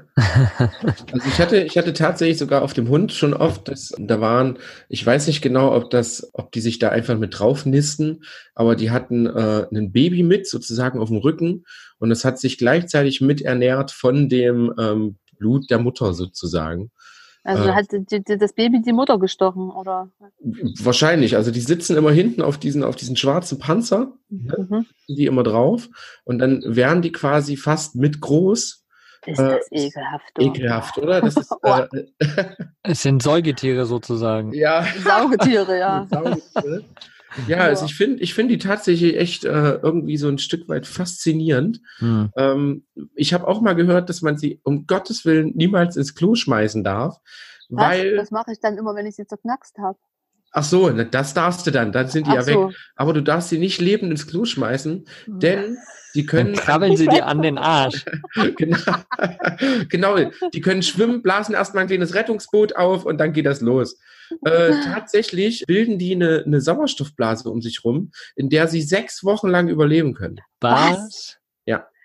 Also 1.12 1.28
ich 1.28 1.40
hatte, 1.40 1.56
ich 1.58 1.76
hatte 1.76 1.92
tatsächlich 1.92 2.38
sogar 2.38 2.62
auf 2.62 2.72
dem 2.72 2.88
Hund 2.88 3.12
schon 3.12 3.34
oft, 3.34 3.66
dass, 3.68 3.92
da 3.98 4.20
waren, 4.20 4.58
ich 4.88 5.04
weiß 5.04 5.26
nicht 5.26 5.42
genau, 5.42 5.74
ob 5.74 5.90
das, 5.90 6.30
ob 6.34 6.52
die 6.52 6.60
sich 6.60 6.78
da 6.78 6.90
einfach 6.90 7.18
mit 7.18 7.38
drauf 7.38 7.66
nisten, 7.66 8.22
aber 8.54 8.76
die 8.76 8.92
hatten 8.92 9.26
äh, 9.26 9.66
ein 9.72 9.90
Baby 9.90 10.22
mit, 10.22 10.46
sozusagen 10.46 11.00
auf 11.00 11.08
dem 11.08 11.18
Rücken, 11.18 11.64
und 11.98 12.12
es 12.12 12.24
hat 12.24 12.38
sich 12.38 12.58
gleichzeitig 12.58 13.20
miternährt 13.20 13.90
von 13.90 14.28
dem 14.28 14.72
ähm, 14.78 15.16
Blut 15.42 15.68
der 15.70 15.78
Mutter 15.80 16.14
sozusagen. 16.14 16.90
Also 17.44 17.64
Äh. 17.64 17.72
hat 17.72 17.86
die, 17.90 18.22
die, 18.22 18.38
das 18.38 18.52
Baby 18.52 18.80
die 18.82 18.92
Mutter 18.92 19.18
gestochen, 19.18 19.70
oder? 19.70 20.08
Wahrscheinlich, 20.80 21.34
also 21.34 21.50
die 21.50 21.60
sitzen 21.60 21.96
immer 21.96 22.12
hinten 22.12 22.40
auf 22.42 22.56
diesen, 22.58 22.84
auf 22.84 22.94
diesen 22.94 23.16
schwarzen 23.16 23.58
Panzer, 23.58 24.12
Mhm. 24.28 24.86
die 25.08 25.26
immer 25.26 25.42
drauf, 25.42 25.88
und 26.24 26.38
dann 26.38 26.62
wären 26.64 27.02
die 27.02 27.10
quasi 27.10 27.56
fast 27.56 27.96
mit 27.96 28.20
groß. 28.20 28.84
Ist 29.26 29.38
Äh, 29.40 29.56
das 29.58 29.66
ekelhaft. 29.72 30.24
du. 30.34 30.42
Ekelhaft, 30.42 30.98
oder? 30.98 31.20
Das 31.20 31.36
ist, 31.36 31.52
Oh. 31.62 31.80
äh, 31.92 32.54
Es 32.84 33.02
sind 33.02 33.22
Säugetiere 33.22 33.86
sozusagen. 33.86 34.52
ja. 34.54 34.84
Saugetiere, 35.04 35.78
ja. 35.78 36.06
Saugetiere. 36.10 36.84
Ja, 37.48 37.58
also 37.58 37.86
ich 37.86 37.94
finde, 37.94 38.22
ich 38.22 38.34
finde 38.34 38.54
die 38.56 38.58
tatsächlich 38.62 39.16
echt 39.16 39.44
äh, 39.44 39.74
irgendwie 39.82 40.16
so 40.16 40.28
ein 40.28 40.38
Stück 40.38 40.68
weit 40.68 40.86
faszinierend. 40.86 41.80
Hm. 41.98 42.30
Ähm, 42.36 42.84
ich 43.14 43.32
habe 43.34 43.46
auch 43.48 43.60
mal 43.60 43.74
gehört, 43.74 44.08
dass 44.08 44.22
man 44.22 44.36
sie 44.38 44.60
um 44.64 44.86
Gottes 44.86 45.24
Willen 45.24 45.52
niemals 45.54 45.96
ins 45.96 46.14
Klo 46.14 46.34
schmeißen 46.34 46.84
darf, 46.84 47.16
Was? 47.68 47.84
weil, 47.88 48.16
Das 48.16 48.30
mache 48.30 48.52
ich 48.52 48.60
dann 48.60 48.76
immer, 48.78 48.94
wenn 48.94 49.06
ich 49.06 49.16
sie 49.16 49.26
zerknackst 49.26 49.78
habe. 49.78 49.98
ach 50.52 50.64
so, 50.64 50.90
das 50.90 51.32
darfst 51.34 51.66
du 51.66 51.70
dann, 51.70 51.92
dann 51.92 52.08
sind 52.08 52.26
die 52.26 52.32
Ach 52.32 52.34
ja 52.34 52.46
weg. 52.46 52.54
so. 52.54 52.72
Aber 52.96 53.12
du 53.14 53.22
darfst 53.22 53.48
sie 53.48 53.58
nicht 53.58 53.80
lebend 53.80 54.10
ins 54.10 54.26
Klo 54.26 54.44
schmeißen, 54.44 55.06
denn 55.26 55.78
die 56.14 56.26
Dann 56.26 56.26
können, 56.26 56.54
krabbeln 56.54 56.96
sie 56.98 57.06
dir 57.06 57.26
an 57.26 57.40
den 57.40 57.56
Arsch. 57.56 58.04
genau, 58.56 58.76
genau, 59.88 60.16
die 60.52 60.60
können 60.60 60.82
schwimmen, 60.82 61.22
blasen 61.22 61.54
erstmal 61.54 61.84
ein 61.84 61.88
kleines 61.88 62.14
Rettungsboot 62.14 62.76
auf 62.76 63.06
und 63.06 63.16
dann 63.18 63.32
geht 63.32 63.46
das 63.46 63.62
los. 63.62 63.98
Äh, 64.44 64.72
tatsächlich 64.84 65.64
bilden 65.66 65.98
die 65.98 66.14
eine, 66.14 66.44
eine 66.44 66.60
Sauerstoffblase 66.60 67.50
um 67.50 67.60
sich 67.62 67.84
rum, 67.84 68.10
in 68.36 68.48
der 68.48 68.68
sie 68.68 68.82
sechs 68.82 69.24
Wochen 69.24 69.48
lang 69.48 69.68
überleben 69.68 70.14
können. 70.14 70.40
Was? 70.60 71.38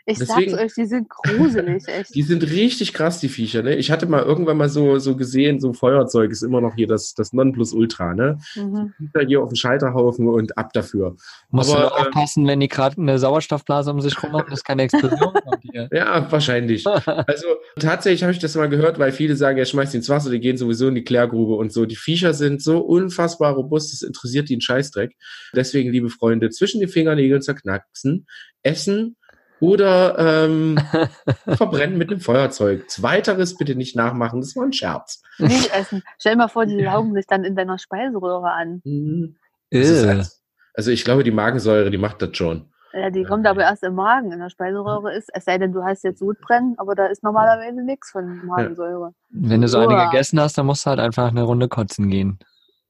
Ich 0.10 0.20
Deswegen- 0.20 0.52
sag's 0.52 0.64
euch, 0.64 0.74
die 0.74 0.86
sind 0.86 1.10
gruselig, 1.10 1.84
echt. 1.88 2.16
Die 2.16 2.22
sind 2.22 2.42
richtig 2.50 2.94
krass, 2.94 3.20
die 3.20 3.28
Viecher, 3.28 3.62
ne? 3.62 3.76
Ich 3.76 3.92
hatte 3.92 4.06
mal 4.06 4.24
irgendwann 4.24 4.56
mal 4.56 4.70
so, 4.70 5.00
so 5.00 5.18
gesehen, 5.18 5.60
so 5.60 5.74
Feuerzeug 5.74 6.32
ist 6.32 6.44
immer 6.44 6.62
noch 6.62 6.76
hier 6.76 6.88
das, 6.88 7.14
das 7.14 7.34
Nonplusultra, 7.34 8.14
ne? 8.14 8.40
Mhm. 8.56 8.94
Viecher 8.98 9.28
hier 9.28 9.44
auf 9.44 9.50
dem 9.50 9.58
Scheiterhaufen 9.58 10.30
und 10.30 10.58
ab 10.58 10.72
dafür. 10.72 11.18
Musst 11.50 11.72
Aber, 11.72 11.82
du 11.82 11.90
nur 11.90 11.98
äh, 11.98 12.02
aufpassen, 12.08 12.48
wenn 12.48 12.62
die 12.62 12.70
gerade 12.70 13.02
eine 13.02 13.20
Sauerstoffblase 13.20 13.92
um 13.92 14.00
sich 14.00 14.24
rum 14.24 14.32
haben, 14.32 14.50
dass 14.50 14.64
keine 14.64 14.84
Explosion 14.84 15.20
kommt 15.44 15.62
hier. 15.62 15.90
Ja, 15.92 16.32
wahrscheinlich. 16.32 16.86
Also 17.28 17.48
tatsächlich 17.78 18.24
habe 18.24 18.32
ich 18.32 18.40
das 18.40 18.56
mal 18.56 18.70
gehört, 18.70 19.00
weil 19.00 19.12
viele 19.12 19.36
sagen, 19.36 19.58
ja, 19.58 19.66
schmeiß 19.66 19.92
die 19.92 19.98
ins 19.98 20.08
Wasser, 20.08 20.30
die 20.30 20.40
gehen 20.40 20.56
sowieso 20.56 20.88
in 20.88 20.96
die 20.96 21.04
Klärgrube 21.04 21.56
und 21.56 21.74
so. 21.74 21.86
Die 21.86 21.98
Viecher 21.98 22.34
sind 22.34 22.62
so 22.62 22.80
unfassbar 22.80 23.54
robust, 23.56 23.92
das 23.92 24.02
interessiert 24.08 24.48
die 24.48 24.54
einen 24.54 24.62
Scheißdreck. 24.62 25.16
Deswegen, 25.54 25.92
liebe 25.92 26.10
Freunde, 26.10 26.50
zwischen 26.50 26.80
den 26.80 26.88
Fingernägeln 26.88 27.42
zerknacksen, 27.42 28.26
essen 28.64 29.18
oder 29.60 30.18
ähm, 30.46 30.80
verbrennen 31.48 31.98
mit 31.98 32.10
einem 32.10 32.20
Feuerzeug. 32.20 32.90
Zweiteres 32.90 33.58
bitte 33.58 33.76
nicht 33.76 33.96
nachmachen, 33.96 34.40
das 34.42 34.56
war 34.56 34.64
ein 34.64 34.74
Scherz. 34.74 35.22
Nicht 35.38 35.74
essen. 35.74 36.04
Stell 36.20 36.34
dir 36.34 36.38
mal 36.40 36.48
vor, 36.48 36.66
die 36.66 36.82
laugen 36.82 37.14
sich 37.14 37.26
dann 37.28 37.44
in 37.44 37.56
deiner 37.56 37.78
Speiseröhre 37.78 38.52
an. 38.52 38.82
Mhm. 38.84 39.36
Halt, 39.74 40.30
also 40.74 40.92
ich 40.92 41.04
glaube, 41.04 41.24
die 41.24 41.32
Magensäure, 41.32 41.90
die 41.92 41.98
macht 41.98 42.22
das 42.22 42.36
schon. 42.38 42.70
Ja, 42.94 43.10
die 43.10 43.24
kommt 43.24 43.46
aber 43.46 43.62
erst 43.62 43.84
im 43.84 43.96
Magen. 43.96 44.32
In 44.32 44.40
der 44.40 44.50
Speiseröhre 44.50 45.14
ist, 45.14 45.30
es 45.34 45.46
sei 45.46 45.58
denn, 45.58 45.72
du 45.74 45.84
hast 45.84 46.04
jetzt 46.04 46.20
Sodbrennen, 46.20 46.76
aber 46.78 46.96
da 46.96 47.08
ist 47.08 47.22
normalerweise 47.22 47.84
nichts 47.84 48.12
von 48.12 48.46
Magensäure. 48.46 49.14
Wenn 49.30 49.62
du 49.62 49.68
so 49.68 49.80
eine 49.80 50.06
gegessen 50.06 50.40
hast, 50.40 50.58
dann 50.58 50.66
musst 50.66 50.86
du 50.86 50.90
halt 50.92 51.00
einfach 51.00 51.28
eine 51.30 51.44
Runde 51.44 51.68
kotzen 51.68 52.10
gehen. 52.10 52.40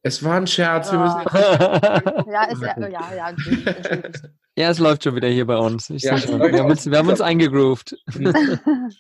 Es 0.04 0.24
war 0.24 0.36
ein 0.38 0.48
Scherz, 0.48 0.92
wir 0.92 1.00
Ja. 1.00 1.04
müssen 1.04 1.20
jetzt 1.20 2.28
Ja, 2.32 2.44
ist 2.44 2.62
ja, 2.62 2.88
ja, 2.88 3.14
ja. 3.16 3.32
Ja, 4.58 4.72
es 4.72 4.80
läuft 4.80 5.04
schon 5.04 5.16
wieder 5.16 5.28
hier 5.28 5.46
bei 5.46 5.58
uns. 5.58 5.90
Ich 5.92 6.02
Ja, 6.02 6.18
schon. 6.18 6.42
Wir 6.42 6.60
haben 6.60 6.72
uns, 6.72 6.90
wir 6.90 6.98
haben 6.98 7.10
uns 7.10 7.22
eingegroovt. 7.22 7.96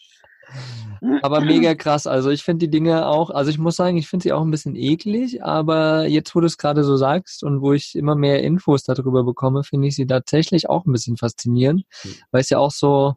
Aber 1.21 1.41
mega 1.41 1.73
krass. 1.75 2.05
Also 2.07 2.29
ich 2.29 2.43
finde 2.43 2.65
die 2.67 2.69
Dinge 2.71 3.07
auch, 3.07 3.29
also 3.31 3.49
ich 3.49 3.57
muss 3.57 3.75
sagen, 3.75 3.97
ich 3.97 4.07
finde 4.07 4.23
sie 4.23 4.33
auch 4.33 4.41
ein 4.43 4.51
bisschen 4.51 4.75
eklig, 4.75 5.43
aber 5.43 6.05
jetzt, 6.07 6.35
wo 6.35 6.39
du 6.41 6.45
es 6.47 6.57
gerade 6.57 6.83
so 6.83 6.95
sagst 6.95 7.43
und 7.43 7.61
wo 7.61 7.73
ich 7.73 7.95
immer 7.95 8.15
mehr 8.15 8.43
Infos 8.43 8.83
darüber 8.83 9.23
bekomme, 9.23 9.63
finde 9.63 9.87
ich 9.87 9.95
sie 9.95 10.05
tatsächlich 10.07 10.69
auch 10.69 10.85
ein 10.85 10.91
bisschen 10.91 11.17
faszinierend, 11.17 11.85
Mhm. 12.03 12.15
weil 12.31 12.41
es 12.41 12.49
ja 12.49 12.59
auch 12.59 12.71
so, 12.71 13.15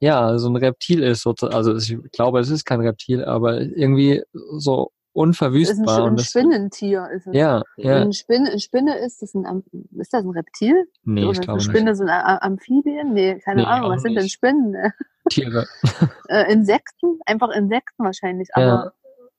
ja, 0.00 0.38
so 0.38 0.48
ein 0.48 0.56
Reptil 0.56 1.02
ist. 1.02 1.22
so- 1.22 1.34
Also 1.40 1.74
ich 1.76 1.96
glaube, 2.12 2.40
es 2.40 2.50
ist 2.50 2.64
kein 2.64 2.80
Reptil, 2.80 3.24
aber 3.24 3.60
irgendwie 3.60 4.22
so 4.58 4.90
Es 5.18 5.32
ist 5.32 5.40
ein, 5.42 5.48
unverwüstbar. 5.82 5.98
ein 5.98 6.02
und 6.10 6.20
das, 6.20 6.26
Spinnentier. 6.30 7.08
Ist 7.14 7.26
es. 7.26 7.34
ja, 7.34 7.62
ja. 7.76 7.96
Eine 8.02 8.12
Spinne, 8.12 8.50
eine 8.50 8.60
Spinne 8.60 8.98
ist 8.98 9.22
das 9.22 9.34
ein, 9.34 9.64
ist 9.98 10.12
das 10.14 10.24
ein 10.24 10.30
Reptil? 10.30 10.86
Nee, 11.04 11.22
Oder 11.22 11.30
ich 11.32 11.38
ist 11.38 11.44
glaube 11.44 11.60
eine 11.60 11.68
nicht. 11.68 11.76
Spinne 11.76 11.90
ein 11.90 12.08
A- 12.08 12.38
Amphibien? 12.42 13.12
Nee, 13.14 13.38
keine 13.44 13.62
Nee, 13.62 13.66
Ahnung. 13.66 13.90
Was 13.90 14.02
sind 14.02 14.14
denn 14.14 14.24
nicht. 14.24 14.32
Spinnen? 14.32 14.70
ne? 14.70 14.92
Tiere. 15.30 15.66
Äh, 16.28 16.52
Insekten? 16.52 17.18
Einfach 17.26 17.48
Insekten 17.50 18.04
wahrscheinlich. 18.04 18.48
Ja. 18.56 18.62
Aber 18.62 18.92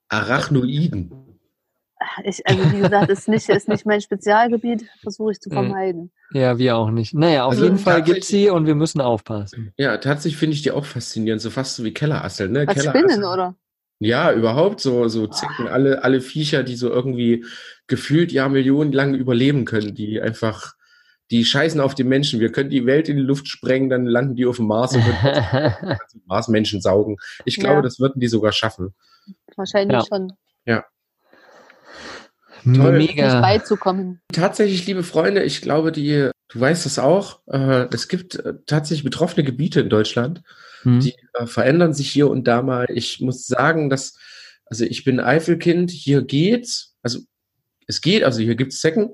Arachnoiden. 0.10 1.12
ich, 2.24 2.46
also 2.48 2.72
wie 2.72 2.80
gesagt, 2.80 3.10
ist 3.10 3.28
nicht, 3.28 3.48
ist 3.50 3.68
nicht 3.68 3.86
mein 3.86 4.02
Spezialgebiet, 4.02 4.89
versuche 5.02 5.32
ich 5.34 5.39
zu 5.39 5.50
Mhm. 5.50 5.54
vermeiden. 5.54 6.12
Ja, 6.32 6.58
wir 6.58 6.78
auch 6.78 6.92
nicht. 6.92 7.13
Naja, 7.13 7.46
auf 7.46 7.52
Also 7.52 7.63
jeden 7.65 7.78
Fall 7.78 8.02
gibt's 8.04 8.28
sie 8.28 8.50
und 8.50 8.65
wir 8.68 8.76
müssen 8.76 9.02
aufpassen. 9.02 9.74
Ja, 9.78 9.98
tatsächlich 9.98 10.38
finde 10.38 10.56
ich 10.56 10.62
die 10.62 10.72
auch 10.72 10.86
faszinierend, 10.86 11.42
so 11.42 11.50
fast 11.50 11.76
so 11.76 11.84
wie 11.84 11.94
Kellerasseln, 11.94 12.52
ne? 12.52 12.65
Was 12.68 12.76
Kellerasseln. 12.76 13.10
Spinnen, 13.10 13.26
oder? 13.26 13.56
Ja, 14.00 14.32
überhaupt 14.32 14.80
so, 14.80 15.08
so 15.10 15.28
Zicken, 15.28 15.68
alle, 15.68 16.04
alle 16.04 16.22
Viecher, 16.22 16.64
die 16.64 16.76
so 16.78 16.90
irgendwie 16.90 17.46
gefühlt 17.88 18.32
ja 18.32 18.48
Millionen 18.48 18.92
lang 18.94 19.14
überleben 19.14 19.66
können, 19.66 19.94
die 19.94 20.22
einfach, 20.22 20.74
die 21.32 21.44
scheißen 21.44 21.82
auf 21.82 21.96
die 21.96 22.06
Menschen. 22.06 22.40
Wir 22.40 22.52
können 22.52 22.70
die 22.70 22.86
Welt 22.86 23.10
in 23.10 23.18
die 23.18 23.24
Luft 23.24 23.48
sprengen, 23.48 23.90
dann 23.90 24.06
landen 24.06 24.36
die 24.36 24.46
auf 24.46 24.56
dem 24.56 24.68
Mars 24.68 24.96
und 24.96 25.04
können 25.04 25.98
Marsmenschen 26.26 26.82
saugen. 26.82 27.18
Ich 27.44 27.58
glaube, 27.58 27.76
Ja. 27.78 27.82
das 27.82 28.00
würden 28.00 28.20
die 28.22 28.28
sogar 28.28 28.54
schaffen. 28.54 28.94
Wahrscheinlich 29.58 29.98
Ja. 29.98 30.06
schon. 30.08 30.32
Toll. 32.64 32.98
Nicht 32.98 33.16
Mega. 33.16 33.40
beizukommen. 33.42 34.22
Tatsächlich, 34.34 34.86
liebe 34.86 35.04
Freunde, 35.04 35.44
ich 35.44 35.62
glaube, 35.62 35.92
die, 35.94 36.30
du 36.50 36.60
weißt 36.60 36.86
das 36.86 37.00
auch, 37.00 37.40
äh, 37.48 37.88
es 37.94 38.08
gibt 38.10 38.36
äh, 38.36 38.56
tatsächlich 38.66 39.06
betroffene 39.06 39.46
Gebiete 39.46 39.80
in 39.80 39.90
Deutschland, 39.90 40.42
Hm. 40.84 41.00
die 41.00 41.15
äh, 41.34 41.46
verändern 41.46 41.94
sich 41.94 42.10
hier 42.10 42.30
und 42.30 42.48
da 42.48 42.62
mal. 42.62 42.86
Ich 42.89 43.20
muss 43.20 43.48
sagen, 43.48 43.89
dass, 43.89 44.18
also 44.65 44.86
ich 44.86 45.04
bin 45.04 45.20
Eifelkind, 45.20 45.92
hier 45.92 46.22
geht's, 46.22 46.96
also 47.02 47.20
es 47.88 48.02
geht, 48.02 48.24
also 48.24 48.42
hier 48.42 48.56
gibt's 48.56 48.80
Zecken. 48.80 49.10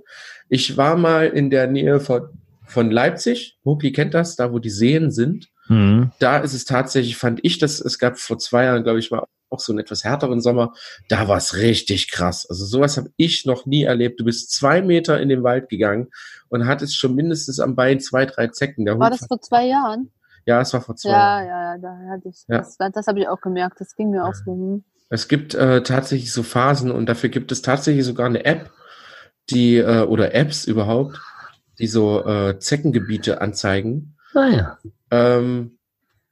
Ich 0.49 0.77
war 0.77 0.97
mal 0.97 1.27
in 1.27 1.49
der 1.49 1.67
Nähe 1.67 1.99
von, 1.99 2.27
von 2.65 2.91
Leipzig, 2.91 3.57
Mokli 3.63 3.91
kennt 3.91 4.13
das, 4.13 4.35
da 4.35 4.51
wo 4.51 4.59
die 4.59 4.69
Seen 4.69 5.11
sind. 5.11 5.49
Hm. 5.67 6.11
Da 6.19 6.37
ist 6.37 6.53
es 6.53 6.65
tatsächlich, 6.65 7.17
fand 7.17 7.39
ich 7.43 7.57
das, 7.57 7.79
es 7.79 7.97
gab 7.97 8.19
vor 8.19 8.37
zwei 8.37 8.65
Jahren, 8.65 8.83
glaube 8.83 8.99
ich, 8.99 9.09
mal 9.11 9.25
auch 9.49 9.59
so 9.59 9.71
einen 9.71 9.79
etwas 9.79 10.03
härteren 10.03 10.41
Sommer, 10.41 10.73
da 11.07 11.27
war 11.27 11.37
es 11.37 11.55
richtig 11.55 12.11
krass. 12.11 12.45
Also 12.49 12.65
sowas 12.65 12.97
habe 12.97 13.11
ich 13.15 13.45
noch 13.45 13.65
nie 13.65 13.83
erlebt. 13.83 14.19
Du 14.19 14.25
bist 14.25 14.51
zwei 14.51 14.81
Meter 14.81 15.19
in 15.19 15.29
den 15.29 15.43
Wald 15.43 15.69
gegangen 15.69 16.09
und 16.49 16.67
hattest 16.67 16.97
schon 16.97 17.15
mindestens 17.15 17.59
am 17.59 17.75
Bein 17.75 17.99
zwei, 17.99 18.25
drei 18.25 18.47
Zecken. 18.47 18.85
Der 18.85 18.99
War 18.99 19.09
Hund 19.09 19.21
das 19.21 19.27
vor 19.27 19.41
zwei 19.41 19.67
Jahren? 19.67 20.11
Ja, 20.45 20.61
es 20.61 20.73
war 20.73 20.81
vor 20.81 20.95
zwei 20.95 21.09
Ja, 21.09 21.43
Jahren. 21.43 21.47
ja, 21.47 21.75
ja, 21.75 21.77
da 21.79 22.11
hatte 22.13 22.29
ich, 22.29 22.43
Ja. 22.47 22.57
das, 22.59 22.77
das 22.77 23.07
habe 23.07 23.19
ich 23.19 23.27
auch 23.27 23.41
gemerkt. 23.41 23.79
Das 23.81 23.95
ging 23.95 24.09
mir 24.11 24.25
auch 24.25 24.33
so. 24.33 24.51
hm. 24.53 24.83
Es 25.09 25.27
gibt 25.27 25.53
äh, 25.53 25.83
tatsächlich 25.83 26.31
so 26.31 26.41
Phasen 26.43 26.91
und 26.91 27.05
dafür 27.07 27.29
gibt 27.29 27.51
es 27.51 27.61
tatsächlich 27.61 28.05
sogar 28.05 28.25
eine 28.25 28.43
App, 28.45 28.71
die 29.51 29.77
äh, 29.77 30.01
oder 30.01 30.33
Apps 30.33 30.65
überhaupt, 30.65 31.21
die 31.77 31.87
so 31.87 32.25
äh, 32.25 32.57
Zeckengebiete 32.57 33.39
anzeigen. 33.41 34.17
Naja. 34.33 34.79
Ähm, 35.11 35.77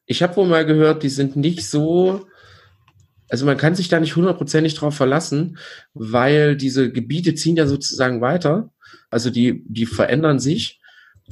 ich 0.06 0.23
habe 0.23 0.36
wohl 0.38 0.47
mal 0.47 0.65
gehört, 0.65 1.04
die 1.04 1.10
sind 1.10 1.36
nicht 1.36 1.69
so, 1.69 2.26
also 3.30 3.45
man 3.45 3.58
kann 3.58 3.76
sich 3.76 3.89
da 3.89 3.99
nicht 3.99 4.15
hundertprozentig 4.15 4.73
drauf 4.76 4.95
verlassen, 4.95 5.58
weil 5.93 6.56
diese 6.58 6.91
Gebiete 6.91 7.36
ziehen 7.36 7.56
ja 7.56 7.67
sozusagen 7.67 8.21
weiter. 8.21 8.71
Also 9.12 9.30
die, 9.30 9.63
die 9.67 9.86
verändern 9.86 10.39
sich. 10.39 10.82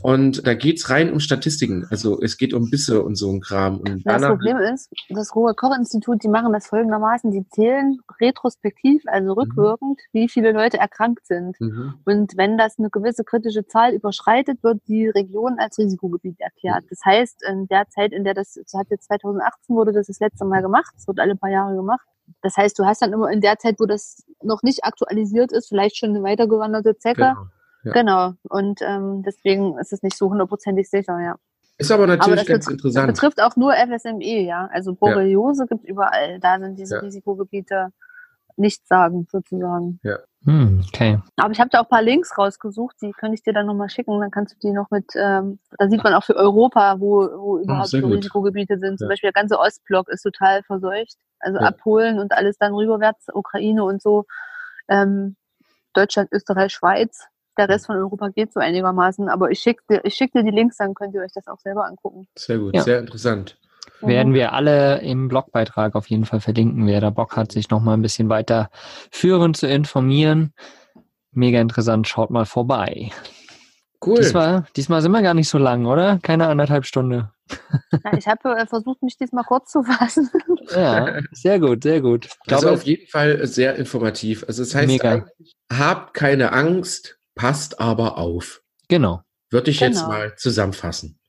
Und 0.02 0.48
da 0.48 0.54
geht's 0.54 0.90
rein 0.90 1.12
um 1.12 1.20
Statistiken. 1.20 1.86
Also 1.90 2.22
es 2.22 2.38
geht 2.38 2.54
um 2.54 2.70
Bisse 2.70 3.04
und 3.04 3.16
so 3.16 3.30
ein 3.32 3.42
Kram. 3.42 3.80
Und 3.80 4.06
Das 4.06 4.22
Problem 4.22 4.58
ist, 4.58 4.90
das 5.10 5.36
Ruhr-Koch-Institut, 5.36 6.24
die 6.24 6.28
machen 6.28 6.54
das 6.54 6.68
folgendermaßen, 6.68 7.32
die 7.32 7.48
zählen 7.50 8.00
retrospektiv, 8.20 9.04
also 9.06 9.34
rückwirkend, 9.34 10.00
wie 10.14 10.30
viele 10.30 10.54
Leute 10.54 10.78
erkrankt 10.78 11.28
sind. 11.28 11.60
Mhm. 11.60 11.96
Und 12.06 12.38
wenn 12.38 12.58
das 12.58 12.80
eine 12.80 12.90
gewisse 12.90 13.24
kritische 13.24 13.66
Zahl 13.68 13.94
überschreitet, 13.94 14.64
wird 14.64 14.82
die 14.88 15.08
Region 15.08 15.58
als 15.60 15.78
Risikogebiet 15.78 16.40
erklärt. 16.40 16.86
Das 16.90 17.00
heißt, 17.06 17.44
in 17.48 17.68
der 17.68 17.88
Zeit, 17.90 18.14
in 18.14 18.24
der 18.24 18.34
das, 18.34 18.54
das 18.54 18.74
hat 18.74 18.88
jetzt 18.90 19.08
2018 19.08 19.76
wurde 19.76 19.92
das 19.92 20.08
das 20.08 20.20
letzte 20.20 20.46
Mal 20.46 20.62
gemacht, 20.62 20.94
es 20.98 21.08
wird 21.08 21.20
alle 21.20 21.36
paar 21.36 21.52
Jahre 21.52 21.76
gemacht. 21.76 22.06
Das 22.42 22.56
heißt, 22.58 22.80
du 22.80 22.86
hast 22.86 23.02
dann 23.02 23.14
immer 23.14 23.30
in 23.30 23.42
der 23.42 23.58
Zeit, 23.58 23.76
wo 23.80 23.86
das 23.86 24.24
noch 24.42 24.64
nicht 24.64 24.84
aktualisiert 24.84 25.52
ist, 25.52 25.68
vielleicht 25.68 25.98
schon 25.98 26.12
eine 26.12 26.24
weitergewanderte 26.24 26.98
Zecke. 26.98 27.36
Genau. 27.36 27.48
Ja. 27.84 27.91
Genau. 27.94 28.34
Und 28.50 28.82
ähm, 28.82 29.24
deswegen 29.26 29.78
ist 29.80 29.91
es 29.94 30.04
nicht 30.04 30.17
so 30.17 30.30
hundertprozentig 30.30 30.89
sicher, 30.89 31.20
ja. 31.20 31.36
Ist 31.78 31.91
aber 31.91 32.04
Aber 32.04 32.15
natürlich 32.17 32.41
das, 32.41 32.48
ganz 32.48 32.65
das 32.65 32.74
interessant. 32.74 33.08
betrifft 33.08 33.41
auch 33.41 33.56
nur 33.56 33.74
FSME, 33.74 34.41
ja. 34.44 34.70
Also 34.72 34.94
Borreliose 34.94 35.65
gibt 35.67 35.84
überall. 35.86 36.39
Da 36.39 36.60
sind 36.60 36.78
diese 36.78 36.96
Ja. 36.96 37.02
Risikogebiete 37.02 37.89
nicht 38.58 38.86
sagen, 38.88 39.28
sozusagen. 39.32 40.00
Hm, 40.44 40.84
okay. 40.88 41.20
Aber 41.38 41.52
ich 41.52 41.60
habe 41.60 41.70
da 41.70 41.80
auch 41.80 41.86
ein 41.86 41.89
paar 41.89 42.02
Links 42.02 42.38
rausgesucht, 42.38 42.96
die 43.02 43.12
könnte 43.12 43.36
ich 43.36 43.44
dir 43.44 43.54
dann 43.54 43.65
nochmal 43.67 43.89
schicken. 43.89 44.20
Dann 44.20 44.32
kannst 44.32 44.56
du 44.56 44.60
die 44.60 44.74
noch 44.74 44.89
mit, 44.91 45.06
ähm, 45.15 45.60
da 45.78 45.88
sieht 45.88 46.04
man 46.04 46.13
auch 46.15 46.24
für 46.24 46.36
Europa, 46.36 47.00
wo, 47.00 47.22
wo 47.38 47.60
überhaupt 47.60 47.89
sehr 47.89 48.02
so 48.02 48.08
gut. 48.08 48.17
Risikogebiete 48.17 48.78
sind. 48.80 48.98
Zum 49.00 49.06
Ja. 49.06 49.10
Beispiel 49.13 49.32
der 49.32 49.39
ganze 49.41 49.58
Ostblock 49.60 50.10
ist 50.10 50.22
total 50.24 50.63
verseucht. 50.63 51.15
Also 51.39 51.60
Ja. 51.60 51.67
ab 51.67 51.78
Polen 51.78 52.20
und 52.20 52.32
alles 52.34 52.58
dann 52.58 52.74
rüberwärts, 52.74 53.28
Ukraine 53.34 53.84
und 53.84 54.02
so. 54.02 54.26
Ähm, 54.88 55.36
Deutschland, 55.94 56.30
Österreich, 56.32 56.74
Schweiz. 56.74 57.28
Der 57.58 57.70
Rest 57.70 57.86
von 57.88 57.98
Europa 57.98 58.30
geht 58.30 58.54
so 58.54 58.60
einigermaßen. 58.60 59.30
Aber 59.30 59.52
ich 59.52 59.60
schicke 59.60 59.84
dir, 59.90 60.02
ich 60.04 60.16
schick 60.16 60.32
dir 60.32 60.44
die 60.44 60.52
Links, 60.52 60.78
dann 60.78 60.94
könnt 60.94 61.14
ihr 61.14 61.22
euch 61.22 61.34
das 61.34 61.48
auch 61.48 61.60
selber 61.60 61.86
angucken. 61.86 62.28
Sehr 62.38 62.58
gut, 62.58 62.76
Ja. 62.76 62.82
sehr 62.84 63.00
interessant. 63.00 63.58
Werden 64.02 64.34
wir 64.34 64.54
alle 64.54 65.00
im 65.02 65.28
Blogbeitrag 65.28 65.96
auf 65.96 66.08
jeden 66.10 66.26
Fall 66.26 66.40
verlinken, 66.40 66.88
wer 66.88 67.02
da 67.02 67.12
Bock 67.12 67.38
hat, 67.38 67.52
sich 67.52 67.70
noch 67.70 67.82
mal 67.82 67.94
ein 67.94 68.02
bisschen 68.02 68.30
weiter 68.30 68.70
führen 69.12 69.54
zu 69.54 69.68
informieren. 69.68 70.54
Mega 71.32 71.62
interessant, 71.62 72.08
schaut 72.08 72.32
mal 72.32 72.46
vorbei. 72.46 73.12
Cool. 74.04 74.18
Diesmal, 74.18 74.66
diesmal 74.76 75.02
sind 75.04 75.12
wir 75.12 75.22
gar 75.22 75.36
nicht 75.36 75.50
so 75.50 75.60
lang, 75.60 75.86
oder? 75.86 76.20
Keine 76.24 76.48
anderthalb 76.48 76.86
Stunde. 76.86 77.32
Ja, 78.04 78.18
ich 78.18 78.28
habe 78.28 78.56
äh, 78.56 78.66
versucht, 78.66 79.04
mich 79.04 79.18
diesmal 79.18 79.44
kurz 79.44 79.72
zu 79.72 79.84
fassen. 79.84 80.30
Ja, 80.74 81.20
sehr 81.34 81.60
gut, 81.60 81.84
sehr 81.84 82.00
gut. 82.00 82.26
Ich 82.26 82.54
also 82.54 82.68
glaube, 82.68 82.76
auf 82.76 82.84
jeden 82.84 83.06
Fall 83.08 83.46
sehr 83.46 83.76
informativ. 83.76 84.46
Also 84.48 84.64
es 84.64 84.74
heißt 84.74 85.04
habt 85.70 86.14
keine 86.14 86.54
Angst, 86.54 87.20
passt 87.36 87.80
aber 87.80 88.18
auf. 88.18 88.62
genau. 88.88 89.22
Würde 89.50 89.70
ich 89.72 89.82
jetzt 89.82 89.98
Genau. 90.04 90.08
mal 90.10 90.36
zusammenfassen. 90.38 91.20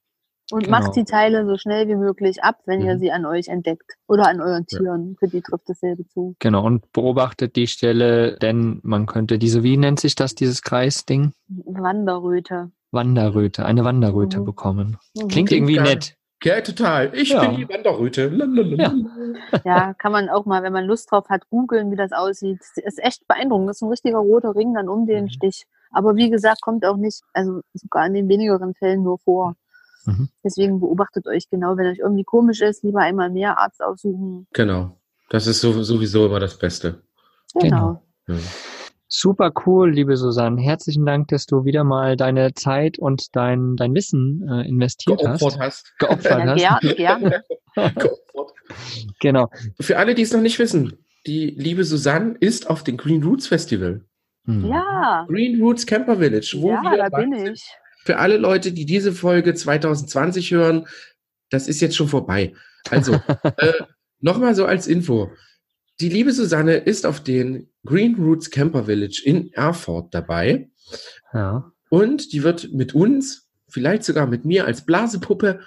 Und 0.53 0.65
Genau. 0.65 0.79
macht 0.79 0.95
die 0.97 1.05
Teile 1.05 1.45
so 1.47 1.57
schnell 1.57 1.89
wie 1.89 1.97
möglich 1.97 2.43
ab, 2.45 2.59
wenn 2.67 2.81
ihr 2.81 2.95
Mhm. 2.95 2.99
sie 3.01 3.11
an 3.11 3.25
euch 3.27 3.49
entdeckt. 3.49 3.95
Oder 4.07 4.29
an 4.29 4.41
euren 4.41 4.65
Ja. 4.69 4.79
Tieren. 4.79 5.17
Für 5.19 5.27
die 5.27 5.41
trifft 5.41 5.69
dasselbe 5.69 6.07
zu. 6.07 6.37
Genau, 6.39 6.65
und 6.65 6.93
beobachtet 6.93 7.57
die 7.57 7.67
Stelle, 7.67 8.37
denn 8.39 8.79
man 8.85 9.07
könnte 9.07 9.39
diese, 9.39 9.63
wie 9.65 9.77
nennt 9.77 9.99
sich 9.99 10.15
das, 10.15 10.35
dieses 10.37 10.63
Kreisding? 10.63 11.33
Wanderröte. 11.49 12.71
Wanderröte, 12.93 13.65
eine 13.65 13.85
Wanderröte 13.85 14.41
Mhm. 14.41 14.45
bekommen. 14.45 14.99
Mhm. 15.17 15.29
Klingt 15.29 15.51
irgendwie 15.53 15.75
gar- 15.77 15.85
nett. 15.85 16.17
Ja, 16.45 16.61
total. 16.61 17.13
Ich 17.15 17.31
Ja. 17.31 17.47
bin 17.47 17.57
die 17.57 17.69
Wanderröte. 17.69 18.29
Lalalala. 18.29 18.93
Ja, 19.65 19.95
kann 19.95 20.13
man 20.13 20.29
auch 20.29 20.45
mal, 20.45 20.63
wenn 20.63 20.73
man 20.73 20.85
Lust 20.85 21.11
drauf 21.11 21.29
hat, 21.29 21.49
googeln, 21.51 21.91
wie 21.91 21.97
das 21.97 22.13
aussieht. 22.13 22.61
Ist 22.77 23.03
echt 23.03 23.27
beeindruckend. 23.29 23.69
Das 23.69 23.77
ist 23.79 23.83
ein 23.83 23.89
richtiger 23.91 24.19
roter 24.19 24.55
Ring 24.55 24.75
dann 24.75 24.89
um 24.89 25.07
den 25.07 25.25
Mhm. 25.25 25.29
Stich. 25.31 25.67
Aber 25.93 26.17
wie 26.17 26.31
gesagt, 26.31 26.61
kommt 26.63 26.85
auch 26.85 26.97
nicht, 26.97 27.23
also 27.33 27.61
sogar 27.75 28.07
in 28.07 28.15
den 28.15 28.29
wenigeren 28.29 28.75
Fällen 28.75 29.03
nur 29.03 29.19
vor. 29.19 29.55
Mhm. 30.07 30.29
Deswegen 30.45 30.81
beobachtet 30.81 31.27
euch 31.27 31.49
genau, 31.49 31.77
wenn 31.77 31.87
euch 31.87 31.99
irgendwie 31.99 32.25
komisch 32.25 32.61
ist, 32.61 32.83
lieber 32.83 33.01
einmal 33.01 33.31
mehr 33.31 33.59
Arzt 33.59 33.83
aufsuchen. 33.83 34.47
Genau. 34.53 34.99
Das 35.31 35.47
ist 35.47 35.61
so, 35.61 35.83
sowieso 35.83 36.27
immer 36.27 36.41
das 36.41 36.59
Beste. 36.59 37.03
Genau. 37.61 38.03
Ja. 38.27 38.37
Super 39.15 39.53
cool, 39.67 39.93
liebe 39.93 40.17
Susanne. 40.17 40.61
Herzlichen 40.61 41.05
Dank, 41.05 41.29
dass 41.29 41.45
du 41.45 41.65
wieder 41.67 41.85
mal 41.85 42.17
deine 42.17 42.55
Zeit 42.55 42.99
und 42.99 43.37
dein, 43.37 43.77
dein 43.77 43.95
Wissen 43.95 44.49
äh, 44.51 44.67
investiert 44.67 45.21
Geopfert 45.21 45.59
hast. 45.59 45.61
hast. 45.61 45.99
Geopfert 45.99 46.59
Ja, 46.59 46.75
hast. 46.77 46.81
ger 46.81 46.95
gerne. 46.95 47.45
Geopfert. 47.75 48.53
Genau. 49.21 49.51
Für 49.81 49.99
alle, 49.99 50.15
die 50.15 50.23
es 50.23 50.33
noch 50.33 50.41
nicht 50.41 50.59
wissen, 50.59 51.05
die 51.27 51.51
liebe 51.51 51.85
Susanne 51.85 52.37
ist 52.41 52.71
auf 52.71 52.85
dem 52.85 52.97
Green 52.97 53.23
Roots 53.23 53.47
Festival. 53.47 54.05
Hm. 54.47 54.67
Ja, 54.67 55.25
Green 55.29 55.61
Roots 55.63 55.87
Camper 55.87 56.17
Village. 56.19 56.57
Wo 56.59 56.71
ja, 56.71 56.83
wir 56.83 56.97
da 56.97 57.09
bin 57.09 57.33
ich. 57.33 57.65
Für 58.05 58.19
alle 58.19 58.37
Leute, 58.37 58.73
die 58.73 58.85
diese 58.85 59.13
Folge 59.13 59.55
2020 59.55 60.51
hören, 60.53 60.87
das 61.51 61.69
ist 61.69 61.81
jetzt 61.81 61.97
schon 61.97 62.09
vorbei. 62.09 62.53
Also, 62.91 63.13
äh, 63.57 63.73
nochmal 64.21 64.55
so 64.55 64.67
als 64.67 64.87
Info. 64.87 65.31
Die 66.01 66.09
liebe 66.09 66.33
Susanne 66.33 66.77
ist 66.77 67.07
auf 67.07 67.21
den 67.23 67.69
Green 67.85 68.17
Roots 68.17 68.51
Camper 68.51 68.85
Village 68.85 69.23
in 69.25 69.53
Erfurt 69.53 70.13
dabei 70.15 70.71
Ja. 71.33 71.71
und 71.91 72.33
die 72.33 72.43
wird 72.43 72.73
mit 72.73 72.95
uns, 72.95 73.49
vielleicht 73.69 74.03
sogar 74.05 74.27
mit 74.27 74.45
mir 74.45 74.67
als 74.67 74.85
Blasepuppe, 74.85 75.61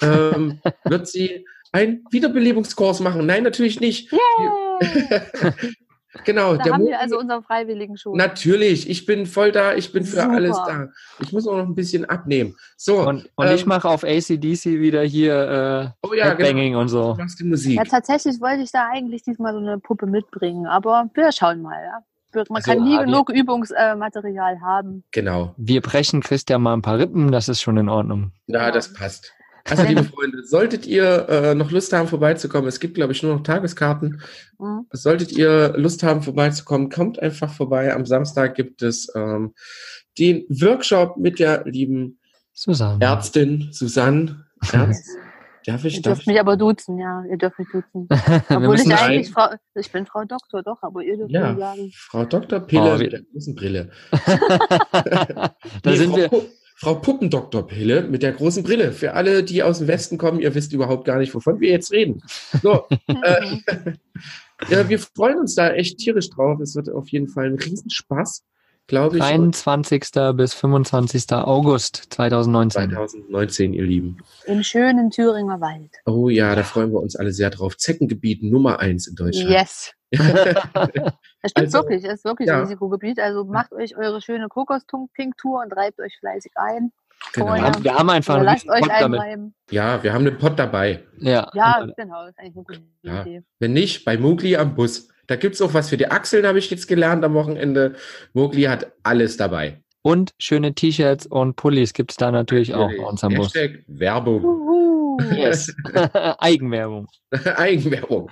ähm, 0.00 0.60
wird 0.84 1.08
sie 1.08 1.44
einen 1.72 2.04
Wiederbelebungskurs 2.10 3.00
machen. 3.00 3.26
Nein, 3.26 3.42
natürlich 3.42 3.80
nicht. 3.80 4.10
Yay! 4.12 4.80
Genau, 6.24 6.56
Da 6.56 6.62
der 6.62 6.72
haben 6.74 6.82
Mo- 6.82 6.88
wir 6.90 7.00
also 7.00 7.18
unseren 7.18 7.42
Freiwilligen 7.42 7.96
schon. 7.96 8.16
Natürlich, 8.16 8.88
ich 8.88 9.04
bin 9.04 9.26
voll 9.26 9.50
da, 9.52 9.74
ich 9.74 9.92
bin 9.92 10.04
für 10.04 10.20
Super. 10.22 10.30
alles 10.30 10.56
da. 10.66 10.88
Ich 11.20 11.32
muss 11.32 11.46
auch 11.48 11.56
noch 11.56 11.66
ein 11.66 11.74
bisschen 11.74 12.04
abnehmen. 12.04 12.54
So, 12.76 13.00
Und, 13.00 13.28
und 13.34 13.46
ähm, 13.46 13.54
ich 13.54 13.66
mache 13.66 13.88
auf 13.88 14.04
ACDC 14.04 14.64
wieder 14.80 15.02
hier 15.02 15.92
oh 16.02 16.12
äh, 16.12 16.18
ja, 16.18 16.34
genau. 16.34 16.38
Headbanging 16.48 16.76
und 16.76 16.88
so. 16.88 17.14
Du 17.14 17.20
machst 17.20 17.40
die 17.40 17.44
Musik. 17.44 17.76
Ja, 17.76 17.84
tatsächlich 17.84 18.40
wollte 18.40 18.62
ich 18.62 18.70
da 18.70 18.88
eigentlich 18.92 19.22
diesmal 19.24 19.52
so 19.52 19.58
eine 19.58 19.78
Puppe 19.78 20.06
mitbringen, 20.06 20.66
aber 20.66 21.10
wir 21.14 21.32
schauen 21.32 21.62
mal. 21.62 21.82
Ja. 21.82 21.98
Man 22.34 22.46
Also, 22.56 22.72
kann 22.72 22.82
nie 22.82 22.96
ah, 22.98 23.04
genug 23.04 23.30
Übungsmaterial 23.30 24.60
haben. 24.60 25.04
Genau. 25.12 25.54
Wir 25.56 25.80
brechen 25.80 26.20
Christian 26.20 26.62
mal 26.62 26.72
ein 26.74 26.82
paar 26.82 26.98
Rippen, 26.98 27.30
das 27.32 27.48
ist 27.48 27.60
schon 27.60 27.76
in 27.76 27.88
Ordnung. 27.88 28.32
Ja, 28.46 28.62
Ja. 28.66 28.70
das 28.70 28.92
passt. 28.92 29.32
Also, 29.68 29.82
liebe 29.84 30.04
Freunde, 30.04 30.44
solltet 30.44 30.86
ihr 30.86 31.26
äh, 31.28 31.54
noch 31.54 31.70
Lust 31.70 31.92
haben, 31.94 32.06
vorbeizukommen, 32.06 32.68
es 32.68 32.80
gibt, 32.80 32.94
glaube 32.96 33.12
ich, 33.12 33.22
nur 33.22 33.34
noch 33.34 33.42
Tageskarten. 33.42 34.20
Mhm. 34.58 34.86
Solltet 34.92 35.32
ihr 35.32 35.72
Lust 35.76 36.02
haben, 36.02 36.22
vorbeizukommen, 36.22 36.90
kommt 36.90 37.18
einfach 37.20 37.50
vorbei. 37.52 37.94
Am 37.94 38.04
Samstag 38.04 38.54
gibt 38.56 38.82
es 38.82 39.10
ähm, 39.14 39.54
den 40.18 40.44
Workshop 40.48 41.16
mit 41.16 41.38
der 41.38 41.64
lieben 41.64 42.18
Susanne. 42.52 43.02
Ärztin 43.04 43.68
Susanne. 43.72 44.44
Ernst? 44.70 45.08
Darf 45.66 45.82
ich, 45.86 45.96
Ihr 45.96 46.02
darf 46.02 46.10
dürft 46.12 46.20
ich? 46.22 46.26
mich 46.26 46.40
aber 46.40 46.58
duzen, 46.58 46.98
ja. 46.98 47.24
Ihr 47.30 47.38
dürft 47.38 47.58
mich 47.58 47.68
duzen. 47.72 48.06
Obwohl 48.50 48.78
ich 48.78 48.94
eigentlich 48.94 49.30
Frau, 49.30 49.48
ich 49.74 49.90
bin 49.90 50.04
Frau 50.04 50.24
Doktor, 50.24 50.62
doch, 50.62 50.82
aber 50.82 51.02
ihr 51.02 51.16
dürft 51.16 51.30
Ja, 51.32 51.52
mir 51.54 51.58
sagen. 51.58 51.90
Frau 51.94 52.24
Dr. 52.26 52.60
Pille 52.60 52.94
Oh, 52.94 52.98
mit 52.98 53.12
der 53.12 53.22
großen 53.22 53.54
Brille. 53.54 53.90
da 54.92 55.54
Nee, 55.86 55.96
sind 55.96 56.10
Frau, 56.10 56.16
wir. 56.18 56.30
Frau 56.84 56.96
Puppendoktor 56.96 57.66
Pille 57.66 58.02
mit 58.02 58.22
der 58.22 58.32
großen 58.32 58.62
Brille. 58.62 58.92
Für 58.92 59.14
alle, 59.14 59.42
die 59.42 59.62
aus 59.62 59.78
dem 59.78 59.88
Westen 59.88 60.18
kommen, 60.18 60.38
ihr 60.38 60.54
wisst 60.54 60.74
überhaupt 60.74 61.06
gar 61.06 61.16
nicht, 61.16 61.34
wovon 61.34 61.58
wir 61.58 61.70
jetzt 61.70 61.90
reden. 61.92 62.22
So, 62.62 62.84
äh, 63.06 63.56
ja, 64.68 64.86
wir 64.86 64.98
freuen 64.98 65.38
uns 65.38 65.54
da 65.54 65.70
echt 65.70 65.96
tierisch 65.96 66.28
drauf. 66.28 66.60
Es 66.60 66.76
wird 66.76 66.90
auf 66.90 67.08
jeden 67.08 67.28
Fall 67.28 67.46
ein 67.46 67.54
Riesenspaß, 67.54 68.44
glaube 68.86 69.16
ich. 69.16 69.22
Und 69.22 69.64
23. 69.64 70.10
bis 70.36 70.52
25. 70.52 71.32
August 71.32 72.04
2019. 72.10 72.90
2019, 72.90 73.72
ihr 73.72 73.84
Lieben. 73.84 74.18
Im 74.44 74.62
schönen 74.62 75.10
Thüringer 75.10 75.62
Wald. 75.62 75.90
Oh 76.04 76.28
ja, 76.28 76.54
da 76.54 76.64
freuen 76.64 76.92
wir 76.92 77.00
uns 77.00 77.16
alle 77.16 77.32
sehr 77.32 77.48
drauf. 77.48 77.78
Zeckengebiet 77.78 78.42
Nummer 78.42 78.80
eins 78.80 79.06
in 79.06 79.14
Deutschland. 79.14 79.48
Yes. 79.48 79.94
Das 81.42 81.50
stimmt 81.50 81.66
Also, 81.66 81.78
wirklich, 81.78 82.04
es 82.04 82.14
ist 82.14 82.24
wirklich 82.24 82.48
ja. 82.48 82.54
ein 82.54 82.60
Risikogebiet. 82.60 83.20
Also 83.20 83.44
macht 83.44 83.72
euch 83.72 83.96
eure 83.98 84.22
schöne 84.22 84.48
Kokostinktur 84.48 85.62
und 85.62 85.76
reibt 85.76 86.00
euch 86.00 86.16
fleißig 86.18 86.52
ein. 86.54 86.90
Genau. 87.32 87.46
Wir 87.46 87.50
Vorher. 87.50 87.64
haben, 87.64 87.84
wir 87.84 87.94
haben 87.94 88.10
einfach 88.10 88.34
einen 88.36 88.44
lasst 88.44 88.68
euch 88.68 88.80
Pot 88.80 88.90
damit. 88.98 89.52
Ja, 89.70 90.02
wir 90.02 90.12
haben 90.12 90.26
einen 90.26 90.38
Pott 90.38 90.58
dabei. 90.58 91.02
Ja. 91.18 91.50
Ja, 91.54 91.86
genau, 91.96 92.22
das 92.22 92.30
ist 92.30 92.38
eigentlich 92.38 92.56
eine 92.56 92.64
gute 92.64 92.80
Ja. 93.02 93.22
Idee. 93.22 93.42
Wenn 93.58 93.72
nicht, 93.72 94.04
bei 94.04 94.16
Mowgli 94.16 94.56
am 94.56 94.74
Bus. 94.74 95.08
Da 95.26 95.36
gibt 95.36 95.54
es 95.54 95.62
auch 95.62 95.72
was 95.72 95.88
für 95.88 95.96
die 95.96 96.10
Achseln, 96.10 96.46
habe 96.46 96.58
ich 96.58 96.70
jetzt 96.70 96.86
gelernt 96.86 97.24
am 97.24 97.34
Wochenende. 97.34 97.94
Mowgli 98.34 98.62
hat 98.62 98.92
alles 99.02 99.36
dabei. 99.36 99.82
Und 100.02 100.34
schöne 100.38 100.74
T-Shirts 100.74 101.26
und 101.26 101.56
Pullis 101.56 101.94
gibt 101.94 102.10
es 102.10 102.18
da 102.18 102.30
natürlich 102.30 102.74
auch 102.74 102.90
bei 102.90 103.04
uns 103.04 103.24
am 103.24 103.34
Bus. 103.34 103.54
Hashtag 103.54 103.84
Werbung. 103.86 104.44
Uhu. 104.44 105.18
Yes. 105.34 105.74
Eigenwerbung. 106.38 107.08
Eigenwerbung. 107.56 108.30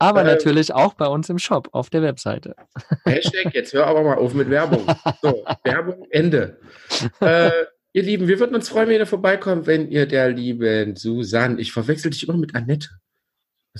Aber 0.00 0.22
Ähm. 0.22 0.28
natürlich 0.28 0.72
auch 0.72 0.94
bei 0.94 1.06
uns 1.06 1.28
im 1.28 1.38
Shop 1.38 1.68
auf 1.72 1.90
der 1.90 2.02
Webseite. 2.02 2.56
Hashtag, 3.04 3.54
jetzt 3.54 3.74
hör 3.74 3.86
aber 3.86 4.02
mal 4.02 4.16
auf 4.16 4.32
mit 4.32 4.48
Werbung. 4.48 4.86
So, 5.20 5.44
Werbung, 5.64 6.06
Ende. 6.10 6.58
Äh, 7.20 7.50
ihr 7.92 8.02
Lieben, 8.02 8.26
wir 8.26 8.40
würden 8.40 8.54
uns 8.54 8.70
freuen, 8.70 8.88
wenn 8.88 8.98
ihr 8.98 9.06
vorbeikommt, 9.06 9.66
wenn 9.66 9.90
ihr 9.90 10.06
der 10.06 10.30
lieben 10.30 10.96
Susanne, 10.96 11.60
ich 11.60 11.72
verwechsel 11.72 12.10
dich 12.10 12.26
immer 12.26 12.38
mit 12.38 12.54
Annette. 12.54 12.88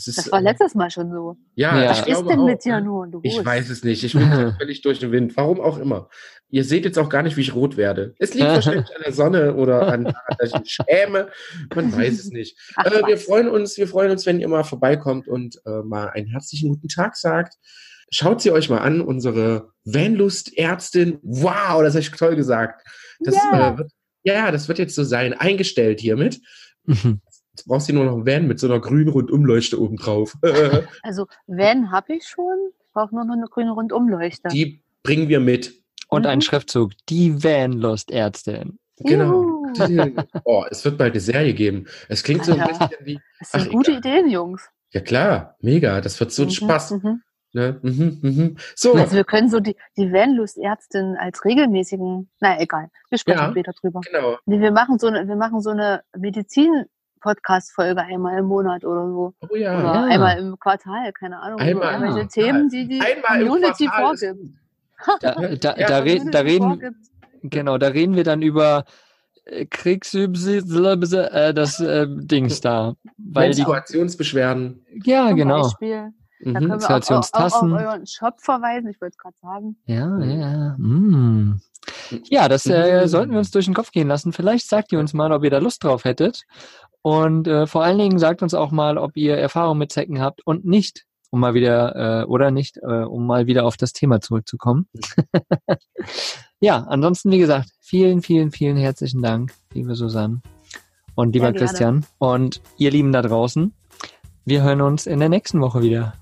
Das, 0.06 0.16
ist, 0.16 0.18
Das 0.26 0.32
war 0.32 0.40
äh, 0.40 0.42
letztes 0.44 0.74
Mal 0.74 0.90
schon 0.90 1.10
so. 1.10 1.36
Ja, 1.54 1.76
Ja. 1.76 1.92
ich 1.92 1.98
Was 2.00 2.08
ist 2.08 2.28
denn 2.28 2.40
auch. 2.40 2.46
mit 2.46 2.64
dir 2.64 2.80
nun? 2.80 3.10
Du 3.10 3.20
Ich 3.22 3.44
weiß 3.44 3.68
es 3.70 3.84
nicht. 3.84 4.02
Ich 4.04 4.12
bin 4.14 4.22
völlig 4.58 4.82
durch 4.82 4.98
den 4.98 5.12
Wind. 5.12 5.36
Warum 5.36 5.60
auch 5.60 5.78
immer. 5.78 6.08
Ihr 6.48 6.64
seht 6.64 6.84
jetzt 6.84 6.98
auch 6.98 7.08
gar 7.08 7.22
nicht, 7.22 7.36
wie 7.36 7.42
ich 7.42 7.54
rot 7.54 7.76
werde. 7.76 8.14
Es 8.18 8.34
liegt 8.34 8.46
wahrscheinlich 8.48 8.88
an 8.96 9.02
der 9.04 9.12
Sonne 9.12 9.54
oder 9.54 9.86
an, 9.88 10.04
dass 10.38 10.52
ich 10.54 10.58
mich 10.60 10.70
schäme. 10.88 11.28
Man 11.74 11.92
weiß 11.96 12.14
es 12.18 12.30
nicht. 12.30 12.58
Ach, 12.76 12.86
Äh, 12.86 13.06
wir 13.06 13.18
freuen 13.18 13.48
uns, 13.48 13.76
wir 13.76 13.86
freuen 13.86 14.10
uns, 14.10 14.26
wenn 14.26 14.40
ihr 14.40 14.48
mal 14.48 14.64
vorbeikommt 14.64 15.28
und 15.28 15.60
äh, 15.66 15.82
mal 15.84 16.08
einen 16.08 16.26
herzlichen 16.28 16.70
guten 16.70 16.88
Tag 16.88 17.16
sagt. 17.16 17.54
Schaut 18.12 18.40
sie 18.42 18.50
euch 18.50 18.68
mal 18.68 18.78
an, 18.78 19.00
unsere 19.00 19.70
Vanlust-Ärztin. 19.84 21.18
Wow, 21.22 21.82
das 21.82 21.92
habe 21.94 22.00
ich 22.00 22.10
toll 22.10 22.34
gesagt. 22.36 22.84
Das, 23.20 23.34
Ja. 23.36 23.74
äh, 23.74 23.78
wird, 23.78 23.92
ja, 24.24 24.50
das 24.50 24.66
wird 24.66 24.78
jetzt 24.78 24.94
so 24.94 25.04
sein, 25.04 25.32
eingestellt 25.34 26.00
hiermit. 26.00 26.40
Jetzt 27.60 27.68
brauchst 27.68 27.88
du 27.90 27.92
nur 27.92 28.06
noch 28.06 28.14
einen 28.14 28.26
Van 28.26 28.46
mit 28.46 28.58
so 28.58 28.66
einer 28.68 28.80
grünen 28.80 29.08
Rundumleuchte 29.10 29.78
oben 29.80 29.96
drauf. 29.96 30.34
Also, 31.02 31.26
Van 31.46 31.90
habe 31.90 32.14
ich 32.14 32.26
schon. 32.26 32.70
Ich 32.80 32.92
brauche 32.94 33.14
nur 33.14 33.24
noch 33.24 33.34
eine 33.34 33.46
grüne 33.46 33.72
Rundumleuchte. 33.72 34.48
Die 34.48 34.82
bringen 35.02 35.28
wir 35.28 35.40
mit. 35.40 35.74
Und 36.08 36.26
ein 36.26 36.38
Mhm. 36.38 36.42
Schriftzug. 36.42 36.92
Die 37.10 37.44
Vanlust-Ärztin. 37.44 38.78
Genau. 38.98 39.62
Juhu. 39.86 40.12
Oh, 40.44 40.64
es 40.70 40.84
wird 40.84 40.96
bald 40.98 41.12
eine 41.12 41.20
Serie 41.20 41.54
geben. 41.54 41.86
Es 42.08 42.22
klingt 42.22 42.44
so 42.44 42.54
ein 42.54 42.66
bisschen 42.66 42.88
wie, 43.04 43.20
Das 43.38 43.52
sind 43.52 43.66
Ach, 43.68 43.70
gute 43.70 43.90
egal. 43.92 43.98
Ideen, 44.00 44.30
Jungs. 44.30 44.68
ja 44.92 45.00
klar, 45.00 45.56
mega, 45.60 46.00
das 46.00 46.18
wird 46.18 46.32
so 46.32 46.42
ein 46.42 46.46
Mhm, 46.48 46.52
Spaß. 46.52 46.90
mhm. 46.92 47.22
Ne? 47.52 47.78
Mhm, 47.82 48.18
mhm. 48.22 48.56
So, 48.76 48.94
Also 48.94 49.16
wir 49.16 49.24
können 49.24 49.48
so 49.50 49.58
die, 49.60 49.74
die 49.96 50.12
Vanlust-Ärztin 50.12 51.16
als 51.18 51.44
regelmäßigen, 51.44 52.30
na 52.40 52.60
egal, 52.60 52.90
wir 53.08 53.18
sprechen 53.18 53.38
Ja. 53.38 53.50
später 53.50 53.72
drüber. 53.80 54.00
genau. 54.04 54.36
Nee, 54.46 54.60
wir 54.60 54.70
machen 54.72 54.98
so 54.98 55.06
eine, 55.08 55.26
wir 55.26 55.36
machen 55.36 55.60
so 55.60 55.70
eine 55.70 56.02
Medizin-Podcast-Folge 57.24 58.00
einmal 58.02 58.38
im 58.38 58.46
Monat 58.46 58.84
oder 58.84 59.06
so. 59.06 59.34
Oh 59.48 59.56
ja. 59.56 59.78
Oder 59.78 59.94
Ja. 59.94 60.04
einmal 60.04 60.38
im 60.38 60.58
Quartal, 60.58 61.12
keine 61.12 61.40
Ahnung. 61.40 61.60
Einmal 61.60 61.94
im 61.94 62.02
irgendwelche 62.02 62.28
Quartal. 62.28 62.44
Themen, 62.52 62.68
die 62.68 62.88
die 62.88 63.00
Einmal 63.00 63.40
im 63.42 63.48
Community 63.48 63.88
vorgibt. 63.88 64.38
Da, 65.20 65.32
da, 65.34 65.40
Ja, 65.78 65.86
da, 65.88 65.98
re 65.98 66.16
Community 66.16 66.30
da 66.30 66.38
reden, 66.40 66.68
vorgibt. 66.68 66.96
genau, 67.42 67.78
da 67.78 67.88
reden 67.88 68.16
wir 68.16 68.24
dann 68.24 68.42
über 68.42 68.84
äh, 69.46 69.66
Kriegsübs 69.66 70.46
äh, 70.46 71.54
das 71.54 71.80
äh, 71.80 72.06
Dings 72.08 72.60
da. 72.60 72.94
Weil 73.16 73.50
die, 73.52 73.56
Menstruationsbeschwerden. 73.60 74.84
ja, 75.04 75.28
Zum 75.28 75.36
genau. 75.36 75.62
Beispiel. 75.62 76.12
Da 76.42 76.48
Mhm. 76.52 76.54
können 76.54 76.80
wir 76.80 76.90
auch, 76.90 77.10
auch, 77.10 77.34
auch 77.34 77.62
auf 77.62 77.62
euren 77.70 78.06
Shop 78.06 78.40
verweisen, 78.40 78.88
ich 78.88 78.98
wollte 79.02 79.12
es 79.12 79.18
gerade 79.18 79.36
sagen. 79.42 79.76
Ja, 79.84 80.18
ja. 80.20 80.74
Mm. 80.78 81.60
Ja, 82.30 82.48
das 82.48 82.64
äh, 82.64 83.02
Mhm. 83.02 83.08
sollten 83.08 83.32
wir 83.32 83.38
uns 83.40 83.50
durch 83.50 83.66
den 83.66 83.74
Kopf 83.74 83.90
gehen 83.92 84.08
lassen. 84.08 84.32
Vielleicht 84.32 84.66
sagt 84.66 84.90
ihr 84.90 84.98
uns 84.98 85.12
mal, 85.12 85.32
ob 85.32 85.44
ihr 85.44 85.50
da 85.50 85.58
Lust 85.58 85.84
drauf 85.84 86.04
hättet. 86.04 86.44
Und 87.02 87.48
äh, 87.48 87.66
vor 87.66 87.82
allen 87.82 87.98
Dingen 87.98 88.18
sagt 88.18 88.42
uns 88.42 88.54
auch 88.54 88.70
mal, 88.70 88.98
ob 88.98 89.16
ihr 89.16 89.36
Erfahrung 89.36 89.78
mit 89.78 89.92
Zecken 89.92 90.20
habt 90.20 90.46
und 90.46 90.64
nicht, 90.64 91.06
um 91.30 91.40
mal 91.40 91.54
wieder, 91.54 92.22
äh, 92.22 92.24
oder 92.24 92.50
nicht, 92.50 92.76
äh, 92.78 93.04
um 93.04 93.26
mal 93.26 93.46
wieder 93.46 93.64
auf 93.64 93.76
das 93.76 93.92
Thema 93.92 94.20
zurückzukommen. 94.20 94.86
ja, 96.60 96.84
ansonsten, 96.88 97.30
wie 97.30 97.38
gesagt, 97.38 97.70
vielen, 97.80 98.22
vielen, 98.22 98.50
vielen 98.50 98.76
herzlichen 98.76 99.22
Dank, 99.22 99.52
liebe 99.72 99.94
Susanne 99.94 100.42
und 101.14 101.32
lieber 101.34 101.46
Ja. 101.46 101.52
Christian 101.52 102.04
und 102.18 102.60
ihr 102.78 102.90
Lieben 102.90 103.12
da 103.12 103.22
draußen. 103.22 103.74
Wir 104.44 104.62
hören 104.62 104.80
uns 104.80 105.06
in 105.06 105.20
der 105.20 105.28
nächsten 105.28 105.60
Woche 105.60 105.82
wieder. 105.82 106.14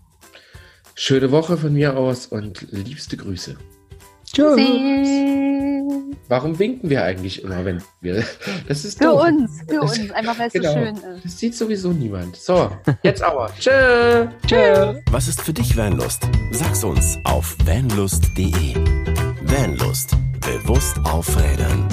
Schöne 0.94 1.30
Woche 1.30 1.56
von 1.56 1.72
mir 1.72 1.96
aus 1.96 2.26
und 2.26 2.66
liebste 2.72 3.16
Grüße. 3.16 3.56
Tschüss. 4.32 5.08
Warum 6.28 6.58
winken 6.58 6.90
wir 6.90 7.04
eigentlich 7.04 7.42
immer, 7.42 7.64
wenn 7.64 7.82
wir. 8.00 8.22
Das 8.68 8.84
ist 8.84 8.98
Für 8.98 9.04
doof. 9.04 9.22
uns, 9.26 9.60
für 9.66 9.80
Das- 9.80 9.98
uns, 9.98 10.10
einfach 10.10 10.38
weil 10.38 10.48
es 10.48 10.52
Genau. 10.52 10.72
so 10.72 10.78
schön 10.78 10.94
ist. 10.96 11.24
Das 11.24 11.38
sieht 11.38 11.54
sowieso 11.56 11.88
niemand. 11.92 12.36
So, 12.36 12.70
jetzt 13.02 13.22
aber. 13.22 13.50
Tschö. 13.58 14.26
Tschüss. 14.46 15.02
Was 15.10 15.28
ist 15.28 15.40
für 15.40 15.52
dich 15.54 15.76
Vanlust? 15.76 16.28
Sag's 16.52 16.84
uns 16.84 17.16
auf 17.24 17.56
vanlust.de. 17.64 18.74
Vanlust. 19.42 20.16
Bewusst 20.40 20.96
aufrädern. 21.04 21.86